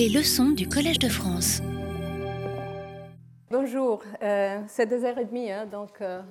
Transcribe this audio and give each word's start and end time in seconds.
Les 0.00 0.08
leçons 0.08 0.52
du 0.52 0.66
Collège 0.66 0.98
de 0.98 1.10
France. 1.10 1.60
Bonjour, 3.50 4.02
euh, 4.22 4.60
c'est 4.66 4.86
2h30, 4.90 5.52
hein, 5.52 5.66
donc 5.66 5.90
euh, 6.00 6.22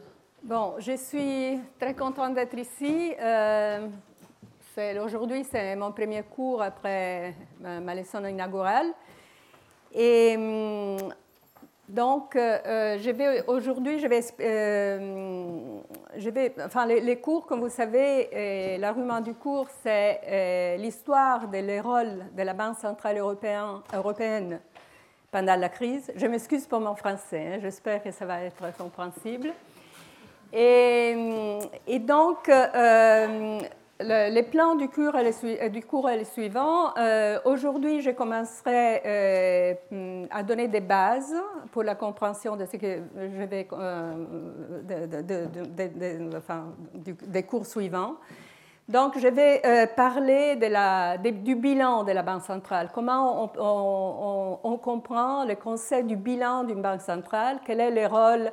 bon, 0.41 0.73
je 0.79 0.97
suis 0.97 1.59
très 1.79 1.93
contente 1.93 2.33
d'être 2.33 2.57
ici. 2.57 3.13
Euh, 3.21 3.87
Aujourd'hui, 5.05 5.45
c'est 5.51 5.75
mon 5.75 5.91
premier 5.91 6.23
cours 6.23 6.63
après 6.63 7.35
ma, 7.59 7.79
ma 7.79 7.93
leçon 7.93 8.25
inaugurale. 8.25 8.87
Et 9.93 10.35
hum, 10.35 11.13
donc, 11.89 12.35
euh, 12.35 12.59
euh, 12.67 13.41
aujourd'hui, 13.47 13.97
je 13.97 14.05
vais, 14.05 14.21
euh, 14.41 15.79
enfin, 16.63 16.85
les, 16.85 17.19
cours, 17.19 17.47
comme 17.47 17.61
vous 17.61 17.69
savez, 17.69 18.77
l'argument 18.79 19.21
du 19.21 19.33
cours, 19.33 19.65
c'est 19.81 20.77
l'histoire 20.77 21.47
des 21.47 21.81
rôles 21.81 22.25
de 22.37 22.43
la 22.43 22.53
Banque 22.53 22.77
centrale 22.77 23.17
européenne, 23.17 24.59
pendant 25.31 25.55
la 25.55 25.69
crise. 25.69 26.11
Je 26.15 26.27
m'excuse 26.27 26.67
pour 26.67 26.79
mon 26.79 26.93
français, 26.93 27.53
hein, 27.53 27.59
j'espère 27.59 28.03
que 28.03 28.11
ça 28.11 28.25
va 28.25 28.43
être 28.43 28.77
compréhensible. 28.77 29.51
Et 30.53 31.99
donc, 32.01 32.51
le, 33.99 34.29
les 34.33 34.43
plans 34.43 34.75
du 34.75 34.87
cours 34.87 35.15
est 35.15 35.43
le, 35.43 35.69
du 35.69 35.81
cours 35.83 36.09
le 36.09 36.23
suivant. 36.23 36.95
Euh, 36.97 37.39
Aujourd'hui, 37.45 38.01
je 38.01 38.11
commencerai 38.11 39.01
euh, 39.05 40.25
à 40.31 40.43
donner 40.43 40.67
des 40.67 40.79
bases 40.79 41.35
pour 41.71 41.83
la 41.83 41.95
compréhension 41.95 42.57
euh, 42.57 44.15
des 47.27 47.43
cours 47.43 47.65
suivants. 47.65 48.15
Donc, 48.87 49.19
je 49.19 49.27
vais 49.27 49.61
euh, 49.65 49.85
parler 49.85 50.55
du 51.43 51.55
bilan 51.55 52.03
de 52.03 52.11
la 52.11 52.23
Banque 52.23 52.41
centrale. 52.41 52.89
Comment 52.93 53.51
on 54.63 54.77
comprend 54.77 55.45
le 55.45 55.55
concept 55.55 56.07
du 56.07 56.15
bilan 56.15 56.63
d'une 56.63 56.81
banque 56.81 57.01
centrale? 57.01 57.59
Quel 57.65 57.81
est 57.81 57.91
le 57.91 58.07
rôle 58.07 58.51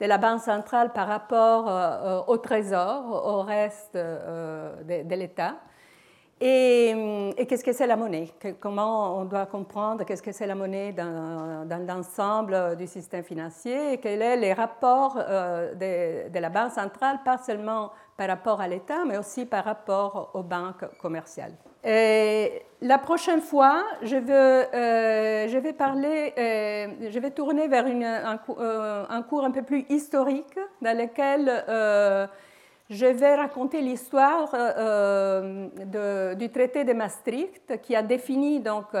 de 0.00 0.06
la 0.06 0.18
Banque 0.18 0.40
centrale 0.40 0.92
par 0.92 1.08
rapport 1.08 1.68
euh, 1.68 2.20
au 2.26 2.36
Trésor, 2.38 3.04
au 3.26 3.42
reste 3.42 3.96
euh, 3.96 4.82
de, 4.84 5.14
l'État. 5.14 5.56
Et, 6.40 6.94
qu'est-ce 7.48 7.64
que 7.64 7.72
c'est 7.72 7.86
la 7.86 7.96
monnaie? 7.96 8.32
Comment 8.60 9.18
on 9.18 9.24
doit 9.24 9.46
comprendre 9.46 10.04
qu'est-ce 10.04 10.22
que 10.22 10.30
c'est 10.30 10.46
la 10.46 10.54
monnaie 10.54 10.92
dans, 10.92 11.66
l'ensemble 11.86 12.76
du 12.76 12.86
système 12.86 13.24
financier? 13.24 13.94
Et 13.94 13.98
quels 13.98 14.20
sont 14.20 14.40
les 14.40 14.52
rapports 14.52 15.18
euh, 15.18 16.28
de, 16.28 16.38
la 16.38 16.48
Banque 16.48 16.72
centrale, 16.72 17.20
pas 17.24 17.38
seulement 17.38 17.90
par 18.16 18.28
rapport 18.28 18.60
à 18.60 18.68
l'État, 18.68 19.04
mais 19.04 19.18
aussi 19.18 19.46
par 19.46 19.64
rapport 19.64 20.30
aux 20.34 20.44
banques 20.44 20.86
commerciales? 20.98 21.54
Et 21.90 22.60
la 22.82 22.98
prochaine 22.98 23.40
fois, 23.40 23.82
je, 24.02 24.16
euh, 24.16 25.60
vais 25.60 25.72
parler, 25.72 26.34
euh, 26.36 26.86
je 27.08 27.18
vais 27.18 27.30
tourner 27.30 27.66
vers 27.66 27.86
un, 27.86 28.38
euh, 28.58 29.22
cours 29.22 29.42
un 29.42 29.50
peu 29.50 29.62
plus 29.62 29.86
historique 29.88 30.58
dans 30.82 30.96
lequel 30.96 31.50
je 32.90 33.06
vais 33.06 33.34
raconter 33.36 33.80
l'histoire 33.80 34.50
du 36.36 36.50
traité 36.50 36.84
de 36.84 36.92
Maastricht 36.92 37.80
qui 37.80 37.96
a 37.96 38.02
défini 38.02 38.60
donc 38.60 38.92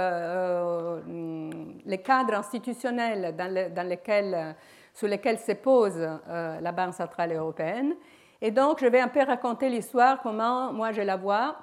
les 1.84 1.98
cadres 1.98 2.34
institutionnels 2.36 3.36
dans 3.36 3.86
lesquels, 3.86 4.56
sur 4.94 5.08
lesquels 5.08 5.38
se 5.40 5.52
pose 5.52 6.08
la 6.26 6.72
Banque 6.72 6.94
centrale 6.94 7.34
européenne. 7.34 7.92
Et 8.40 8.50
donc, 8.50 8.80
je 8.80 8.86
vais 8.86 9.00
un 9.00 9.08
peu 9.08 9.22
raconter 9.24 9.68
l'histoire, 9.68 10.22
comment 10.22 10.72
moi 10.72 10.92
je 10.92 11.02
la 11.02 11.16
vois 11.16 11.58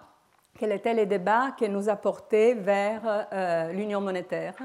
quels 0.57 0.71
étaient 0.71 0.93
les 0.93 1.05
débats 1.05 1.51
qui 1.57 1.67
nous 1.69 1.89
apportaient 1.89 2.53
vers 2.53 3.27
euh, 3.33 3.71
l'union 3.71 4.01
monétaire, 4.01 4.55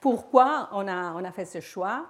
pourquoi 0.00 0.68
on 0.72 0.86
a, 0.86 1.20
a, 1.20 1.32
fait 1.32 1.44
ce 1.44 1.60
choix? 1.60 2.06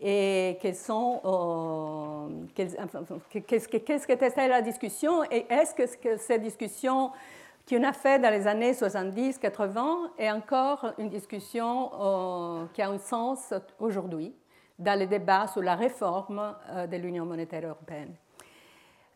Et 0.00 0.58
euh, 0.64 2.28
qu'est-ce 2.54 3.68
que 3.68 4.12
était 4.12 4.48
la 4.48 4.62
discussion? 4.62 5.22
Et 5.24 5.46
est-ce 5.48 5.74
que, 5.74 6.16
cette 6.16 6.42
discussion 6.42 7.12
qu'on 7.68 7.84
a 7.84 7.92
fait 7.92 8.18
dans 8.18 8.30
les 8.30 8.46
années 8.46 8.72
70-80 8.72 10.10
est 10.18 10.30
encore 10.30 10.92
une 10.98 11.08
discussion 11.08 11.90
euh, 12.00 12.64
qui 12.72 12.82
a 12.82 12.90
un 12.90 12.98
sens 12.98 13.54
aujourd'hui 13.78 14.34
dans 14.78 14.98
les 14.98 15.06
débats 15.06 15.46
sur 15.46 15.62
la 15.62 15.76
réforme 15.76 16.54
de 16.90 16.96
l'union 16.96 17.24
monétaire 17.24 17.64
européenne? 17.64 18.14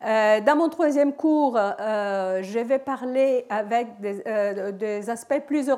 Euh, 0.05 0.41
dans 0.41 0.55
mon 0.55 0.69
troisième 0.69 1.13
cours, 1.13 1.57
euh, 1.57 2.43
je 2.43 2.59
vais 2.59 2.77
parler 2.77 3.45
avec 3.49 3.99
des, 3.99 4.21
euh, 4.27 5.01
aspects 5.07 5.39
plus 5.47 5.71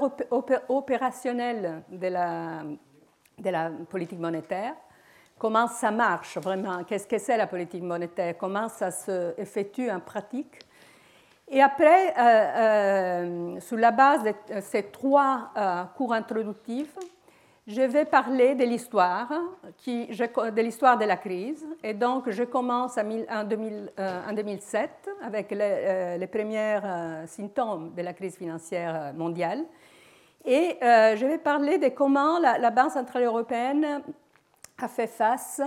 opérationnels 0.67 1.83
de 1.89 2.07
la, 2.07 2.63
de 3.37 3.49
la, 3.49 3.71
politique 3.89 4.19
monétaire. 4.19 4.73
Comment 5.37 5.67
ça 5.67 5.89
marche 5.89 6.37
vraiment? 6.37 6.83
Qu'est-ce 6.83 7.07
que 7.07 7.17
c'est 7.17 7.37
la 7.37 7.47
politique 7.47 7.81
monétaire? 7.81 8.35
Comment 8.37 8.67
ça 8.67 8.91
se 8.91 9.39
effectue 9.39 9.89
en 9.89 10.01
pratique? 10.01 10.59
Et 11.47 11.61
après, 11.61 12.13
sur 13.61 13.77
la 13.77 13.91
base 13.91 14.23
de 14.23 14.33
ces 14.59 14.83
trois 14.83 15.51
cours 15.95 16.13
introductifs, 16.13 16.93
je 17.69 17.81
vais 17.81 18.05
parler 18.05 18.55
de 18.55 18.63
l'histoire, 18.63 19.29
de 19.85 21.05
la 21.05 21.17
crise. 21.17 21.67
Et 21.83 21.93
donc, 21.93 22.27
je 22.31 22.43
commence 22.43 22.97
en, 22.97 23.43
2007 23.43 24.89
euh, 25.07 25.11
avec 25.23 25.51
euh, 25.51 26.17
les, 26.17 26.27
premiers 26.27 26.79
euh, 26.83 27.27
symptômes 27.27 27.93
de 27.95 28.01
la 28.01 28.13
crise 28.13 28.37
financière 28.37 29.13
mondiale. 29.13 29.65
Et 30.45 30.77
je 30.81 31.25
vais 31.25 31.37
parler 31.37 31.77
de 31.77 31.89
comment 31.89 32.39
la, 32.39 32.71
Banque 32.71 32.91
centrale 32.91 33.23
européenne 33.23 34.01
a 34.81 34.87
fait 34.87 35.05
face 35.05 35.61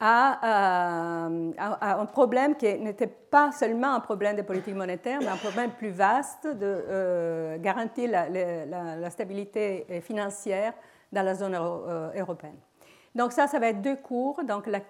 à, 0.00 1.26
un 1.26 2.06
problème 2.06 2.54
qui 2.56 2.72
n'était 2.78 3.08
pas 3.08 3.52
seulement 3.52 3.92
un 3.94 4.00
problème 4.00 4.36
de 4.36 4.42
politique 4.42 4.76
monétaire, 4.76 5.18
mais 5.20 5.28
un 5.28 5.36
problème 5.36 5.72
plus 5.72 5.90
vaste 5.90 6.46
de 6.46 7.58
garantir 7.58 8.08
la 8.10 9.10
stabilité 9.10 10.00
financière 10.00 10.72
dans 11.12 11.22
la 11.22 11.34
zone 11.34 11.54
euh, 11.54 12.10
européenne. 12.16 12.58
Donc 13.14 13.32
ça, 13.32 13.46
ça 13.46 13.58
va 13.58 13.68
être 13.68 13.80
deux 13.80 13.96
cours, 13.96 14.44
donc 14.44 14.66
la, 14.66 14.80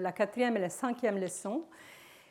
la 0.00 0.12
quatrième 0.12 0.56
et 0.56 0.60
la 0.60 0.68
cinquième 0.68 1.18
leçon. 1.18 1.62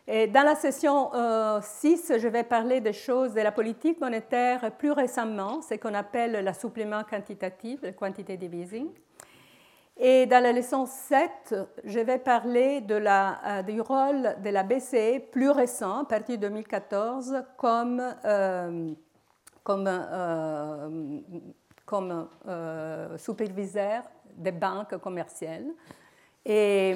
Et 0.07 0.27
dans 0.27 0.43
la 0.43 0.53
session 0.53 1.09
6, 1.09 2.11
euh, 2.11 2.19
je 2.19 2.27
vais 2.27 2.43
parler 2.43 2.79
des 2.79 2.93
choses 2.93 3.33
de 3.33 3.41
la 3.41 3.51
politique 3.51 3.99
monétaire 3.99 4.71
plus 4.77 4.91
récemment, 4.91 5.63
ce 5.63 5.73
qu'on 5.75 5.95
appelle 5.95 6.43
la 6.43 6.53
supplément 6.53 7.03
quantitatif, 7.03 7.79
le 7.81 7.91
quantitative 7.93 8.53
easing. 8.53 8.89
Et 9.97 10.27
dans 10.27 10.43
la 10.43 10.51
leçon 10.51 10.85
7, 10.85 11.55
je 11.85 11.99
vais 12.01 12.19
parler 12.19 12.83
euh, 12.87 13.61
du 13.63 13.81
rôle 13.81 14.35
de 14.43 14.49
la 14.51 14.61
BCE 14.61 15.31
plus 15.31 15.49
récent, 15.49 16.01
à 16.01 16.05
partir 16.05 16.37
de 16.37 16.41
2014, 16.41 17.43
comme, 17.57 18.03
comme 19.63 19.89
comme 21.85 22.27
euh, 22.47 23.17
superviseur 23.17 24.03
des 24.35 24.51
banques 24.51 24.97
commerciales. 24.97 25.67
Et, 26.47 26.93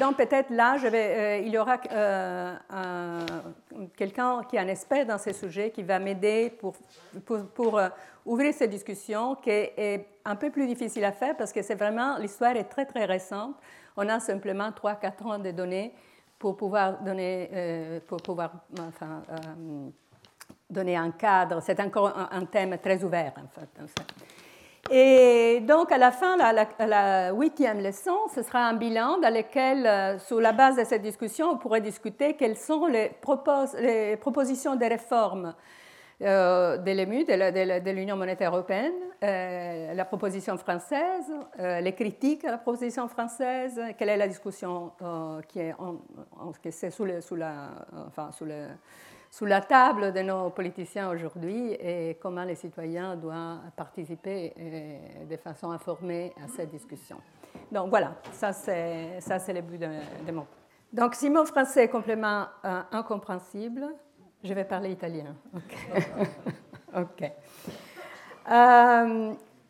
donc 0.00 0.16
peut-être 0.16 0.50
là, 0.50 0.76
euh, 0.82 1.40
il 1.44 1.52
y 1.52 1.58
aura 1.58 1.78
euh, 1.92 2.56
quelqu'un 3.96 4.42
qui 4.48 4.56
est 4.56 4.58
un 4.58 4.66
expert 4.66 5.06
dans 5.06 5.18
ces 5.18 5.32
sujets 5.32 5.70
qui 5.70 5.84
va 5.84 6.00
m'aider 6.00 6.50
pour, 6.58 6.74
pour, 7.24 7.46
pour 7.46 7.80
ouvrir 8.26 8.52
cette 8.52 8.70
discussion 8.70 9.36
qui 9.36 9.50
est 9.50 10.06
un 10.24 10.34
peu 10.34 10.50
plus 10.50 10.66
difficile 10.66 11.04
à 11.04 11.12
faire 11.12 11.36
parce 11.36 11.52
que 11.52 11.62
c'est 11.62 11.76
vraiment, 11.76 12.18
l'histoire 12.18 12.56
est 12.56 12.64
très 12.64 12.84
très 12.84 13.04
récente. 13.04 13.54
On 13.96 14.08
a 14.08 14.18
simplement 14.18 14.70
3-4 14.70 15.24
ans 15.24 15.38
de 15.38 15.52
données 15.52 15.94
pour 16.36 16.56
pouvoir 16.56 17.00
donner, 17.02 18.00
pour 18.08 18.20
pouvoir, 18.22 18.52
donner 20.70 20.96
un 20.96 21.10
cadre. 21.10 21.60
C'est 21.60 21.80
encore 21.80 22.12
un, 22.30 22.44
thème 22.46 22.78
très 22.78 23.02
ouvert, 23.02 23.32
en 23.36 23.48
fait. 23.48 23.68
Et 24.92 25.60
donc, 25.60 25.92
à 25.92 25.98
la 25.98 26.10
fin, 26.10 26.36
la, 26.36 27.32
huitième 27.32 27.80
leçon, 27.80 28.16
ce 28.34 28.42
sera 28.42 28.66
un 28.66 28.74
bilan 28.74 29.18
dans 29.18 29.32
lequel, 29.32 29.86
euh, 29.86 30.18
sur 30.18 30.40
la 30.40 30.52
base 30.52 30.76
de 30.76 30.84
cette 30.84 31.02
discussion, 31.02 31.50
on 31.50 31.58
pourrait 31.58 31.80
discuter 31.80 32.34
quelles 32.34 32.56
sont 32.56 32.86
les, 32.86 33.10
propositions 33.20 34.74
de 34.74 34.84
réforme 34.84 35.54
euh, 36.22 36.76
de 36.76 36.90
l'EMU, 36.90 37.24
de 37.24 37.90
l'Union 37.90 38.16
monétaire 38.16 38.52
européenne, 38.52 38.92
euh, 39.22 39.94
la 39.94 40.04
proposition 40.04 40.56
française, 40.56 41.30
les 41.58 41.92
critiques 41.94 42.44
à 42.44 42.50
la 42.50 42.58
proposition 42.58 43.06
française, 43.06 43.80
quelle 43.96 44.08
est 44.08 44.16
la 44.16 44.28
discussion 44.28 44.90
qui 45.46 45.60
est, 45.60 46.90
sous, 46.90 47.06
sous, 47.20 47.36
la, 47.36 47.68
enfin, 48.08 48.32
sous 48.32 48.44
le, 48.44 48.66
sous 49.30 49.46
la 49.46 49.60
table 49.60 50.12
de 50.12 50.20
nos 50.22 50.50
politiciens 50.50 51.08
aujourd'hui 51.08 51.72
et 51.74 52.18
comment 52.20 52.42
les 52.42 52.56
citoyens 52.56 53.14
doivent 53.14 53.60
participer 53.76 54.52
euh, 54.58 55.24
de 55.30 55.36
façon 55.36 55.70
informée 55.70 56.34
à 56.44 56.48
cette 56.48 56.70
discussion. 56.70 57.16
Donc 57.70 57.90
voilà, 57.90 58.16
ça 58.32 58.52
c'est, 58.52 59.20
le 59.52 59.60
but 59.60 59.78
de, 59.78 60.32
mon. 60.32 60.46
Donc 60.92 61.14
si 61.14 61.30
mon 61.30 61.44
français 61.44 61.84
est 61.84 61.88
complètement 61.88 62.46
euh, 62.64 62.80
incompréhensible, 62.90 63.86
je 64.42 64.52
vais 64.52 64.64
parler 64.64 64.90
italien. 64.90 65.36
Ok. 65.54 65.76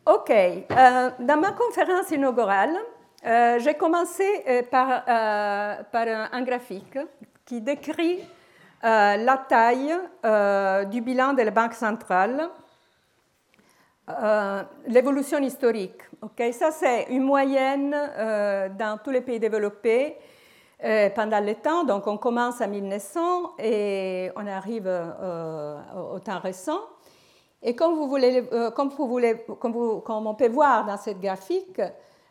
OK. 0.07 0.67
dans 1.19 1.39
ma 1.39 1.51
conférence 1.51 2.09
inaugurale, 2.09 2.75
j'ai 3.59 3.75
commencé 3.75 4.65
par 4.71 5.03
un, 5.07 6.41
graphique 6.41 6.97
qui 7.45 7.61
décrit 7.61 8.21
la 8.83 9.37
taille 9.47 9.95
du 10.89 11.01
bilan 11.01 11.33
de 11.33 11.43
la 11.43 11.51
Banque 11.51 11.73
centrale 11.73 12.49
euh, 14.09 14.63
l'évolution 14.87 15.39
historique. 15.39 16.01
ok? 16.21 16.53
Ça, 16.53 16.71
c'est 16.71 17.03
une 17.09 17.23
moyenne 17.23 17.95
euh, 17.95 18.69
dans 18.69 18.97
tous 18.97 19.11
les 19.11 19.21
pays 19.21 19.39
développés 19.39 20.17
euh, 20.83 21.09
pendant 21.11 21.39
le 21.39 21.55
temps. 21.55 21.83
Donc, 21.83 22.07
on 22.07 22.17
commence 22.17 22.61
à 22.61 22.67
1900 22.67 23.57
et 23.59 24.31
on 24.35 24.47
arrive 24.47 24.87
au 24.87 26.19
temps 26.19 26.39
récent. 26.39 26.79
Et 27.61 27.75
comme, 27.75 27.93
vous 27.95 28.07
voulez, 28.07 28.43
comme, 28.75 28.89
vous 28.89 29.07
voulez, 29.07 29.45
comme, 29.59 29.71
vous, 29.71 29.99
comme, 29.99 30.25
on 30.25 30.33
peut 30.33 30.49
voir 30.49 30.85
dans 30.85 30.97
cette 30.97 31.21
graphique, 31.21 31.79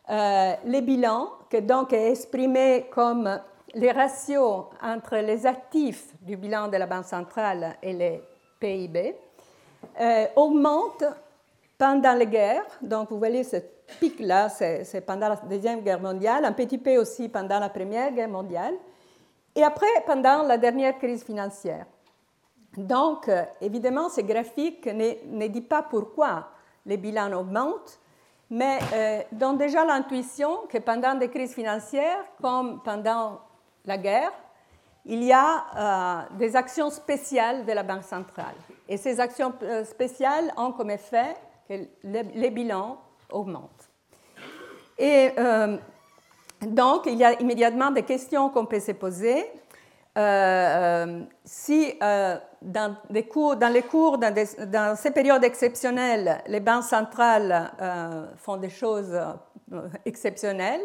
les 0.08 0.82
bilans, 0.82 1.30
que 1.48 1.58
donc 1.58 1.92
est 1.92 2.10
exprimé 2.10 2.88
comme 2.90 3.40
les 3.74 3.92
ratios 3.92 4.66
entre 4.82 5.16
les 5.16 5.46
actifs 5.46 6.14
du 6.20 6.36
bilan 6.36 6.68
de 6.68 6.76
la 6.76 6.86
Banque 6.86 7.04
centrale 7.04 7.76
et 7.82 7.92
les 7.92 8.22
PIB, 8.58 9.16
augmentent 10.36 11.04
pendant 11.78 12.12
les 12.12 12.26
guerres, 12.26 12.66
donc 12.82 13.10
vous 13.10 13.18
voyez 13.18 13.42
ce 13.42 13.56
pic-là, 13.98 14.48
c'est 14.50 15.00
pendant 15.06 15.28
la 15.28 15.36
Deuxième 15.36 15.80
Guerre 15.80 16.00
mondiale, 16.00 16.44
un 16.44 16.52
petit 16.52 16.78
peu 16.78 16.96
aussi 16.98 17.28
pendant 17.28 17.58
la 17.58 17.70
Première 17.70 18.12
Guerre 18.12 18.28
mondiale, 18.28 18.74
et 19.54 19.62
après 19.62 19.86
pendant 20.06 20.42
la 20.42 20.58
dernière 20.58 20.98
crise 20.98 21.24
financière. 21.24 21.86
Donc, 22.76 23.28
euh, 23.28 23.42
évidemment, 23.60 24.08
ce 24.08 24.20
graphique 24.20 24.86
ne, 24.86 25.14
ne, 25.26 25.46
dit 25.48 25.60
pas 25.60 25.82
pourquoi 25.82 26.50
les 26.86 26.96
bilans 26.96 27.32
augmentent, 27.32 27.98
mais 28.48 28.78
euh, 28.92 29.22
donne 29.32 29.56
déjà 29.56 29.84
l'intuition 29.84 30.60
que 30.68 30.78
pendant 30.78 31.14
des 31.14 31.28
crises 31.28 31.54
financières, 31.54 32.24
comme 32.40 32.80
pendant 32.82 33.40
la 33.84 33.98
guerre, 33.98 34.32
il 35.04 35.24
y 35.24 35.32
a 35.32 35.64
euh, 35.76 36.36
des 36.36 36.56
actions 36.56 36.90
spéciales 36.90 37.64
de 37.64 37.72
la 37.72 37.82
Banque 37.82 38.04
centrale. 38.04 38.54
Et 38.88 38.96
ces 38.96 39.20
actions 39.20 39.52
spéciales 39.84 40.52
ont 40.56 40.72
comme 40.72 40.90
effet 40.90 41.34
les 42.02 42.50
bilans 42.50 42.98
augmentent. 43.30 43.90
Et 44.98 45.30
euh, 45.38 45.76
donc, 46.62 47.06
il 47.06 47.14
y 47.14 47.24
a 47.24 47.40
immédiatement 47.40 47.90
des 47.90 48.02
questions 48.02 48.50
qu'on 48.50 48.66
peut 48.66 48.80
se 48.80 48.92
poser. 48.92 49.46
Euh, 50.18 51.06
euh, 51.06 51.22
si 51.44 51.94
dans, 52.00 52.96
les 53.08 53.22
cours, 53.22 53.56
dans, 53.56 54.96
ces 54.96 55.10
périodes 55.12 55.44
exceptionnelles, 55.44 56.42
les 56.48 56.60
banques 56.60 56.84
centrales 56.84 57.70
font 58.36 58.56
des 58.56 58.68
choses 58.68 59.18
exceptionnelles, 60.04 60.82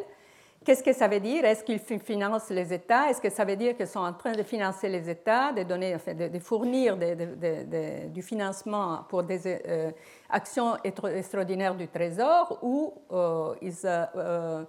Qu'est-ce 0.65 0.81
que 0.81 0.93
ça 0.93 1.07
veut 1.07 1.19
dire? 1.19 1.45
Est-ce 1.45 1.63
qu'ils 1.63 1.99
financent 1.99 2.49
les 2.49 2.73
États? 2.73 3.07
Est-ce 3.07 3.21
que 3.21 3.29
ça 3.29 3.45
veut 3.45 3.55
dire 3.55 3.77
qu'ils 3.77 3.87
sont 3.87 3.99
en 3.99 4.13
train 4.13 4.31
de 4.31 4.41
financer 4.41 4.89
les 4.89 5.07
États, 5.07 5.53
de, 5.53 6.39
fournir 6.39 6.97
du 6.97 8.21
financement 8.23 9.05
pour 9.07 9.21
des 9.21 9.41
euh, 9.45 9.91
actions 10.27 10.75
extraordinaires 10.83 11.75
du 11.75 11.87
Trésor 11.87 12.57
ou 12.63 12.95
euh, 13.11 13.53
ils 13.61 13.75
euh, 13.85 14.63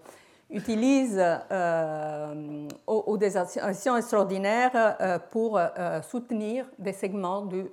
utilisent 0.50 1.24
ou, 2.86 3.16
des 3.16 3.34
actions 3.38 3.96
extraordinaires 3.96 5.22
pour 5.30 5.58
soutenir 6.02 6.66
des 6.78 6.92
segments 6.92 7.40
du 7.40 7.64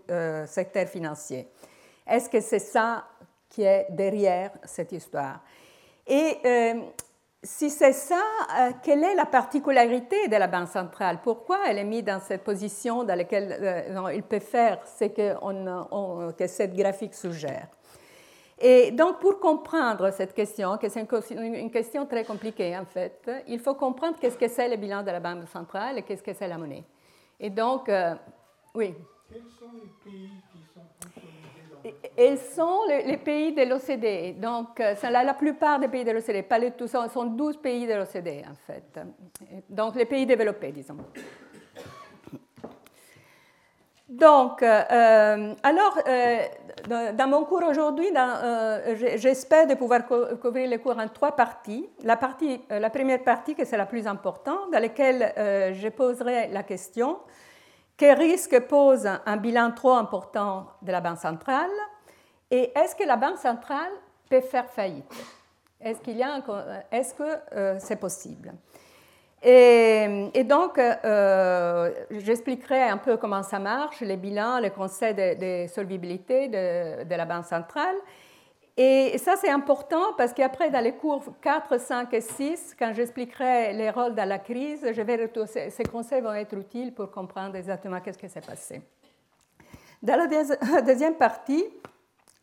secteur 0.46 0.88
financier. 0.88 1.50
Est-ce 2.08 2.30
que 2.30 2.40
c'est 2.40 2.60
ça 2.60 3.04
qui 3.50 3.64
est 3.64 3.88
derrière 3.90 4.52
cette 4.64 4.94
histoire? 4.94 5.42
Et 6.08 6.38
si 7.44 7.70
c'est 7.70 7.92
ça, 7.92 8.24
euh, 8.58 8.72
quelle 8.82 9.04
est 9.04 9.16
la 9.16 9.26
particularité 9.26 10.28
de 10.28 10.36
la 10.36 10.48
Banque 10.48 10.70
centrale? 10.70 11.20
Pourquoi 11.22 11.60
elle 11.68 11.78
est 11.78 11.84
mise 11.84 12.06
dans 12.06 12.22
cette 12.22 12.44
position 12.44 13.04
dans 13.04 13.16
laquelle 13.16 13.58
euh, 13.62 14.14
il 14.14 14.24
peut 14.24 14.40
faire 14.40 14.80
ce 14.88 15.06
que, 15.06 16.48
cette 16.48 16.74
graphique 16.74 17.14
suggère? 17.14 17.68
Et 18.60 18.92
donc, 18.92 19.20
pour 19.20 19.40
comprendre 19.40 20.12
cette 20.12 20.34
question, 20.34 20.78
que 20.78 20.88
c'est 20.88 21.06
une, 21.32 21.70
question 21.70 22.06
très 22.06 22.24
compliquée 22.24 22.78
en 22.78 22.86
fait, 22.86 23.30
il 23.48 23.60
faut 23.60 23.76
comprendre 23.76 24.18
qu'est-ce 24.20 24.38
que 24.38 24.48
c'est 24.48 24.70
le 24.70 24.78
bilan 24.78 25.04
de 25.04 25.12
la 25.12 25.20
Banque 25.20 25.50
centrale 25.50 25.98
et 25.98 26.04
qu'est-ce 26.04 26.24
que 26.24 26.34
c'est 26.34 26.48
la 26.48 26.58
monnaie. 26.58 26.86
Et 27.40 27.50
donc, 27.50 27.90
euh, 27.90 28.16
oui. 28.74 28.96
Quels 29.30 29.42
sont 29.60 29.72
les 29.74 30.12
pays 30.12 30.30
ils 32.18 32.38
sont 32.38 32.82
les, 32.88 33.18
pays 33.18 33.54
de 33.54 33.64
l'OCDE. 33.64 34.40
Donc, 34.40 34.80
euh, 34.80 34.96
la, 35.10 35.24
la, 35.24 35.34
plupart 35.34 35.80
des 35.80 35.88
pays 35.88 36.04
de 36.04 36.12
l'OCDE, 36.12 36.48
pas 36.48 36.58
les 36.58 36.72
tous, 36.72 36.88
sont 36.88 37.26
12 37.26 37.58
pays 37.58 37.86
de 37.88 37.94
l'OCDE, 37.94 38.46
en 38.50 38.56
fait. 38.56 39.00
Donc, 39.70 39.96
les 39.96 40.06
pays 40.06 40.26
développés, 40.26 40.72
disons. 40.72 40.98
Donc, 44.08 44.62
euh, 44.62 44.82
euh, 44.92 45.56
alors, 45.64 45.98
dans 46.88 47.28
mon 47.28 47.46
cours 47.46 47.64
aujourd'hui, 47.64 48.10
j'espère 49.18 49.66
de 49.66 49.74
pouvoir 49.74 50.06
couvrir 50.06 50.70
les 50.70 50.78
cours 50.78 50.98
en 50.98 51.08
trois 51.08 51.36
parties. 51.36 51.90
La, 52.04 52.16
partie, 52.16 52.62
la 52.70 52.90
première 52.90 53.24
partie, 53.24 53.56
que 53.56 53.66
c'est 53.66 53.78
la 53.78 53.88
plus 53.88 54.06
importante, 54.06 54.72
dans 54.72 54.80
laquelle 54.80 55.34
je 55.74 55.90
poserai 55.90 56.50
la 56.50 56.64
question 56.64 57.18
quel 58.04 58.20
risque 58.20 58.60
pose 58.68 59.08
un 59.26 59.38
bilan 59.38 59.72
trop 59.72 59.94
important 59.94 60.68
de 60.82 60.92
la 60.92 61.00
Banque 61.00 61.20
centrale 61.20 61.72
Et 62.52 62.78
est-ce 62.78 62.98
que 62.98 63.06
la 63.06 63.16
Banque 63.16 63.38
centrale 63.38 63.94
peut 64.30 64.42
faire 64.42 64.70
faillite? 64.70 65.06
Est-ce 65.80 66.02
qu'il 66.02 66.22
a 66.22 66.42
est-ce 66.92 67.14
que 67.14 67.24
euh, 67.56 67.78
c'est 67.80 67.96
possible? 67.96 68.52
Et, 69.42 70.44
donc, 70.44 70.78
euh, 70.80 71.94
j'expliquerai 72.12 72.82
un 72.84 72.98
peu 72.98 73.16
comment 73.16 73.42
ça 73.42 73.60
marche, 73.60 74.02
les 74.02 74.18
bilans, 74.18 74.60
les 74.60 74.72
conseils 74.72 75.14
de, 75.14 75.68
solvabilité 75.74 76.50
de, 76.50 77.16
la 77.16 77.24
Banque 77.24 77.46
centrale. 77.46 77.96
Et 78.76 79.18
ça, 79.20 79.36
c'est 79.36 79.52
important 79.52 80.14
parce 80.18 80.34
qu'après, 80.34 80.72
dans 80.72 80.80
les 80.80 80.94
cours 80.94 81.24
4, 81.42 81.80
5 81.80 82.14
et 82.14 82.22
6, 82.22 82.76
quand 82.78 82.92
j'expliquerai 82.94 83.74
les 83.74 83.92
rôles 83.92 84.16
dans 84.16 84.28
la 84.28 84.40
crise, 84.40 84.84
ces 85.70 85.84
conseils 85.84 86.22
vont 86.22 86.34
être 86.34 86.58
utiles 86.58 86.94
pour 86.94 87.12
comprendre 87.12 87.56
exactement 87.56 88.00
ce 88.04 88.18
qui 88.18 88.30
s'est 88.30 88.42
passé. 88.42 88.82
Dans 90.02 90.18
la 90.18 90.82
deuxième 90.82 91.16
partie, 91.16 91.64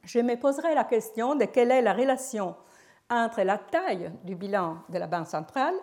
je 0.05 0.21
me 0.21 0.37
poserai 0.37 0.75
la 0.75 0.85
question 0.85 1.35
de 1.35 1.47
quelle 1.47 1.73
est 1.73 1.83
la 1.83 1.93
relation 1.93 2.55
entre 3.11 3.43
la 3.43 3.59
taille 3.59 4.13
du 4.23 4.37
bilan 4.37 4.79
de 4.89 4.99
la 4.99 5.09
Banque 5.09 5.27
centrale 5.27 5.75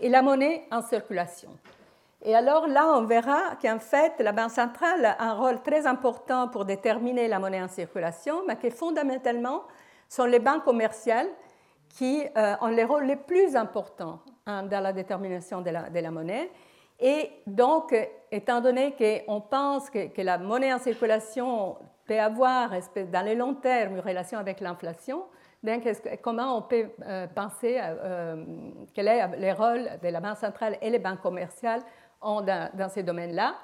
et 0.00 0.08
la 0.08 0.20
monnaie 0.20 0.66
en 0.72 0.82
circulation. 0.82 1.50
Et 2.24 2.34
alors 2.34 2.66
là, 2.66 2.88
on 2.96 3.04
verra 3.04 3.56
qu'en 3.60 3.78
fait, 3.78 4.14
la 4.18 4.32
Banque 4.32 4.50
centrale 4.50 5.04
a 5.04 5.22
un 5.22 5.34
rôle 5.34 5.62
très 5.62 5.86
important 5.86 6.48
pour 6.48 6.64
déterminer 6.64 7.28
la 7.28 7.38
monnaie 7.38 7.62
en 7.62 7.68
circulation, 7.68 8.42
mais 8.46 8.56
que 8.56 8.70
fondamentalement, 8.70 9.62
sont 10.12 10.26
les 10.26 10.40
banques 10.40 10.64
commerciales 10.64 11.28
qui 11.88 12.22
euh, 12.36 12.54
ont 12.60 12.68
les 12.68 12.84
rôles 12.84 13.06
les 13.06 13.16
plus 13.16 13.56
importants 13.56 14.20
hein, 14.44 14.64
dans 14.64 14.80
la 14.80 14.92
détermination 14.92 15.62
de 15.62 15.70
la, 15.70 16.10
monnaie. 16.10 16.50
Et 17.00 17.30
donc, 17.46 17.96
étant 18.30 18.60
donné 18.60 18.94
qu'on 18.94 19.40
pense 19.40 19.88
que, 19.88 20.20
la 20.20 20.36
monnaie 20.36 20.72
en 20.72 20.78
circulation 20.78 21.76
peut 22.06 22.20
avoir, 22.20 22.70
dans 23.10 23.26
le 23.26 23.34
long 23.34 23.54
terme, 23.54 23.94
une 23.94 24.00
relation 24.00 24.38
avec 24.38 24.60
l'inflation, 24.60 25.24
comment 26.20 26.58
on 26.58 26.62
peut 26.62 26.90
euh, 27.06 27.26
penser 27.28 27.80
euh, 27.80 28.44
quel 28.92 29.08
est 29.08 29.26
le 29.38 29.52
rôle 29.54 29.98
de 30.02 30.08
la 30.08 30.20
Banque 30.20 30.36
centrale 30.36 30.76
et 30.82 30.90
les 30.90 30.98
banques 30.98 31.22
commerciales 31.22 31.80
dans 32.22 32.88
ces 32.90 33.02
domaines-là? 33.02 33.54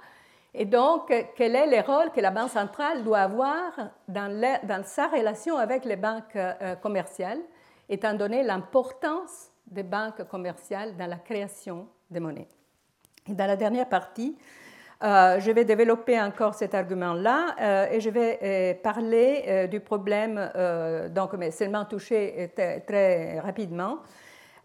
Et 0.55 0.65
donc, 0.65 1.13
quel 1.37 1.57
est 1.57 1.67
le 1.67 1.87
rôle 1.87 2.11
que 2.11 2.21
la 2.21 2.31
Banque 2.31 2.51
centrale 2.51 3.05
doit 3.05 3.21
avoir 3.21 3.73
dans, 4.09 4.83
sa 4.85 5.09
relation 5.09 5.59
avec 5.59 5.85
les 5.85 5.97
banques 5.97 6.37
euh, 6.37 6.75
commerciales, 6.77 7.41
étant 7.89 8.15
donné 8.15 8.43
l'importance 8.43 9.51
des 9.67 9.83
banques 9.83 10.27
commerciales 10.29 10.97
dans 10.97 11.07
la 11.07 11.17
création 11.17 11.87
des 12.11 12.21
monnaies? 12.21 12.49
Et 13.29 13.35
dans 13.35 13.47
la 13.47 13.57
dernière 13.57 13.89
partie, 13.91 14.39
euh, 15.05 15.39
je 15.39 15.51
vais 15.51 15.67
développer 15.67 16.19
encore 16.19 16.55
cet 16.55 16.75
argument-là 16.75 17.55
euh, 17.61 17.87
et 17.91 18.01
je 18.01 18.09
vais 18.09 18.81
parler 18.83 19.69
du 19.71 19.81
problème, 19.81 20.51
donc, 21.11 21.35
mais 21.35 21.51
seulement 21.51 21.85
toucher 21.85 22.53
très, 22.87 23.39
rapidement, 23.39 23.99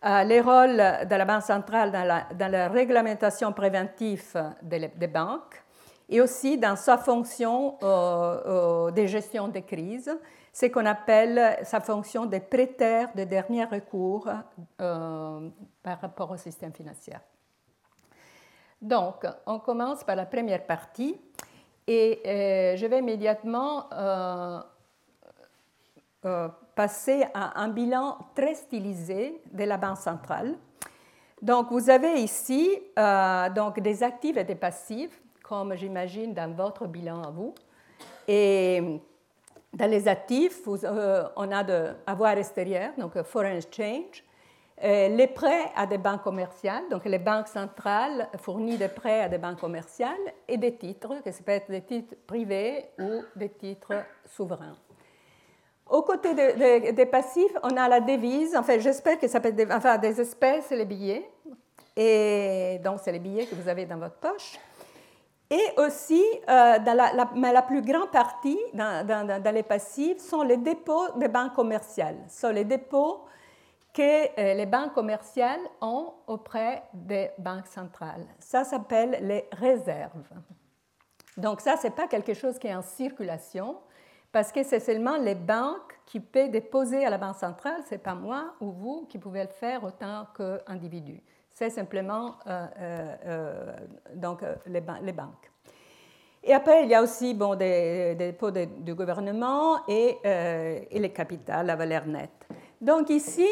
les 0.02 0.40
rôles 0.40 0.78
de 0.78 1.16
la 1.16 1.26
Banque 1.26 1.44
centrale 1.44 1.92
dans 1.92 2.50
la, 2.50 2.70
réglementation 2.70 3.52
préventive 3.52 4.42
des 4.62 5.08
banques 5.08 5.64
et 6.10 6.22
aussi 6.22 6.58
dans 6.58 6.76
sa 6.76 6.98
fonction 6.98 7.78
euh, 7.82 8.42
euh, 8.46 8.92
de 8.92 9.06
gestion 9.06 9.48
des 9.48 9.62
crises, 9.62 10.16
ce 10.52 10.68
qu'on 10.68 10.86
appelle 10.86 11.58
sa 11.64 11.80
fonction 11.80 12.26
de 12.26 12.38
prêteur 12.38 13.10
de 13.16 13.24
dernier 13.24 13.66
recours 13.66 14.30
euh, 14.82 15.50
par 15.82 16.02
rapport 16.02 16.32
au 16.32 16.38
système 16.38 16.74
financier. 16.74 17.16
Donc, 18.82 19.26
on 19.46 19.60
commence 19.60 20.04
par 20.04 20.16
la 20.16 20.26
première 20.26 20.66
partie 20.66 21.20
et 21.88 22.20
je 22.78 22.86
vais 22.86 23.00
immédiatement 23.00 23.88
passer 26.76 27.26
à 27.34 27.62
un 27.62 27.70
bilan 27.70 28.18
très 28.36 28.56
stylisé 28.56 29.42
de 29.52 29.64
la 29.64 29.78
Banque 29.78 29.98
centrale. 29.98 30.56
Donc, 31.42 31.72
vous 31.72 31.90
avez 31.90 32.20
ici 32.22 32.78
donc 33.56 33.80
des 33.80 34.04
actifs 34.04 34.36
et 34.36 34.44
des 34.44 34.56
passifs, 34.56 35.23
comme 35.44 35.76
j'imagine 35.76 36.34
dans 36.34 36.52
votre 36.56 36.88
bilan 36.88 37.22
à 37.22 37.30
vous. 37.30 37.54
Et 38.28 39.00
dans 39.74 39.90
les 39.90 40.08
actifs, 40.08 40.62
on 40.66 41.52
a 41.52 41.64
de 41.64 41.94
avoir 42.08 42.38
extérieur, 42.38 42.92
donc 42.98 43.22
foreign 43.24 43.58
exchange, 43.58 44.24
euh, 44.84 45.08
les 45.10 45.28
prêts 45.28 45.72
à 45.76 45.86
des 45.86 45.98
banques 45.98 46.24
commerciales, 46.24 46.84
donc 46.90 47.06
les 47.06 47.20
banques 47.20 47.48
centrales 47.48 48.28
fournissent 48.38 48.80
des 48.80 48.88
prêts 48.88 49.22
à 49.22 49.30
des 49.30 49.38
banques 49.38 49.60
commerciales 49.60 50.34
et 50.48 50.58
des 50.58 50.76
titres, 50.76 51.22
que 51.24 51.32
ça 51.32 51.44
peut 51.44 51.52
être 51.52 51.70
des 51.70 51.82
titres 51.82 52.16
privés 52.26 52.86
ou 53.00 53.22
des 53.36 53.50
titres 53.50 54.04
souverains. 54.26 54.76
Au 55.90 56.02
côté 56.02 56.34
des 56.34 57.06
passifs, 57.06 57.56
on 57.62 57.78
a 57.78 57.88
la 57.88 58.00
devise, 58.00 58.56
enfin 58.56 58.80
j'espère 58.80 59.20
que 59.20 59.28
ça 59.28 59.40
peut 59.40 59.50
être 59.50 59.56
des, 59.56 59.72
enfin, 59.72 59.98
des 59.98 60.20
espèces 60.20 60.72
et 60.72 60.76
les 60.76 60.86
billets, 60.86 61.30
et 61.96 62.80
donc 62.84 63.00
c'est 63.04 63.12
les 63.12 63.20
billets 63.20 63.46
que 63.46 63.56
vous 63.56 63.70
avez 63.70 63.86
dans 63.86 63.98
votre 63.98 64.16
poche. 64.16 64.58
Et 65.54 65.80
aussi, 65.80 66.24
euh, 66.50 66.80
la, 66.80 67.30
mais 67.36 67.54
la 67.54 67.62
plus 67.62 67.84
grande 67.84 68.10
partie 68.10 68.58
dans, 68.74 69.54
les 69.54 69.62
passifs 69.62 70.18
sont 70.18 70.42
les 70.42 70.58
dépôts 70.58 71.12
des 71.18 71.28
banques 71.28 71.54
commerciales, 71.54 72.18
sont 72.28 72.50
les 72.50 72.66
dépôts 72.66 73.26
que 73.94 74.02
euh, 74.40 74.56
les 74.56 74.66
banques 74.66 74.94
commerciales 74.96 75.60
ont 75.80 76.12
auprès 76.26 76.82
des 76.92 77.30
banques 77.38 77.68
centrales. 77.68 78.26
Ça 78.40 78.64
s'appelle 78.64 79.20
les 79.22 79.48
réserves. 79.52 80.24
Donc 81.38 81.62
ça, 81.62 81.78
ce 81.78 81.84
n'est 81.84 81.94
pas 81.94 82.08
quelque 82.08 82.34
chose 82.34 82.58
qui 82.58 82.66
est 82.66 82.74
en 82.74 82.82
circulation, 82.82 83.78
parce 84.32 84.52
que 84.52 84.64
c'est 84.64 84.80
seulement 84.80 85.18
les 85.18 85.36
banques 85.36 86.00
qui 86.08 86.20
peuvent 86.20 86.50
déposer 86.50 87.06
à 87.06 87.12
la 87.12 87.20
Banque 87.20 87.36
centrale, 87.36 87.84
ce 87.88 87.94
n'est 87.94 88.02
pas 88.02 88.16
moi 88.16 88.56
ou 88.60 88.72
vous 88.72 89.06
qui 89.08 89.20
pouvez 89.20 89.44
le 89.44 89.50
faire 89.50 89.84
autant 89.84 90.26
qu'individu. 90.36 91.22
C'est 91.54 91.70
simplement 91.70 92.36
euh, 92.48 92.68
euh, 93.26 93.74
donc, 94.16 94.42
les, 94.66 94.82
banques. 94.82 95.52
Et 96.44 96.54
après, 96.54 96.84
il 96.84 96.90
y 96.90 96.96
a 96.96 97.02
aussi 97.02 97.34
bon, 97.34 97.56
des, 97.56 98.16
dépôts 98.16 98.52
du 98.52 98.96
gouvernement 98.96 99.86
et, 99.88 100.18
les 100.92 101.12
capitales, 101.12 101.68
la 101.68 101.76
valeur 101.76 102.06
nette. 102.06 102.48
Donc 102.84 103.10
ici, 103.10 103.48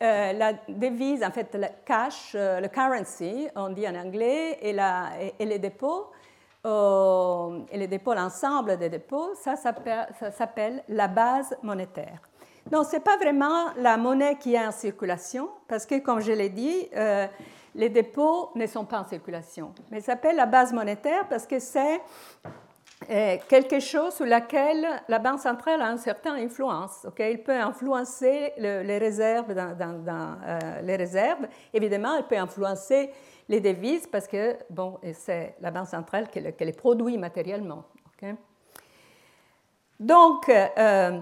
euh, 0.00 0.32
la 0.32 0.52
devise, 0.68 1.24
en 1.24 1.32
fait, 1.32 1.52
le 1.54 1.66
cash, 1.84 2.36
euh, 2.36 2.60
le 2.60 2.68
currency, 2.68 3.48
on 3.56 3.70
dit 3.70 3.88
en 3.88 3.96
anglais, 3.96 4.58
et, 4.62 5.44
les 5.44 5.58
dépôts, 5.58 6.12
euh, 6.64 7.64
et 7.72 7.78
les 7.78 7.88
dépôts, 7.88 8.14
l'ensemble 8.14 8.76
des 8.76 8.88
dépôts, 8.88 9.34
ça 9.34 9.56
s'appelle 9.56 10.84
la 10.88 11.08
base 11.08 11.56
monétaire. 11.64 12.25
Donc, 12.70 12.86
ce 12.86 12.92
n'est 12.92 13.00
pas 13.00 13.16
vraiment 13.16 13.66
la 13.76 13.96
monnaie 13.96 14.36
qui 14.36 14.54
est 14.54 14.66
en 14.66 14.72
circulation, 14.72 15.48
parce 15.68 15.86
que, 15.86 15.98
comme 16.00 16.20
je 16.20 16.32
l'ai 16.32 16.48
dit, 16.48 16.88
les 17.76 17.88
dépôts 17.88 18.50
ne 18.54 18.66
sont 18.66 18.84
pas 18.84 19.00
en 19.00 19.04
circulation. 19.04 19.72
Mais 19.90 20.00
ça 20.00 20.12
s'appelle 20.12 20.36
la 20.36 20.46
base 20.46 20.72
monétaire 20.72 21.28
parce 21.28 21.46
que 21.46 21.58
c'est 21.58 22.00
quelque 23.48 23.80
chose 23.80 24.14
sur 24.14 24.26
laquelle 24.26 24.86
la 25.08 25.18
Banque 25.18 25.40
centrale 25.40 25.82
a 25.82 25.86
une 25.86 25.98
certaine 25.98 26.34
influence. 26.34 27.06
Il 27.18 27.42
peut 27.42 27.52
influencer 27.52 28.52
les, 28.56 28.98
réserves 28.98 29.54
dans, 29.54 30.38
euh, 30.46 30.80
les 30.82 30.96
réserves. 30.96 31.46
Évidemment, 31.72 32.16
elle 32.16 32.26
peut 32.26 32.38
influencer 32.38 33.10
les 33.48 33.60
devises 33.60 34.06
parce 34.06 34.26
que 34.26 34.56
bon, 34.70 34.98
c'est 35.12 35.54
la 35.60 35.70
Banque 35.70 35.88
centrale 35.88 36.28
qui, 36.30 36.40
les 36.40 36.72
produit 36.72 37.18
matériellement. 37.18 37.84
Donc, 40.00 40.48
euh, 40.48 41.20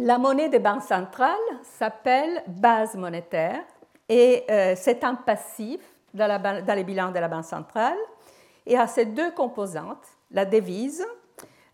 la 0.00 0.18
monnaie 0.18 0.48
des 0.48 0.58
banques 0.58 0.82
centrales 0.82 1.34
s'appelle 1.62 2.42
base 2.46 2.94
monétaire 2.94 3.62
et 4.08 4.44
euh, 4.50 4.74
c'est 4.76 5.04
un 5.04 5.14
passif 5.14 5.80
dans, 6.12 6.74
les 6.74 6.84
bilans 6.84 7.10
de 7.10 7.18
la 7.18 7.28
Banque 7.28 7.44
centrale 7.44 7.98
et 8.66 8.76
a 8.76 8.86
ces 8.86 9.06
deux 9.06 9.30
composantes 9.32 10.06
la 10.30 10.44
devise. 10.44 11.04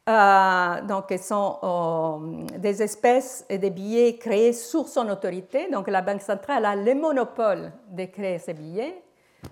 Euh, 0.08 0.82
donc, 0.82 1.06
ce 1.10 1.16
sont 1.16 1.58
euh, 1.62 2.58
des 2.58 2.82
espèces 2.82 3.44
et 3.48 3.58
des 3.58 3.70
billets 3.70 4.16
créés 4.16 4.52
sous 4.52 4.86
son 4.86 5.08
autorité. 5.08 5.68
Donc, 5.70 5.88
la 5.88 6.00
Banque 6.00 6.22
centrale 6.22 6.64
a 6.64 6.76
le 6.76 6.94
monopole 6.94 7.72
de 7.88 8.04
créer 8.04 8.38
ces 8.38 8.54
billets. 8.54 9.02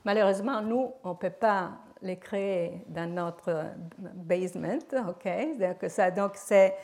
Malheureusement, 0.05 0.61
nous, 0.63 0.93
on 1.03 1.11
ne 1.11 1.15
peut 1.15 1.31
pas 1.31 1.71
les 2.03 2.19
créer 2.19 2.85
dans 2.87 3.11
notre 3.11 3.65
basement. 3.99 4.79
ok? 5.09 5.59
Donc, 5.59 5.91
ça, 5.91 6.11
donc 6.11 6.33
c'est 6.35 6.75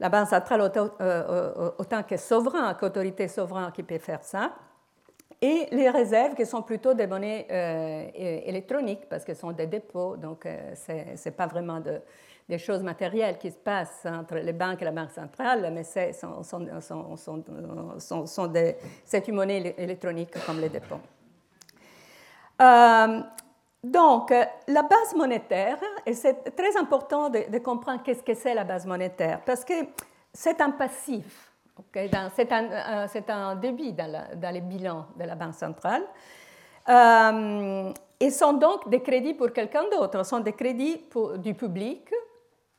la 0.00 0.08
Banque 0.08 0.28
centrale 0.28 0.60
autant, 0.60 0.90
euh, 1.00 1.70
autant 1.78 2.02
que 2.02 2.16
souverain, 2.16 2.74
qu'autorité 2.74 3.28
souveraine 3.28 3.70
qui 3.72 3.82
peut 3.82 3.98
faire 3.98 4.22
ça 4.22 4.52
et 5.44 5.68
les 5.72 5.90
réserves 5.90 6.34
qui 6.34 6.46
sont 6.46 6.62
plutôt 6.62 6.94
des 6.94 7.06
monnaies 7.06 7.46
euh, 7.50 8.08
électroniques 8.46 9.06
parce 9.10 9.24
qu'elles 9.24 9.36
sont 9.36 9.52
des 9.52 9.66
dépôts, 9.66 10.16
donc 10.16 10.46
euh, 10.46 10.74
ce 10.74 11.28
n'est 11.28 11.34
pas 11.34 11.46
vraiment 11.46 11.80
de, 11.80 12.00
des 12.48 12.56
choses 12.56 12.82
matérielles 12.82 13.36
qui 13.36 13.50
se 13.50 13.58
passent 13.58 14.06
entre 14.06 14.36
les 14.36 14.54
banques 14.54 14.80
et 14.80 14.86
la 14.86 14.92
banque 14.92 15.10
centrale, 15.10 15.70
mais 15.70 15.82
c'est 15.84 16.12
une 19.28 19.34
monnaie 19.34 19.74
électronique 19.76 20.30
comme 20.46 20.60
les 20.60 20.70
dépôts. 20.70 21.00
Euh, 22.62 23.20
donc, 23.84 24.30
la 24.66 24.82
base 24.82 25.14
monétaire, 25.14 25.78
et 26.06 26.14
c'est 26.14 26.56
très 26.56 26.76
important 26.76 27.28
de, 27.28 27.50
de 27.50 27.58
comprendre 27.58 28.02
qu'est-ce 28.02 28.22
que 28.22 28.34
c'est 28.34 28.54
la 28.54 28.64
base 28.64 28.86
monétaire, 28.86 29.40
parce 29.44 29.64
que 29.64 29.74
c'est 30.32 30.60
un 30.60 30.70
passif 30.70 31.54
c'est 32.34 32.52
un, 32.52 32.70
euh, 32.70 33.06
un, 33.28 33.56
débit 33.56 33.92
dans, 33.92 34.52
les 34.52 34.60
bilans 34.60 35.06
de 35.18 35.24
la 35.24 35.34
Banque 35.34 35.54
centrale. 35.54 36.02
Euh, 36.88 37.92
et 38.20 38.30
sont 38.30 38.52
donc 38.52 38.88
des 38.88 39.02
crédits 39.02 39.34
pour 39.34 39.52
quelqu'un 39.52 39.84
d'autre, 39.90 40.24
sont 40.24 40.40
des 40.40 40.52
crédits 40.52 40.98
pour, 40.98 41.38
du 41.38 41.54
public. 41.54 42.12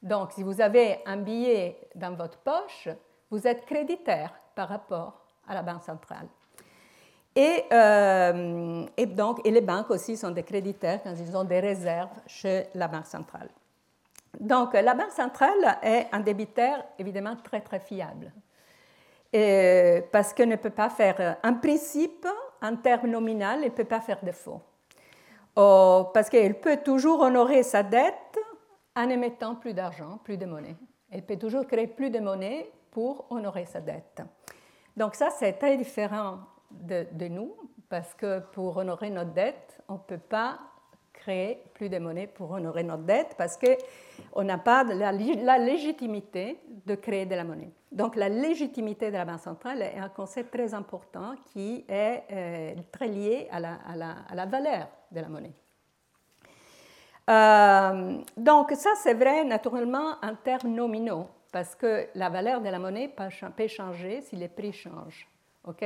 Donc, 0.02 0.32
si 0.32 0.44
vous 0.44 0.62
avez 0.62 1.00
un 1.06 1.18
billet 1.18 1.78
dans 1.96 2.16
votre 2.16 2.38
poche, 2.38 2.88
vous 3.30 3.46
êtes 3.46 3.66
créditaire 3.66 4.32
par 4.56 4.70
rapport 4.70 5.26
à 5.48 5.56
la 5.56 5.62
Banque 5.62 5.84
centrale. 5.84 6.28
Et, 7.36 7.66
euh, 7.72 8.86
et, 8.96 9.06
donc, 9.06 9.46
et 9.46 9.52
les 9.52 9.62
banques 9.62 9.90
aussi 9.90 10.16
sont 10.16 10.32
des 10.32 10.44
créditaires 10.44 11.02
quand 11.04 11.14
ils 11.20 11.36
ont 11.36 11.44
des 11.44 11.60
réserves 11.60 12.18
chez 12.28 12.68
la 12.76 12.88
Banque 12.88 13.08
centrale. 13.08 13.50
Donc, 14.40 14.74
la 14.74 14.94
Banque 14.94 15.12
centrale 15.12 15.78
est 15.82 16.08
un 16.12 16.22
débitaire 16.22 16.86
évidemment 16.98 17.36
très, 17.44 17.62
très 17.62 17.80
fiable 17.80 18.32
parce 20.12 20.34
qu'elle 20.34 20.50
ne 20.50 20.56
peut 20.56 20.70
pas 20.70 20.90
faire 20.90 21.38
un 21.44 21.54
principe, 21.54 22.28
en 22.62 22.76
termes 22.78 23.08
nominal, 23.08 23.60
elle 23.60 23.72
ne 23.72 23.76
peut 23.76 23.84
pas 23.84 24.00
faire 24.00 24.24
de 24.24 24.32
faux. 24.32 24.62
Oh, 25.56 26.08
parce 26.14 26.30
qu'elle 26.30 26.60
peut 26.60 26.78
toujours 26.78 27.22
honorer 27.22 27.64
sa 27.64 27.84
dette 27.84 28.40
en 28.96 29.10
émettant 29.10 29.56
plus 29.56 29.74
d'argent, 29.74 30.20
plus 30.24 30.38
de 30.38 30.46
monnaie. 30.46 30.76
Elle 31.12 31.26
peut 31.26 31.38
toujours 31.38 31.68
créer 31.68 31.88
plus 31.88 32.10
de 32.10 32.20
monnaie 32.20 32.72
pour 32.92 33.26
honorer 33.30 33.66
sa 33.66 33.82
dette. 33.82 34.22
Donc 34.96 35.16
ça, 35.16 35.30
c'est 35.30 35.54
très 35.54 35.76
différent 35.78 36.40
de, 36.72 37.28
nous, 37.28 37.56
parce 37.90 38.14
que 38.14 38.40
pour 38.40 38.78
honorer 38.78 39.10
notre 39.10 39.34
dette, 39.34 39.82
on 39.88 39.94
ne 39.94 40.00
peut 40.00 40.18
pas 40.18 40.60
créer 41.14 41.64
plus 41.74 41.90
de 41.90 41.98
monnaie 41.98 42.28
pour 42.28 42.52
honorer 42.52 42.84
notre 42.84 43.04
dette, 43.04 43.36
parce 43.38 43.58
qu'on 43.58 44.44
n'a 44.44 44.58
pas 44.58 44.84
la, 44.84 45.12
la 45.12 45.58
légitimité 45.58 46.60
de 46.86 46.96
créer 46.96 47.26
de 47.26 47.36
la 47.36 47.44
monnaie. 47.44 47.72
Donc 47.92 48.18
la 48.18 48.28
légitimité 48.28 49.08
de 49.08 49.16
la 49.16 49.24
Banque 49.24 49.40
centrale 49.40 49.82
est 49.82 49.98
un 49.98 50.10
concept 50.10 50.52
très 50.52 50.74
important 50.74 51.36
qui 51.54 51.86
est 51.88 52.24
euh, 52.30 52.76
très 52.92 53.08
lié 53.08 53.48
à 53.52 53.60
la, 53.62 53.76
à, 53.76 54.36
la, 54.36 54.46
valeur 54.46 54.90
de 55.12 55.22
la 55.22 55.30
monnaie. 55.30 55.54
Euh, 57.30 58.22
donc 58.36 58.72
ça, 58.72 58.90
c'est 58.98 59.14
vrai 59.14 59.46
naturellement 59.46 60.16
en 60.22 60.36
termes 60.36 60.74
nominaux, 60.74 61.28
parce 61.54 61.74
que 61.74 62.08
la 62.16 62.28
valeur 62.30 62.60
de 62.60 62.68
la 62.68 62.80
monnaie 62.80 63.08
peut 63.08 63.68
changer 63.68 64.22
si 64.22 64.36
les 64.36 64.50
prix 64.50 64.74
changent. 64.74 65.28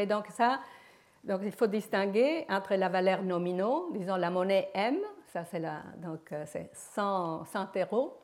Donc 0.08 0.28
ça, 0.28 0.60
il 1.28 1.52
faut 1.52 1.68
distinguer 1.68 2.46
entre 2.50 2.76
la 2.76 2.90
valeur 2.90 3.24
nominaux, 3.24 3.90
disons 3.94 4.16
la 4.16 4.30
monnaie 4.30 4.70
M, 4.74 4.98
ça 5.28 5.44
c'est 5.46 5.62
donc 5.98 6.32
euh, 6.32 6.44
c'est 6.46 6.70
100, 6.74 7.46
100 7.46 7.68
euros, 7.78 8.18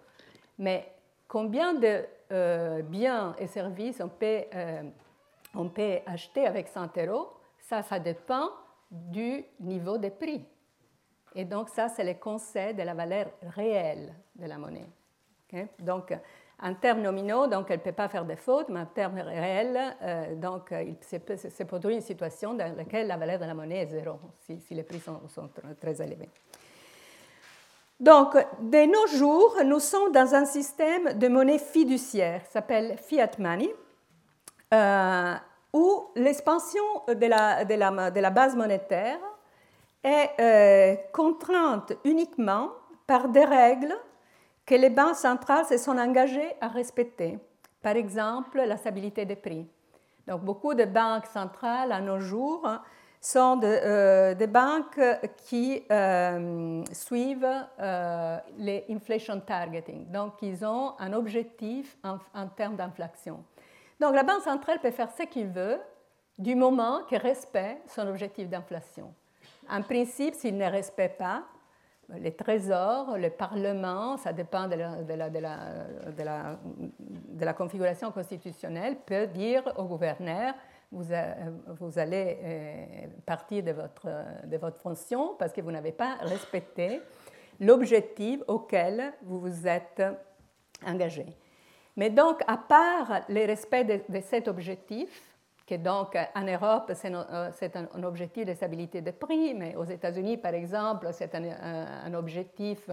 mais 0.58 0.92
combien 1.28 1.74
de 1.74 2.06
euh, 2.32 2.82
biens 2.82 3.36
et 3.38 3.48
services 3.48 4.02
on 4.02 4.10
peut, 4.10 4.44
euh, 4.54 4.84
on 5.54 5.70
peut 5.70 6.00
acheter 6.06 6.48
avec 6.48 6.68
100 6.68 6.98
euros, 6.98 7.34
ça, 7.60 7.82
ça 7.84 8.00
dépend 8.00 8.50
du 8.90 9.44
niveau 9.60 9.98
des 9.98 10.10
prix. 10.10 10.46
Et 11.36 11.44
donc, 11.44 11.70
ça, 11.70 11.90
c'est 11.90 12.04
le 12.04 12.14
conseil 12.14 12.74
de 12.74 12.82
la 12.84 12.94
valeur 12.94 13.28
réelle 13.56 14.14
de 14.36 14.46
la 14.46 14.58
monnaie. 14.58 14.88
Donc, 15.80 16.18
en 16.62 16.74
termes 16.74 17.02
nominaux, 17.02 17.48
donc, 17.48 17.70
elle 17.70 17.80
ne 17.80 17.84
peut 17.84 17.92
pas 17.92 18.08
faire 18.08 18.26
de 18.26 18.36
fautes, 18.36 18.70
mais 18.70 18.80
en 18.80 18.86
termes 18.86 19.20
réels, 19.20 19.96
euh, 20.02 20.36
donc, 20.36 20.72
il 20.72 20.96
se 21.04 21.64
produit 21.64 21.96
une 21.96 22.02
situation 22.02 22.54
dans 22.54 22.76
laquelle 22.76 23.08
la 23.08 23.18
valeur 23.18 23.40
de 23.40 23.46
la 23.46 23.54
monnaie 23.54 23.82
est 23.82 23.88
zéro, 23.88 24.20
si, 24.46 24.62
les 24.74 24.84
prix 24.84 25.00
sont, 25.02 25.50
très 25.82 26.02
élevés. 26.02 26.30
Donc, 28.00 28.36
de 28.62 28.86
nos 28.86 29.18
jours, 29.18 29.58
nous 29.66 29.80
sommes 29.80 30.12
dans 30.12 30.34
un 30.34 30.46
système 30.46 31.18
de 31.18 31.28
monnaie 31.28 31.60
fiduciaire, 31.60 32.42
s'appelle 32.50 32.98
fiat 32.98 33.32
money. 33.38 33.74
où 35.74 36.06
l'expansion 36.16 36.84
de 37.08 37.26
la, 37.26 37.66
de, 37.66 38.20
la, 38.22 38.30
base 38.30 38.56
monétaire 38.56 39.20
est 40.04 41.12
contrainte 41.12 41.94
uniquement 42.06 42.70
par 43.08 43.28
des 43.28 43.44
règles 43.44 43.94
que 44.66 44.76
les 44.76 44.90
banques 44.90 45.16
centrales 45.16 45.66
se 45.66 45.78
sont 45.78 45.98
engagées 45.98 46.56
à 46.60 46.68
respecter. 46.68 47.38
Par 47.82 47.96
exemple, 47.96 48.62
la 48.62 48.78
stabilité 48.78 49.26
des 49.26 49.36
prix. 49.36 49.68
Donc, 50.28 50.42
beaucoup 50.42 50.74
de 50.74 50.86
banques 50.86 51.28
centrales 51.28 51.92
à 51.92 52.02
nos 52.02 52.20
jours 52.20 52.68
sont 53.22 53.60
euh, 53.64 54.34
des 54.34 54.48
banques 54.48 55.00
qui 55.46 55.84
euh, 55.92 56.84
suivent 56.92 57.66
euh, 57.80 58.38
les 58.58 58.86
inflation 58.90 59.40
targeting. 59.40 60.12
Donc, 60.12 60.34
ils 60.42 60.66
ont 60.66 60.94
un 61.00 61.14
objectif 61.14 61.98
en, 62.04 62.18
en 62.34 62.48
termes 62.48 62.76
d'inflation. 62.76 63.44
Donc, 64.00 64.16
la 64.16 64.24
banque 64.24 64.42
centrale 64.42 64.80
peut 64.80 64.92
faire 64.92 65.10
ce 65.12 65.24
qu'il 65.24 65.48
veut 65.48 65.80
du 66.38 66.56
moment 66.56 67.02
qu'elle 67.08 67.22
respecte 67.22 67.90
son 67.90 68.08
objectif 68.08 68.50
d'inflation. 68.50 69.14
En 69.70 69.82
principe, 69.82 70.36
s'il 70.36 70.58
ne 70.58 70.70
respecte 70.70 71.18
pas, 71.18 71.44
les 72.20 72.34
trésors, 72.36 73.18
le 73.18 73.30
Parlement, 73.30 74.18
ça 74.18 74.32
dépend 74.34 74.68
de 74.68 74.76
la, 77.44 77.54
configuration 77.54 78.12
constitutionnelle, 78.12 78.98
peut 79.06 79.28
dire 79.28 79.64
au 79.78 79.86
gouverneur, 79.86 80.54
vous, 80.92 81.06
vous 81.80 82.00
allez 82.00 82.38
euh, 82.44 83.08
partir 83.26 83.64
de 83.64 83.72
votre, 83.72 84.08
de 84.46 84.58
votre 84.58 84.80
fonction 84.80 85.36
parce 85.38 85.52
que 85.52 85.62
vous 85.62 85.72
n'avez 85.72 85.92
pas 85.92 86.16
respecté 86.22 87.02
l'objectif 87.60 88.42
auquel 88.48 89.14
vous 89.24 89.40
vous 89.40 89.68
êtes 89.68 90.04
engagé. 90.86 91.26
Mais 91.96 92.10
donc, 92.10 92.42
à 92.48 92.58
part 92.58 93.22
le 93.30 93.46
respect 93.46 93.84
de 93.84 94.20
cet 94.22 94.48
objectif, 94.48 95.35
que 95.66 95.76
donc 95.76 96.18
en 96.36 96.44
Europe, 96.44 96.92
c'est 96.94 97.14
euh, 97.14 97.50
un, 97.94 98.04
objectif 98.04 98.46
de 98.46 98.54
stabilité 98.54 99.02
des 99.02 99.12
prix, 99.12 99.54
mais 99.54 99.76
aux 99.76 99.84
États-Unis, 99.84 100.38
par 100.38 100.54
exemple, 100.54 101.08
c'est 101.12 101.34
un, 101.36 102.14
objectif 102.14 102.90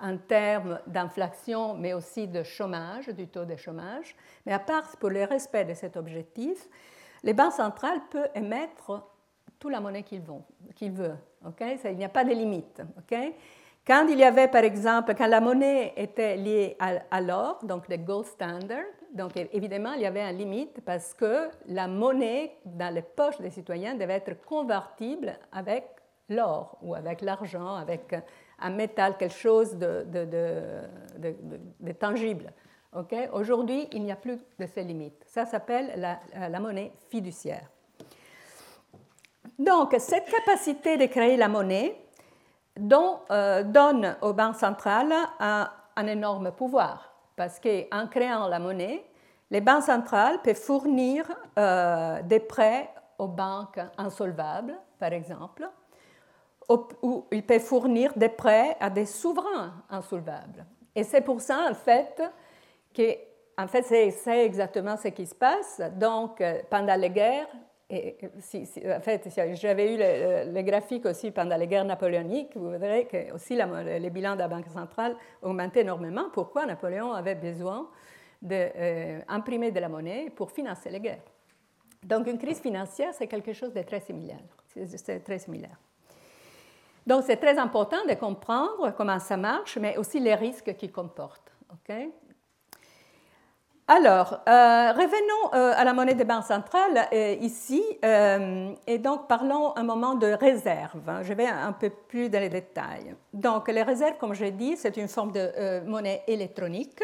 en 0.00 0.16
termes 0.16 0.80
d'inflation, 0.86 1.74
mais 1.74 1.94
aussi 1.94 2.28
de 2.28 2.42
chômage, 2.42 3.08
du 3.08 3.28
taux 3.28 3.44
de 3.44 3.56
chômage. 3.56 4.14
Mais 4.46 4.52
à 4.52 4.58
part 4.58 4.96
pour 4.98 5.10
le 5.10 5.24
respect 5.24 5.64
de 5.64 5.74
cet 5.74 5.96
objectif, 5.96 6.68
les 7.22 7.34
banques 7.34 7.52
centrales 7.52 8.00
peuvent 8.10 8.30
émettre 8.34 9.04
toute 9.58 9.72
la 9.72 9.80
monnaie 9.80 10.02
qu'ils 10.02 10.22
veulent. 10.22 11.18
il 11.60 11.96
n'y 11.96 12.04
a 12.04 12.08
pas 12.08 12.24
de 12.24 12.30
limite. 12.30 12.82
Quand 13.84 14.06
il 14.06 14.18
y 14.18 14.24
avait, 14.24 14.48
par 14.48 14.62
exemple, 14.62 15.14
quand 15.16 15.26
la 15.26 15.40
monnaie 15.40 15.92
était 15.96 16.36
liée 16.36 16.76
à, 16.78 17.20
l'or, 17.20 17.58
donc 17.64 17.88
le 17.88 17.96
gold 17.96 18.26
standard, 18.26 18.84
donc 19.12 19.36
évidemment, 19.36 19.92
il 19.92 20.02
y 20.02 20.06
avait 20.06 20.22
une 20.22 20.38
limite 20.38 20.80
parce 20.84 21.14
que 21.14 21.48
la 21.66 21.86
monnaie 21.86 22.56
dans 22.64 22.92
les 22.92 23.02
poches 23.02 23.40
des 23.40 23.50
citoyens 23.50 23.94
devait 23.94 24.14
être 24.14 24.44
convertible 24.44 25.38
avec 25.52 25.84
l'or 26.28 26.78
ou 26.82 26.94
avec 26.94 27.20
l'argent, 27.20 27.74
avec 27.76 28.14
un 28.58 28.70
métal, 28.70 29.16
quelque 29.16 29.34
chose 29.34 29.76
de, 29.76 30.06
tangible. 31.98 32.52
Aujourd'hui, 33.32 33.88
il 33.92 34.02
n'y 34.04 34.12
a 34.12 34.16
plus 34.16 34.38
de 34.58 34.66
ces 34.66 34.84
limites. 34.84 35.22
Ça 35.26 35.46
s'appelle 35.46 35.92
la, 35.96 36.20
la 36.48 36.60
monnaie 36.60 36.92
fiduciaire. 37.10 37.68
Donc, 39.58 39.94
cette 39.98 40.30
capacité 40.30 40.96
de 40.96 41.06
créer 41.06 41.36
la 41.36 41.48
monnaie, 41.48 42.02
euh, 42.80 43.62
donne 43.64 44.16
aux 44.22 44.32
banques 44.32 44.56
centrales 44.56 45.12
un, 45.38 45.68
énorme 46.06 46.52
pouvoir, 46.52 47.11
parce 47.36 47.60
qu'en 47.60 48.06
créant 48.08 48.48
la 48.48 48.58
monnaie, 48.58 49.04
les 49.50 49.60
banques 49.60 49.84
centrales 49.84 50.40
peuvent 50.42 50.56
fournir 50.56 51.30
euh, 51.58 52.22
des 52.22 52.40
prêts 52.40 52.90
aux 53.18 53.28
banques 53.28 53.80
insolvables, 53.98 54.78
par 54.98 55.12
exemple, 55.12 55.68
ou 57.02 57.26
ils 57.30 57.44
peuvent 57.44 57.60
fournir 57.60 58.12
des 58.16 58.30
prêts 58.30 58.76
à 58.80 58.88
des 58.88 59.04
souverains 59.04 59.74
insolvables. 59.90 60.64
Et 60.94 61.04
c'est 61.04 61.20
pour 61.20 61.40
ça, 61.40 61.66
en 61.70 61.74
fait, 61.74 62.22
que 62.94 63.16
en 63.58 63.68
fait, 63.68 63.82
c'est 63.82 64.44
exactement 64.44 64.96
ce 64.96 65.08
qui 65.08 65.26
se 65.26 65.34
passe. 65.34 65.80
Donc, 65.96 66.40
euh, 66.40 66.60
pendant 66.70 66.96
les 66.96 67.10
guerres, 67.10 67.48
et 67.94 68.16
si, 68.38 68.66
en 68.86 69.00
fait, 69.00 69.28
j'avais 69.60 69.94
eu 69.94 69.98
les, 70.50 70.64
graphiques 70.64 71.04
aussi 71.04 71.30
pendant 71.30 71.58
les 71.58 71.66
guerres 71.66 71.84
napoléoniques, 71.84 72.56
vous 72.56 72.70
verrez 72.70 73.04
que 73.04 73.34
aussi 73.34 73.54
les 73.54 74.10
bilans 74.10 74.32
de 74.32 74.38
la 74.38 74.48
Banque 74.48 74.68
centrale 74.68 75.14
augmentaient 75.42 75.82
énormément. 75.82 76.30
Pourquoi 76.32 76.64
Napoléon 76.64 77.12
avait 77.12 77.34
besoin 77.34 77.86
d'imprimer 78.40 79.70
de, 79.70 79.72
euh, 79.72 79.74
de 79.74 79.80
la 79.80 79.88
monnaie 79.90 80.32
pour 80.34 80.50
financer 80.50 80.88
les 80.88 81.00
guerres? 81.00 81.20
Donc 82.02 82.26
une 82.28 82.38
crise 82.38 82.60
financière, 82.60 83.12
c'est 83.12 83.26
quelque 83.26 83.52
chose 83.52 83.74
de 83.74 83.82
très 83.82 84.00
similaire. 84.00 84.40
C'est 84.66 85.22
très 85.22 85.38
similaire. 85.38 85.76
Donc 87.06 87.24
c'est 87.26 87.36
très 87.36 87.58
important 87.58 88.02
de 88.08 88.14
comprendre 88.14 88.94
comment 88.96 89.18
ça 89.18 89.36
marche, 89.36 89.76
mais 89.76 89.98
aussi 89.98 90.18
les 90.18 90.34
risques 90.34 90.74
qu'il 90.76 90.92
comporte. 90.92 91.52
ok? 91.70 91.94
Alors, 93.88 94.40
euh, 94.48 94.92
revenons 94.92 95.54
euh, 95.54 95.74
à 95.76 95.82
la 95.82 95.92
monnaie 95.92 96.14
des 96.14 96.24
banques 96.24 96.44
centrales 96.44 97.08
euh, 97.12 97.36
ici, 97.40 97.82
et 98.86 98.98
donc 98.98 99.26
parlons 99.26 99.76
un 99.76 99.82
moment 99.82 100.14
de 100.14 100.28
réserve. 100.28 101.08
Hein. 101.08 101.22
Je 101.22 101.32
vais 101.32 101.46
un 101.46 101.72
peu 101.72 101.90
plus 101.90 102.30
dans 102.30 102.38
les 102.38 102.48
détails. 102.48 103.14
Donc, 103.32 103.68
les 103.68 103.82
réserves, 103.82 104.16
comme 104.18 104.34
je 104.34 104.46
dit, 104.46 104.76
c'est 104.76 104.96
une 104.96 105.08
forme 105.08 105.32
de 105.32 105.80
monnaie 105.84 106.22
électronique. 106.26 107.02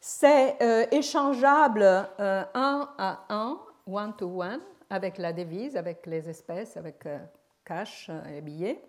C'est 0.00 0.56
échangeable 0.90 1.82
un 2.18 2.88
à 2.98 3.20
un, 3.28 3.58
one 3.86 4.14
to 4.16 4.42
one, 4.42 4.60
avec 4.88 5.18
la 5.18 5.32
devise, 5.32 5.76
avec 5.76 6.04
les 6.06 6.28
espèces, 6.28 6.76
avec 6.76 7.06
cash 7.64 8.10
et 8.34 8.40
billets. 8.40 8.82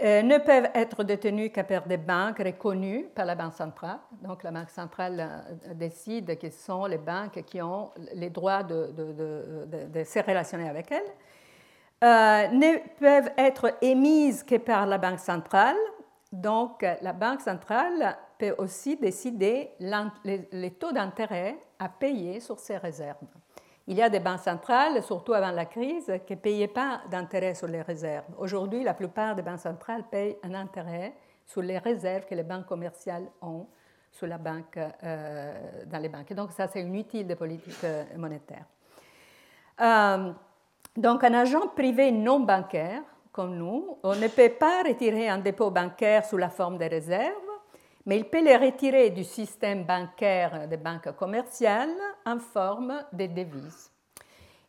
Euh, 0.00 0.22
ne 0.22 0.38
peuvent 0.38 0.70
être 0.74 1.04
détenus 1.04 1.52
qu'à 1.52 1.64
par 1.64 1.86
des 1.86 1.98
banques 1.98 2.38
reconnues 2.38 3.04
par 3.14 3.26
la 3.26 3.34
Banque 3.34 3.52
centrale. 3.52 3.98
Donc 4.22 4.42
la 4.42 4.50
Banque 4.50 4.70
centrale 4.70 5.20
euh, 5.20 5.74
décide 5.74 6.38
que 6.38 6.48
ce 6.48 6.64
sont 6.64 6.86
les 6.86 6.96
banques 6.96 7.42
qui 7.44 7.60
ont 7.60 7.90
les 8.14 8.30
droits 8.30 8.62
de, 8.62 8.90
se 10.04 10.18
relationner 10.18 10.68
avec 10.68 10.90
elles. 10.90 11.02
Euh, 12.02 12.48
ne 12.48 12.78
peuvent 12.98 13.30
être 13.36 13.76
émises 13.82 14.42
que 14.42 14.56
par 14.56 14.86
la 14.86 14.96
Banque 14.96 15.20
centrale. 15.20 15.76
Donc 16.32 16.84
la 17.02 17.12
Banque 17.12 17.42
centrale 17.42 18.16
peut 18.38 18.54
aussi 18.56 18.96
décider 18.96 19.72
les 19.78 20.70
taux 20.70 20.92
d'intérêt 20.92 21.58
à 21.78 21.90
payer 21.90 22.40
sur 22.40 22.58
ses 22.58 22.78
réserves. 22.78 23.18
Il 23.88 23.96
y 23.96 24.02
a 24.02 24.08
des 24.08 24.20
banques 24.20 24.40
centrales, 24.40 25.02
surtout 25.02 25.34
avant 25.34 25.50
la 25.50 25.64
crise, 25.64 26.12
qui 26.26 26.34
ne 26.34 26.38
payaient 26.38 26.68
pas 26.68 27.00
d'intérêt 27.10 27.54
sur 27.54 27.66
les 27.66 27.82
réserves. 27.82 28.24
Aujourd'hui, 28.38 28.84
la 28.84 28.94
plupart 28.94 29.34
des 29.34 29.42
banques 29.42 29.58
centrales 29.58 30.04
payent 30.08 30.36
un 30.44 30.54
intérêt 30.54 31.14
sur 31.46 31.62
les 31.62 31.78
réserves 31.78 32.26
que 32.26 32.34
les 32.34 32.44
banques 32.44 32.66
commerciales 32.66 33.26
ont 33.40 33.66
sur 34.12 34.26
la 34.26 34.38
banque, 34.38 34.78
euh, 34.78 35.84
dans 35.86 35.98
les 35.98 36.08
banques. 36.08 36.32
donc, 36.34 36.52
ça, 36.52 36.68
c'est 36.68 36.82
une 36.82 36.94
utile 36.94 37.26
de 37.26 37.34
politique 37.34 37.82
euh, 37.84 38.04
monétaire. 38.16 38.66
Euh, 39.80 40.32
donc, 40.96 41.24
un 41.24 41.34
agent 41.34 41.68
privé 41.68 42.12
non 42.12 42.40
bancaire, 42.40 43.02
comme 43.32 43.56
nous, 43.56 43.98
on 44.02 44.14
ne 44.14 44.28
peut 44.28 44.50
pas 44.50 44.82
retirer 44.82 45.28
un 45.28 45.38
dépôt 45.38 45.70
bancaire 45.70 46.24
sous 46.26 46.36
la 46.36 46.50
forme 46.50 46.76
de 46.76 46.84
réserves, 46.84 47.51
mais 48.06 48.18
il 48.18 48.24
peut 48.24 48.42
les 48.42 48.56
retirer 48.56 49.10
du 49.10 49.24
système 49.24 49.84
bancaire 49.84 50.66
des 50.68 50.76
banques 50.76 51.14
commerciales 51.16 51.94
en 52.26 52.38
forme 52.38 53.04
de 53.12 53.26
devises. 53.26 53.90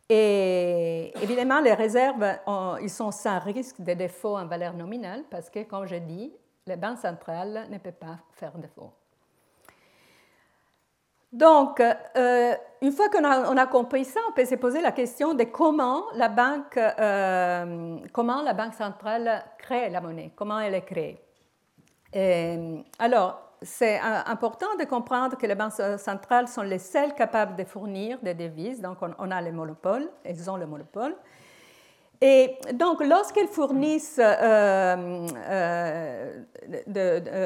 Et 0.09 1.13
évidemment, 1.21 1.61
les 1.61 1.73
réserves, 1.73 2.37
ils 2.81 2.89
sont 2.89 3.11
sans 3.11 3.39
risque 3.39 3.81
de 3.81 3.93
défaut 3.93 4.37
en 4.37 4.45
valeur 4.45 4.73
nominale 4.73 5.23
parce 5.29 5.49
que, 5.49 5.63
comme 5.63 5.87
je 5.87 5.95
dis, 5.95 6.31
les 6.67 6.75
banques 6.75 6.99
centrales 6.99 7.67
ne 7.69 7.77
peuvent 7.77 7.93
pas 7.93 8.19
faire 8.33 8.51
défaut. 8.57 8.91
Donc, 11.31 11.79
euh, 11.79 12.53
une 12.81 12.91
fois 12.91 13.09
qu'on 13.09 13.23
a, 13.23 13.65
compris 13.65 14.05
ça, 14.05 14.19
on 14.29 14.33
peut 14.33 14.45
se 14.45 14.53
poser 14.53 14.81
la 14.81 14.91
question 14.91 15.33
de 15.33 15.45
comment 15.45 16.03
la 16.13 16.29
banque, 16.29 16.77
euh, 16.77 17.97
comment 18.11 18.43
la 18.43 18.53
banque 18.53 18.75
centrale 18.75 19.43
crée 19.57 19.89
la 19.89 19.99
monnaie, 19.99 20.31
comment 20.35 20.59
elle 20.59 20.75
est 20.75 20.85
créée. 20.85 21.22
Euh, 22.15 22.77
alors, 22.99 23.41
c'est 23.61 23.99
important 23.99 24.75
de 24.79 24.83
comprendre 24.85 25.37
que 25.37 25.47
les 25.47 25.55
banques 25.55 25.73
centrales 25.97 26.47
sont 26.47 26.63
les 26.63 26.79
seules 26.79 27.13
capables 27.13 27.55
de 27.55 27.63
fournir 27.63 28.19
des 28.21 28.33
devises. 28.33 28.81
Donc, 28.81 28.97
on, 29.01 29.31
a 29.31 29.41
le 29.41 29.51
monopole, 29.51 30.09
elles 30.23 30.49
ont 30.49 30.57
le 30.57 30.65
monopole. 30.65 31.15
Et 32.21 32.57
donc, 32.73 33.03
lorsqu'elles 33.03 33.47
fournissent 33.47 34.19
euh, 34.19 35.27
euh, 35.47 36.43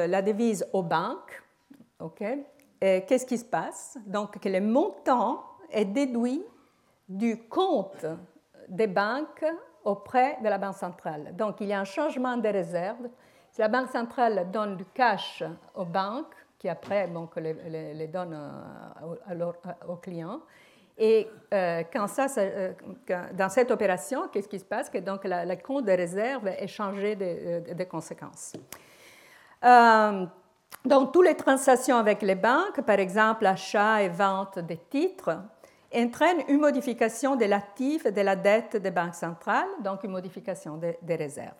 la 0.06 0.22
devise 0.22 0.66
aux 0.72 0.82
banques, 0.82 1.42
qu'est-ce 2.80 3.26
qui 3.26 3.38
se 3.38 3.44
passe? 3.44 3.96
Donc, 4.06 4.38
que 4.40 4.48
le 4.48 4.60
montant 4.60 5.44
est 5.70 5.84
déduit 5.84 6.42
du 7.08 7.44
compte 7.48 8.06
des 8.68 8.86
banques 8.86 9.44
auprès 9.84 10.38
de 10.42 10.48
la 10.48 10.58
Banque 10.58 10.76
centrale. 10.76 11.34
Donc, 11.36 11.60
il 11.60 11.68
y 11.68 11.72
a 11.72 11.80
un 11.80 11.84
changement 11.84 12.36
des 12.36 12.50
réserves 12.50 13.08
la 13.58 13.68
Banque 13.68 13.90
centrale 13.90 14.50
donne 14.50 14.76
du 14.76 14.84
cash 14.86 15.42
aux 15.74 15.84
banques 15.84 16.34
qui 16.58 16.68
après 16.68 17.08
les, 17.36 18.06
donne 18.08 18.36
aux 19.88 19.96
clients. 19.96 20.40
Et 20.96 21.28
quand 21.50 22.08
ça, 22.08 22.26
dans 23.32 23.48
cette 23.48 23.70
opération, 23.70 24.28
qu'est-ce 24.28 24.48
qui 24.48 24.58
se 24.58 24.64
passe? 24.64 24.90
Que 24.90 24.98
donc 24.98 25.24
la, 25.24 25.56
compte 25.56 25.84
de 25.84 25.92
réserve 25.92 26.48
est 26.48 26.66
changé 26.66 27.14
des 27.14 27.86
conséquences. 27.86 28.54
donc, 29.62 31.12
toutes 31.12 31.26
les 31.26 31.36
transactions 31.36 31.96
avec 31.96 32.22
les 32.22 32.34
banques, 32.34 32.80
par 32.80 32.98
exemple 32.98 33.46
achat 33.46 34.02
et 34.02 34.08
vente 34.08 34.58
des 34.58 34.78
titres, 34.78 35.38
entraîne 35.94 36.42
une 36.48 36.60
modification 36.60 37.36
de 37.36 37.44
l'actif 37.44 38.06
et 38.06 38.12
de 38.12 38.20
la 38.20 38.36
dette 38.36 38.76
des 38.76 38.90
banques 38.90 39.14
centrales, 39.14 39.68
donc 39.80 40.04
une 40.04 40.10
modification 40.10 40.76
des, 40.76 41.14
réserves. 41.14 41.54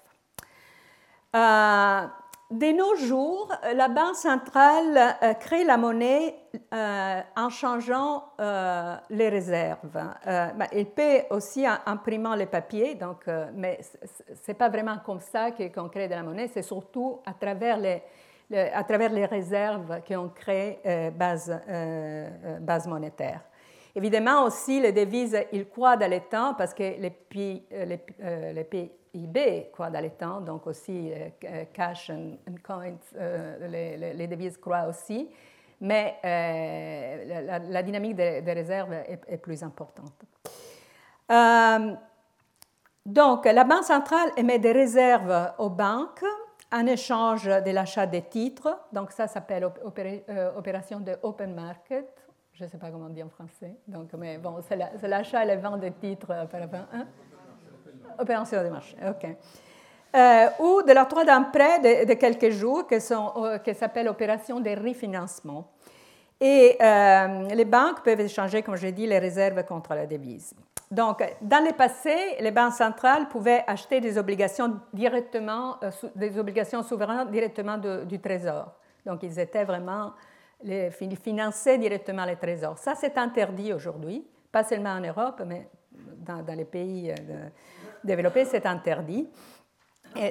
Euh, 1.36 2.06
de 2.50 2.72
nos 2.74 2.94
jours, 3.06 3.52
la 3.74 3.88
Banque 3.88 4.16
centrale 4.16 5.16
euh, 5.22 5.34
crée 5.34 5.64
la 5.64 5.76
monnaie 5.76 6.34
euh, 6.72 7.20
en 7.36 7.50
changeant 7.50 8.24
les 9.10 9.28
réserves. 9.28 10.02
Elle 10.24 10.86
peut 10.86 11.24
aussi 11.30 11.68
en 11.68 11.76
imprimant 11.84 12.34
les 12.34 12.46
papiers, 12.46 12.94
donc, 12.94 13.26
mais 13.54 13.78
ce 13.82 14.48
n'est 14.48 14.54
pas 14.54 14.70
vraiment 14.70 14.96
comme 15.04 15.20
ça 15.20 15.50
qu'on 15.50 15.90
crée 15.90 16.08
de 16.08 16.14
la 16.14 16.22
monnaie, 16.22 16.48
c'est 16.48 16.62
surtout 16.62 17.20
à 17.26 17.34
travers 17.34 17.76
les, 17.76 18.02
à 18.72 18.82
travers 18.84 19.12
les 19.12 19.26
réserves 19.26 20.00
qu'on 20.08 20.30
crée 20.30 20.80
base, 21.14 21.54
base 22.60 22.86
monétaire. 22.86 23.42
Évidemment 23.94 24.44
aussi, 24.44 24.80
les 24.80 24.92
devises, 24.92 25.36
ils 25.52 25.68
croient 25.68 25.96
dans 25.96 26.10
le 26.10 26.20
temps 26.20 26.54
parce 26.54 26.74
que 26.74 26.82
les, 26.82 27.12
les, 27.30 28.00
euh, 28.22 28.52
les 28.52 28.64
PIB 28.64 29.70
croient 29.72 29.90
dans 29.90 30.02
le 30.02 30.10
temps, 30.10 30.40
donc 30.40 30.66
aussi 30.66 31.12
euh, 31.12 31.64
cash 31.72 32.10
and, 32.10 32.36
coins, 32.62 32.98
euh, 33.16 34.14
les, 34.14 34.26
devises 34.26 34.58
croient 34.58 34.86
aussi, 34.86 35.28
mais 35.80 36.18
la, 36.22 37.82
dynamique 37.82 38.16
des, 38.16 38.52
réserves 38.52 38.92
est, 38.92 39.38
plus 39.38 39.62
importante. 39.62 40.24
donc, 43.06 43.44
la 43.46 43.64
Banque 43.64 43.84
centrale 43.84 44.30
émet 44.36 44.58
des 44.58 44.72
réserves 44.72 45.52
aux 45.58 45.70
banques 45.70 46.24
en 46.70 46.86
échange 46.86 47.46
de 47.46 47.70
l'achat 47.70 48.06
des 48.06 48.22
titres. 48.22 48.78
Donc, 48.92 49.12
ça 49.12 49.26
s'appelle 49.28 49.64
opération 50.56 51.00
de 51.00 51.16
open 51.22 51.54
market 51.54 52.27
je 52.58 52.64
ne 52.64 52.68
sais 52.68 52.78
pas 52.78 52.90
comment 52.90 53.06
on 53.06 53.10
dit 53.10 53.22
en 53.22 53.28
français, 53.28 53.76
donc, 53.86 54.12
mais 54.14 54.36
bon, 54.38 54.56
c'est 54.66 55.06
l'achat 55.06 55.44
et 55.44 55.46
la 55.46 55.56
vente 55.56 55.80
de 55.80 55.90
titres 55.90 56.26
par 56.26 56.60
rapport 56.60 56.80
hein? 56.92 57.06
Opération 58.18 58.64
de 58.64 58.68
marché, 58.68 58.96
OK. 59.08 59.26
Euh, 60.16 60.48
ou 60.58 60.82
de 60.82 60.92
l'octroi 60.92 61.24
d'un 61.24 61.42
prêt 61.42 62.04
de, 62.04 62.14
quelques 62.14 62.50
jours 62.50 62.86
qui, 62.88 62.96
euh, 62.96 63.74
s'appelle 63.74 64.08
opération 64.08 64.58
de 64.58 64.70
refinancement. 64.70 65.70
Et 66.40 66.76
euh, 66.80 67.46
les 67.54 67.64
banques 67.64 68.02
peuvent 68.02 68.20
échanger, 68.20 68.62
comme 68.62 68.76
je 68.76 68.88
dit, 68.88 69.06
les 69.06 69.18
réserves 69.18 69.64
contre 69.64 69.94
la 69.94 70.06
devise. 70.06 70.52
Donc, 70.90 71.22
dans 71.40 71.64
le 71.64 71.72
passé, 71.72 72.36
les 72.40 72.50
banques 72.50 72.72
centrales 72.72 73.28
pouvaient 73.28 73.62
acheter 73.66 74.00
des 74.00 74.18
obligations 74.18 74.80
directement, 74.92 75.76
des 76.16 76.36
obligations 76.38 76.82
souveraines 76.82 77.30
directement 77.30 77.78
du 77.78 78.18
Trésor. 78.18 78.72
Donc, 79.06 79.22
ils 79.22 79.38
étaient 79.38 79.64
vraiment 79.64 80.12
financer 81.16 81.78
directement 81.78 82.24
les 82.24 82.36
trésors. 82.36 82.78
Ça, 82.78 82.94
c'est 82.94 83.16
interdit 83.18 83.72
aujourd'hui, 83.72 84.26
pas 84.50 84.64
seulement 84.64 84.90
en 84.90 85.00
Europe, 85.00 85.42
mais 85.46 85.68
dans, 85.92 86.44
les 86.54 86.64
pays 86.64 87.10
euh, 87.10 87.48
développés, 88.04 88.44
c'est 88.44 88.66
interdit. 88.66 89.28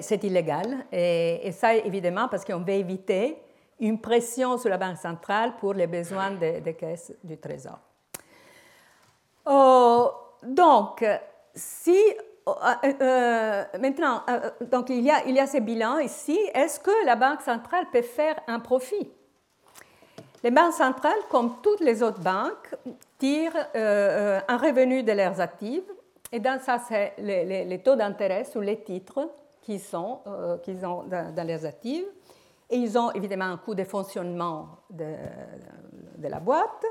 C'est 0.02 0.24
illégal. 0.24 0.86
Et, 0.92 1.52
ça, 1.52 1.76
évidemment, 1.76 2.28
parce 2.28 2.44
qu'on 2.44 2.60
veut 2.60 2.74
éviter 2.74 3.38
une 3.80 4.02
pression 4.02 4.58
sur 4.58 4.70
la 4.70 4.78
Banque 4.78 4.98
centrale 4.98 5.56
pour 5.58 5.74
les 5.74 5.88
besoins 5.88 6.32
des, 6.32 6.74
caisses 6.74 7.14
du 7.24 7.38
Trésor. 7.38 7.80
Oh, 9.46 10.12
donc, 10.44 11.06
si 11.54 11.98
oh, 12.46 12.56
euh, 12.84 12.94
euh, 13.02 13.64
maintenant, 13.80 14.24
donc 14.70 14.90
il 14.90 15.02
y, 15.02 15.12
a, 15.12 15.26
il 15.26 15.36
y 15.36 15.40
a 15.40 15.46
ces 15.46 15.62
bilans 15.62 16.00
ici. 16.00 16.38
Est-ce 16.54 16.80
que 16.80 17.06
la 17.06 17.16
Banque 17.16 17.42
centrale 17.42 17.86
peut 17.92 18.02
faire 18.02 18.36
un 18.48 18.60
profit? 18.60 19.10
Les 20.44 20.52
banques 20.52 20.74
centrales, 20.74 21.20
comme 21.30 21.62
toutes 21.62 21.80
les 21.80 22.04
autres 22.04 22.22
banques, 22.22 22.76
tirent 23.18 23.56
euh, 23.56 24.38
euh, 24.38 24.40
un 24.48 24.58
revenu 24.58 25.04
de 25.04 25.12
leurs 25.12 25.42
actifs. 25.42 25.90
Et 26.32 26.40
dans 26.40 26.60
ça, 26.60 26.80
c'est 26.88 27.14
les, 27.18 27.82
taux 27.84 27.96
d'intérêt 27.96 28.44
sur 28.44 28.62
les 28.62 28.82
titres 28.84 29.30
qu'ils 29.62 29.82
euh, 29.94 30.58
ont 30.84 31.04
dans, 31.04 31.48
leurs 31.48 31.66
actifs. 31.66 32.06
Et 32.70 32.78
ils 32.78 32.98
ont 32.98 33.12
évidemment 33.12 33.46
un 33.46 33.58
coût 33.58 33.74
de 33.74 33.84
fonctionnement 33.84 34.68
de, 34.90 35.16
la 36.22 36.40
boîte 36.40 36.86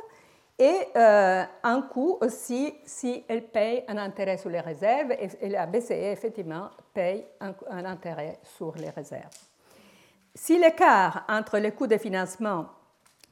et 0.58 0.88
un 0.94 1.82
coût 1.82 2.16
aussi 2.22 2.72
si 2.86 3.22
elles 3.28 3.46
payent 3.48 3.84
un 3.86 3.98
intérêt 3.98 4.38
sur 4.38 4.48
les 4.48 4.60
réserves. 4.60 5.12
Et, 5.42 5.50
la 5.50 5.66
BCE, 5.66 5.90
effectivement, 5.90 6.70
paye 6.94 7.26
un 7.40 7.84
intérêt 7.84 8.38
sur 8.42 8.74
les 8.76 8.88
réserves. 8.88 9.36
Si 10.34 10.58
l'écart 10.58 11.24
entre 11.28 11.58
les 11.58 11.72
coûts 11.72 11.86
de 11.86 11.98
financement 11.98 12.66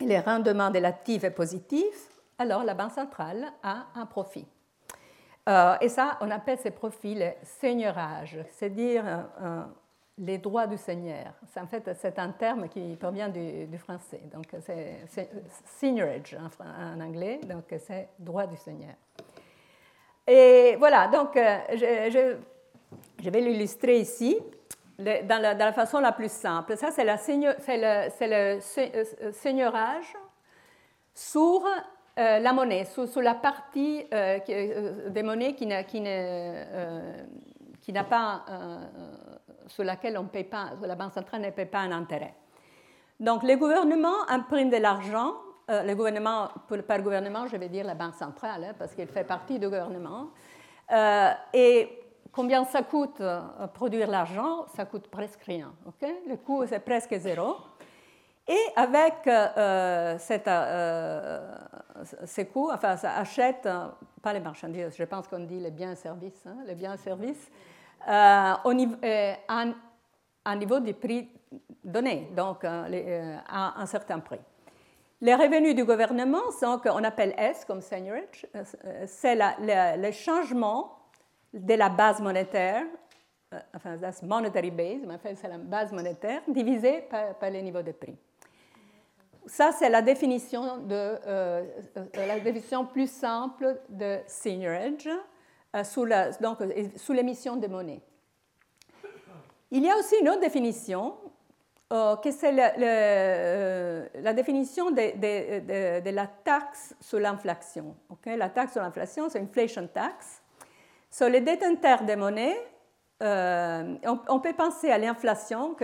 les 0.05 0.21
rendements 0.21 0.71
de 0.71 0.79
l'actif 0.79 1.25
est 1.25 1.31
positif, 1.31 2.11
alors 2.39 2.65
la 2.65 2.75
Banque 2.75 2.93
centrale 2.93 3.53
a 3.63 3.87
un 3.95 4.07
profit. 4.07 4.47
Euh, 5.49 5.77
et 5.81 5.89
ça, 5.89 6.17
on 6.21 6.31
appelle 6.31 6.59
ces 6.59 6.71
profits 6.71 7.15
le 7.15 7.31
seigneurage, 7.43 8.39
c'est-à-dire 8.51 9.05
euh, 9.07 9.23
euh, 9.43 9.63
les 10.19 10.39
droits 10.39 10.67
du 10.67 10.79
seigneur. 10.79 11.33
En 11.61 11.67
fait 11.67 11.91
c'est 12.01 12.19
un 12.19 12.31
terme 12.31 12.69
qui 12.69 12.97
provient 12.97 13.29
du, 13.29 13.77
français. 13.79 14.23
Donc 14.33 14.47
c'est 14.65 15.31
seigneurage 15.79 16.37
en, 16.61 17.01
anglais, 17.01 17.41
donc 17.45 17.65
c'est 17.79 18.09
droit 18.19 18.47
du 18.47 18.57
seigneur. 18.57 18.95
Et 20.27 20.77
voilà, 20.79 21.09
donc 21.09 21.33
je 21.35 23.31
vais 23.31 23.41
l'illustrer 23.41 23.99
ici 23.99 24.39
dans 24.99 25.59
la, 25.59 25.73
façon 25.73 26.01
la 26.01 26.13
plus 26.13 26.31
simple. 26.31 26.77
Ça, 26.77 26.91
c'est 26.91 27.05
le, 27.05 27.11
le, 27.11 28.59
euh, 28.79 29.33
seigneurage 29.33 30.15
sur 31.13 31.65
euh, 32.19 32.39
la 32.39 32.53
monnaie, 32.53 32.85
sur, 32.85 33.21
la 33.21 33.35
partie 33.35 34.07
euh, 34.13 35.09
des 35.09 35.23
monnaies 35.23 35.55
qui 35.55 35.67
n'a, 35.67 35.85
qui 35.85 36.01
n'a 36.01 38.05
pas, 38.05 38.45
sur 39.67 39.85
laquelle 39.85 40.19
on 40.19 40.27
paye 40.27 40.45
pas, 40.45 40.71
la 40.81 40.95
Banque 40.95 41.15
centrale 41.15 41.41
ne 41.41 41.51
paye 41.51 41.67
pas 41.67 41.81
un 41.81 41.93
intérêt. 41.93 42.35
Donc, 43.19 43.43
les 43.43 43.57
gouvernements 43.57 44.29
impriment 44.29 44.71
de 44.71 44.77
l'argent. 44.77 45.35
le 45.69 45.95
gouvernement, 45.95 46.49
par 46.87 47.01
gouvernement, 47.01 47.47
je 47.47 47.57
vais 47.57 47.69
dire 47.69 47.85
la 47.85 47.95
Banque 47.95 48.15
centrale, 48.15 48.65
hein, 48.65 48.75
parce 48.79 48.95
qu'elle 48.95 49.09
fait 49.09 49.25
partie 49.25 49.59
du 49.59 49.67
gouvernement. 49.67 50.31
et 51.53 52.04
Combien 52.35 52.65
ça 52.65 52.83
coûte 52.83 53.21
euh, 53.21 53.41
produire 53.73 54.09
l'argent 54.09 54.67
Ça 54.75 54.85
coûte 54.85 55.07
presque 55.07 55.43
rien. 55.45 55.73
Le 56.27 56.35
coût, 56.37 56.67
c'est 56.67 56.81
presque 56.81 57.17
zéro. 57.17 57.55
Et 58.49 58.59
avec 58.75 59.27
euh, 59.29 60.19
euh, 60.37 61.57
ces 62.25 62.47
coûts, 62.47 62.71
enfin, 62.73 62.97
ça 62.97 63.17
achète, 63.17 63.69
pas 64.21 64.33
les 64.33 64.41
marchandises, 64.41 64.97
je 64.97 65.05
pense 65.05 65.29
qu'on 65.29 65.39
dit 65.39 65.61
les 65.61 65.71
biens 65.71 65.93
et 65.93 65.97
services, 65.97 66.45
hein, 66.45 66.57
les 66.67 66.75
biens 66.75 66.95
et 66.95 66.99
services, 66.99 67.51
au 68.65 68.75
niveau, 68.75 68.97
à, 69.49 69.65
un 70.45 70.57
niveau 70.57 70.81
du 70.81 70.93
prix 70.93 71.31
donné, 71.85 72.29
donc 72.37 72.65
à 72.65 73.81
un 73.81 73.87
certain 73.87 74.19
prix. 74.19 74.41
Les 75.23 75.35
revenus 75.35 75.75
du 75.75 75.85
gouvernement 75.85 76.51
sont 76.51 76.79
qu'on 76.81 77.03
appelle 77.05 77.33
S 77.39 77.65
comme 77.65 77.81
seigneurage, 77.81 78.47
c'est 79.07 79.37
le 79.37 80.11
changement 80.11 81.04
de 81.55 81.75
la 81.75 81.89
base 81.89 82.21
monétaire, 82.21 82.85
euh, 83.53 83.59
enfin, 83.75 83.97
that's 83.97 84.23
monetary 84.23 84.71
base, 84.71 85.01
mais 85.07 85.19
c'est 85.37 85.49
la 85.49 85.59
base 85.59 85.93
monétaire 85.93 86.43
divisée 86.49 87.03
par, 87.03 87.51
les 87.51 87.63
niveaux 87.63 87.83
de 87.83 87.93
prix. 87.93 88.17
Ça, 89.47 89.71
c'est 89.73 89.89
la 89.91 90.03
définition, 90.03 90.79
de, 90.79 90.95
euh, 90.95 91.65
euh, 91.97 92.05
la 92.15 92.41
définition 92.41 92.87
plus 92.87 93.11
simple 93.11 93.79
de 93.89 94.19
seigneurage 94.27 95.09
sous, 95.85 96.07
sous 96.97 97.13
l'émission 97.13 97.57
de 97.57 97.67
monnaie. 97.67 98.01
Il 99.71 99.85
y 99.85 99.91
a 99.91 99.97
aussi 99.97 100.17
une 100.21 100.29
autre 100.29 100.41
définition, 100.41 101.15
que 101.91 102.31
c'est 102.31 102.53
la, 102.53 104.33
définition 104.33 104.91
de, 104.91 106.11
la 106.11 106.27
taxe 106.27 106.95
sur 107.01 107.21
l'inflation. 107.21 107.95
La 108.25 108.49
taxe 108.49 108.73
sur 108.73 108.83
l'inflation, 108.83 109.29
c'est 109.29 109.41
inflation 109.41 109.87
tax. 109.87 110.43
Sur 111.15 111.29
les 111.29 111.43
détenteurs 111.43 112.03
de 112.03 112.17
monnaie, 112.17 112.57
euh, 113.23 113.95
on, 114.29 114.41
peut 114.41 114.53
penser 114.53 114.91
à 114.91 114.99
l'inflation, 114.99 115.77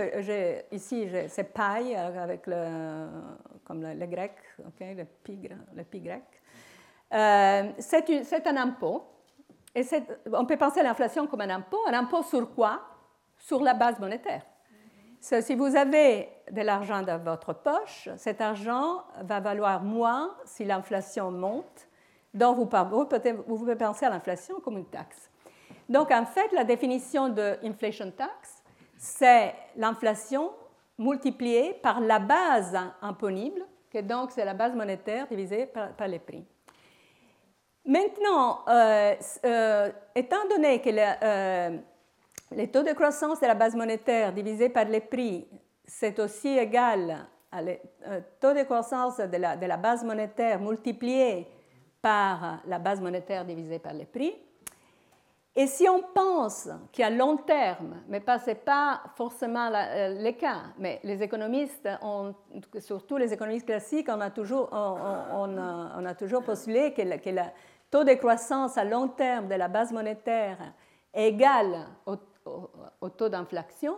ici 0.73 1.07
c'est 1.29 1.53
paille 1.53 1.95
avec 1.95 2.45
le, 2.47 3.07
comme 3.63 3.81
le, 3.81 4.05
grec, 4.07 4.33
le, 4.59 5.05
pi, 5.23 5.49
le 5.73 5.83
pi 5.85 6.01
grec. 6.01 6.23
Euh, 7.13 7.71
c'est, 7.79 8.45
un 8.45 8.57
impôt. 8.57 9.05
On 10.33 10.45
peut 10.45 10.57
penser 10.57 10.81
à 10.81 10.83
l'inflation 10.83 11.27
comme 11.27 11.39
un 11.39 11.49
impôt. 11.49 11.79
Un 11.87 11.93
impôt 11.93 12.23
sur 12.23 12.53
quoi? 12.53 12.81
Sur 13.37 13.63
la 13.63 13.73
base 13.73 13.99
monétaire. 13.99 14.45
si 15.21 15.55
vous 15.55 15.77
avez 15.77 16.27
de 16.51 16.61
l'argent 16.61 17.03
dans 17.03 17.23
votre 17.23 17.53
poche, 17.53 18.09
cet 18.17 18.41
argent 18.41 19.05
va 19.21 19.39
valoir 19.39 19.81
moins 19.81 20.35
si 20.43 20.65
l'inflation 20.65 21.31
monte. 21.31 21.87
Donc, 22.33 22.57
vous, 22.57 22.65
pouvez 23.57 23.75
penser 23.75 24.05
à 24.05 24.09
l'inflation 24.09 24.59
comme 24.61 24.77
une 24.77 24.85
taxe. 24.85 25.29
Donc, 25.89 26.11
en 26.11 26.25
fait, 26.25 26.51
la 26.53 26.63
définition 26.63 27.29
de 27.29 27.57
inflation 27.63 28.11
tax, 28.11 28.63
c'est 28.97 29.53
l'inflation 29.75 30.51
multipliée 30.97 31.73
par 31.81 31.99
la 31.99 32.19
base 32.19 32.77
imponible, 33.01 33.65
que 33.91 33.99
donc 33.99 34.31
c'est 34.31 34.45
la 34.45 34.53
base 34.53 34.75
monétaire 34.75 35.27
divisée 35.27 35.65
par, 35.65 36.07
les 36.07 36.19
prix. 36.19 36.45
Maintenant, 37.85 38.59
euh, 38.67 39.15
euh, 39.45 39.91
étant 40.15 40.47
donné 40.49 40.79
que 40.79 40.89
euh, 40.89 41.77
les 42.51 42.67
taux 42.69 42.83
de 42.83 42.93
croissance 42.93 43.39
de 43.41 43.47
la 43.47 43.55
base 43.55 43.75
monétaire 43.75 44.31
divisé 44.31 44.69
par 44.69 44.85
les 44.85 45.01
prix, 45.01 45.47
c'est 45.85 46.19
aussi 46.19 46.57
égal 46.57 47.27
le 47.53 47.75
taux 48.39 48.53
de 48.53 48.63
croissance 48.63 49.17
de 49.17 49.37
la, 49.37 49.57
de 49.57 49.65
la, 49.65 49.77
base 49.77 50.05
monétaire 50.05 50.61
multiplié 50.61 51.47
par 52.01 52.59
la 52.65 52.79
base 52.79 53.01
monétaire 53.01 53.45
divisée 53.45 53.79
par 53.79 53.93
les 53.93 54.05
prix. 54.05 54.33
Et 55.53 55.67
si 55.67 55.87
on 55.89 56.01
pense 56.01 56.69
qu'à 56.93 57.09
long 57.09 57.35
terme, 57.35 57.97
mais 58.07 58.23
ce 58.25 58.51
n'est 58.51 58.55
pas 58.55 59.01
forcément 59.15 59.69
le 59.69 60.31
cas, 60.31 60.61
mais 60.77 61.01
les 61.03 61.21
économistes, 61.21 61.89
surtout 62.79 63.17
les 63.17 63.33
économistes 63.33 63.65
classiques, 63.65 64.07
on 64.09 64.21
a 64.21 64.29
toujours, 64.29 64.69
on, 64.71 66.05
a, 66.05 66.15
toujours 66.15 66.43
postulé 66.43 66.93
que, 66.93 67.01
le 67.01 67.41
taux 67.89 68.05
de 68.05 68.13
croissance 68.13 68.77
à 68.77 68.85
long 68.85 69.09
terme 69.09 69.49
de 69.49 69.55
la 69.55 69.67
base 69.67 69.91
monétaire 69.91 70.57
est 71.13 71.27
égal 71.27 71.85
au, 72.05 73.09
taux 73.09 73.27
d'inflation, 73.27 73.97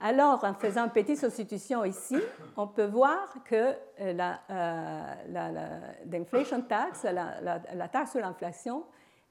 alors 0.00 0.44
en 0.44 0.54
faisant 0.54 0.84
une 0.84 0.90
petite 0.90 1.18
substitution 1.18 1.84
ici, 1.84 2.16
on 2.56 2.66
peut 2.66 2.86
voir 2.86 3.36
que 3.44 3.74
euh, 4.00 4.12
la, 4.12 4.40
euh, 4.50 6.60
tax, 6.68 7.04
la, 7.04 7.88
taxe 7.88 8.12
sur 8.12 8.20
l'inflation, 8.20 8.84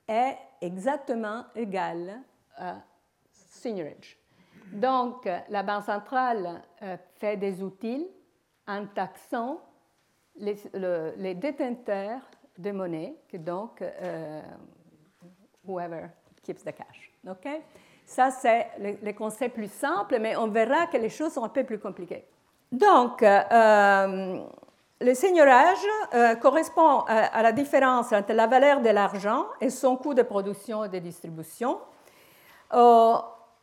est 0.08 0.38
exactement 0.62 1.46
égale 1.56 2.22
à 2.58 2.78
seigniorage. 3.32 4.18
Donc, 4.72 5.30
la 5.50 5.64
Banque 5.64 5.84
centrale 5.84 6.62
euh, 6.82 6.98
fait 7.16 7.38
des 7.38 7.62
outils 7.62 8.08
en 8.68 8.88
taxant 8.88 9.62
les, 10.36 10.56
détenteurs 11.36 12.22
de 12.58 12.72
monnaie, 12.72 13.16
donc 13.34 13.84
whoever 15.66 16.08
keeps 16.42 16.64
the 16.64 16.76
cash. 16.76 17.12
Okay? 17.28 17.62
Ça, 18.06 18.32
c'est 18.32 18.68
le, 18.80 19.12
concept 19.14 19.56
plus 19.56 19.72
simple, 19.72 20.18
mais 20.20 20.36
on 20.36 20.48
verra 20.48 20.88
que 20.88 20.98
les 20.98 21.10
choses 21.10 21.34
sont 21.34 21.44
un 21.44 21.50
peu 21.50 21.64
plus 21.64 21.80
compliquées. 21.80 22.26
Donc, 22.72 23.24
euh, 23.24 24.40
le 25.00 25.14
seigneurage 25.14 25.78
euh, 26.14 26.36
correspond 26.36 27.02
à, 27.08 27.42
la 27.42 27.52
différence 27.52 28.12
entre 28.12 28.34
la 28.34 28.48
valeur 28.48 28.82
de 28.82 28.90
l'argent 28.90 29.46
et 29.62 29.70
son 29.70 29.96
coût 29.96 30.14
de 30.14 30.24
production 30.24 30.84
et 30.84 30.90
de 30.90 31.00
distribution. 31.00 31.80
Euh, 32.74 33.14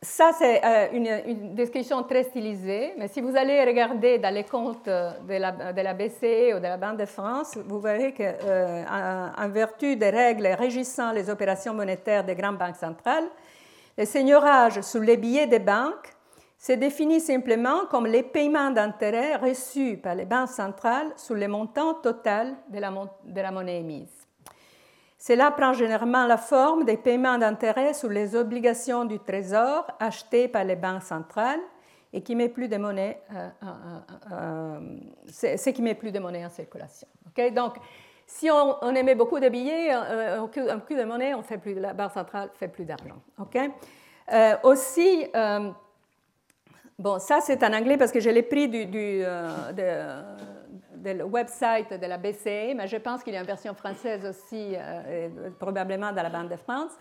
ça, 0.01 0.31
c'est 0.33 0.61
une, 0.93 1.53
description 1.53 2.01
très 2.03 2.23
stylisée, 2.23 2.93
mais 2.97 3.07
si 3.07 3.21
vous 3.21 3.35
allez 3.35 3.63
regarder 3.63 4.17
dans 4.17 4.33
les 4.33 4.45
comptes 4.45 4.87
de 4.87 5.33
la, 5.35 5.51
de 5.51 5.81
la 5.81 5.93
BCE 5.93 6.55
ou 6.55 6.57
de 6.57 6.63
la 6.63 6.77
Banque 6.77 6.97
de 6.97 7.05
France, 7.05 7.55
vous 7.67 7.79
verrez 7.79 8.11
qu'en 8.11 9.31
en 9.37 9.49
vertu 9.49 9.95
des 9.97 10.09
règles 10.09 10.47
régissant 10.47 11.11
les 11.11 11.29
opérations 11.29 11.75
monétaires 11.75 12.23
des 12.23 12.33
grandes 12.33 12.57
banques 12.57 12.77
centrales, 12.77 13.29
le 13.97 14.05
seigneurage 14.05 14.81
sur 14.81 15.01
les 15.01 15.17
billets 15.17 15.47
des 15.47 15.59
banques 15.59 16.15
se 16.61 16.73
définit 16.73 17.19
simplement 17.19 17.85
comme 17.89 18.05
les 18.05 18.21
paiements 18.21 18.69
d'intérêt 18.69 19.35
reçus 19.35 19.97
par 19.97 20.13
les 20.13 20.25
banques 20.25 20.49
centrales 20.49 21.11
sur 21.17 21.33
le 21.33 21.47
montant 21.47 21.95
total 21.95 22.55
de 22.69 22.79
la, 22.79 23.51
monnaie 23.51 23.79
émise. 23.79 24.27
Cela 25.17 25.49
prend 25.49 25.73
généralement 25.73 26.27
la 26.27 26.37
forme 26.37 26.85
des 26.85 26.97
paiements 26.97 27.39
d'intérêt 27.39 27.93
sur 27.93 28.09
les 28.09 28.35
obligations 28.35 29.05
du 29.05 29.17
Trésor 29.17 29.87
achetées 29.99 30.47
par 30.47 30.63
les 30.63 30.75
banques 30.75 31.01
centrales 31.01 31.61
et 32.13 32.21
qui 32.21 32.35
met 32.35 32.49
plus 32.49 32.67
de 32.67 32.77
monnaie, 32.77 33.21
euh, 33.33 33.49
euh, 33.63 33.69
euh, 34.31 34.79
ce 35.31 35.69
qui 35.71 35.81
met 35.81 35.95
plus 35.95 36.11
de 36.11 36.19
monnaie 36.19 36.45
en 36.45 36.49
circulation. 36.49 37.07
Donc, 37.55 37.77
si 38.37 38.49
on, 38.49 38.95
émet 38.95 39.13
beaucoup 39.13 39.39
de 39.39 39.49
billets, 39.49 39.91
un 39.91 40.47
coup 40.47 40.95
de 40.95 41.03
monnaie, 41.03 41.33
on 41.33 41.43
fait 41.43 41.57
plus, 41.57 41.73
la 41.73 41.93
Banque 41.93 42.13
centrale 42.13 42.49
fait 42.55 42.69
plus 42.69 42.85
d'argent. 42.85 43.21
Euh, 44.33 44.55
aussi, 44.63 45.27
euh, 45.35 45.69
bon, 46.97 47.19
ça 47.19 47.39
c'est 47.41 47.61
en 47.63 47.73
anglais 47.73 47.97
parce 47.97 48.11
que 48.11 48.19
je 48.19 48.29
l'ai 48.29 48.41
pris 48.41 48.69
du, 48.69 48.85
du 48.85 49.21
euh, 49.23 49.71
website 51.25 51.99
de 51.99 52.05
la 52.07 52.17
BCE, 52.17 52.73
mais 52.75 52.87
je 52.87 52.97
pense 52.97 53.21
qu'il 53.21 53.33
y 53.33 53.37
a 53.37 53.41
une 53.41 53.45
version 53.45 53.73
française 53.73 54.25
aussi, 54.25 54.75
probablement 55.59 56.11
dans 56.11 56.23
la 56.23 56.29
Banque 56.29 56.49
de 56.49 56.57
France. 56.57 56.91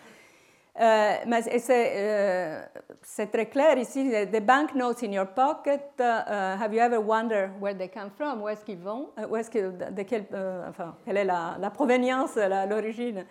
Euh, 0.81 1.17
mais 1.27 1.43
euh, 1.71 2.63
c'est 3.03 3.31
très 3.31 3.47
clair 3.47 3.77
ici. 3.77 4.11
The 4.33 4.41
banknotes 4.41 5.03
in 5.03 5.13
your 5.13 5.27
pocket, 5.27 5.83
uh, 6.01 6.57
have 6.59 6.73
you 6.73 6.81
ever 6.81 6.99
wondered 6.99 7.51
where 7.61 7.75
they 7.77 7.89
come 7.89 8.11
from? 8.11 8.41
Où 8.41 8.49
est-ce 8.49 8.65
qu'ils 8.65 8.79
vont? 8.79 9.11
Euh, 9.19 9.27
où 9.29 9.37
est-ce 9.37 9.51
que, 9.51 9.91
de 9.91 10.03
quel, 10.05 10.25
enfin, 10.67 10.97
quelle 11.05 11.19
est 11.19 11.25
la, 11.25 11.57
la 11.61 11.71
provenance, 11.71 12.37
l'origine? 12.37 13.27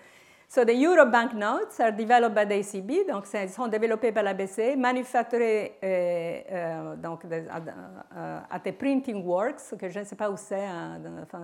So 0.47 0.63
the 0.63 0.73
euro 0.73 1.05
banknotes 1.05 1.79
are 1.79 1.91
developed 1.91 2.35
by 2.35 2.45
the 2.45 2.59
ECB, 2.59 3.07
donc 3.07 3.25
ils 3.33 3.49
sont 3.49 3.67
développés 3.67 4.11
par 4.11 4.23
la 4.23 4.33
BCE, 4.33 4.75
manufacturés 4.75 5.75
donc 6.97 7.21
at 7.25 8.59
the 8.59 8.71
printing 8.71 9.23
works, 9.23 9.75
que 9.79 9.89
je 9.89 9.99
ne 9.99 10.05
sais 10.05 10.15
pas 10.15 10.29
où 10.29 10.37
c'est. 10.37 10.65
Hein, 10.65 10.99
enfin, 11.21 11.41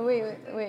oui, 0.00 0.22
oui, 0.22 0.54
oui. 0.54 0.64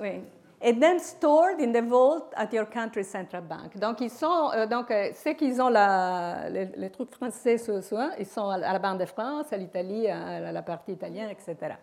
oui 0.00 0.22
et 0.66 0.72
then 0.80 0.98
stored 0.98 1.60
in 1.60 1.72
the 1.72 1.82
vault 1.82 2.32
at 2.36 2.50
your 2.50 2.64
country's 2.64 3.06
central 3.06 3.42
bank. 3.42 3.76
Donc, 3.76 4.00
ils 4.00 4.10
sont, 4.10 4.50
euh, 4.54 4.66
donc 4.66 4.90
euh, 4.90 5.10
ceux 5.12 5.34
qui 5.34 5.52
ont 5.60 5.68
les, 5.68 6.90
trucs 6.90 7.10
français 7.10 7.58
ce 7.58 7.82
soir, 7.82 8.12
ils 8.18 8.26
sont 8.26 8.48
à 8.48 8.72
la 8.72 8.78
Banque 8.78 9.00
de 9.00 9.04
France, 9.04 9.52
à 9.52 9.58
l'Italie, 9.58 10.08
à 10.08 10.50
la 10.50 10.62
partie 10.62 10.92
italienne, 10.92 11.28
etc. 11.28 11.74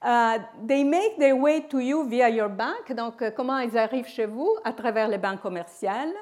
Uh, 0.00 0.38
they 0.64 0.84
make 0.84 1.18
their 1.18 1.36
way 1.36 1.66
to 1.68 1.80
you 1.80 2.04
via 2.08 2.28
your 2.28 2.48
bank. 2.48 2.92
Donc, 2.94 3.20
euh, 3.20 3.32
comment 3.32 3.58
ils 3.58 3.76
arrivent 3.76 4.06
chez 4.06 4.26
vous? 4.26 4.56
À 4.62 4.72
travers 4.72 5.08
les 5.08 5.18
banques 5.18 5.40
commerciales, 5.40 6.12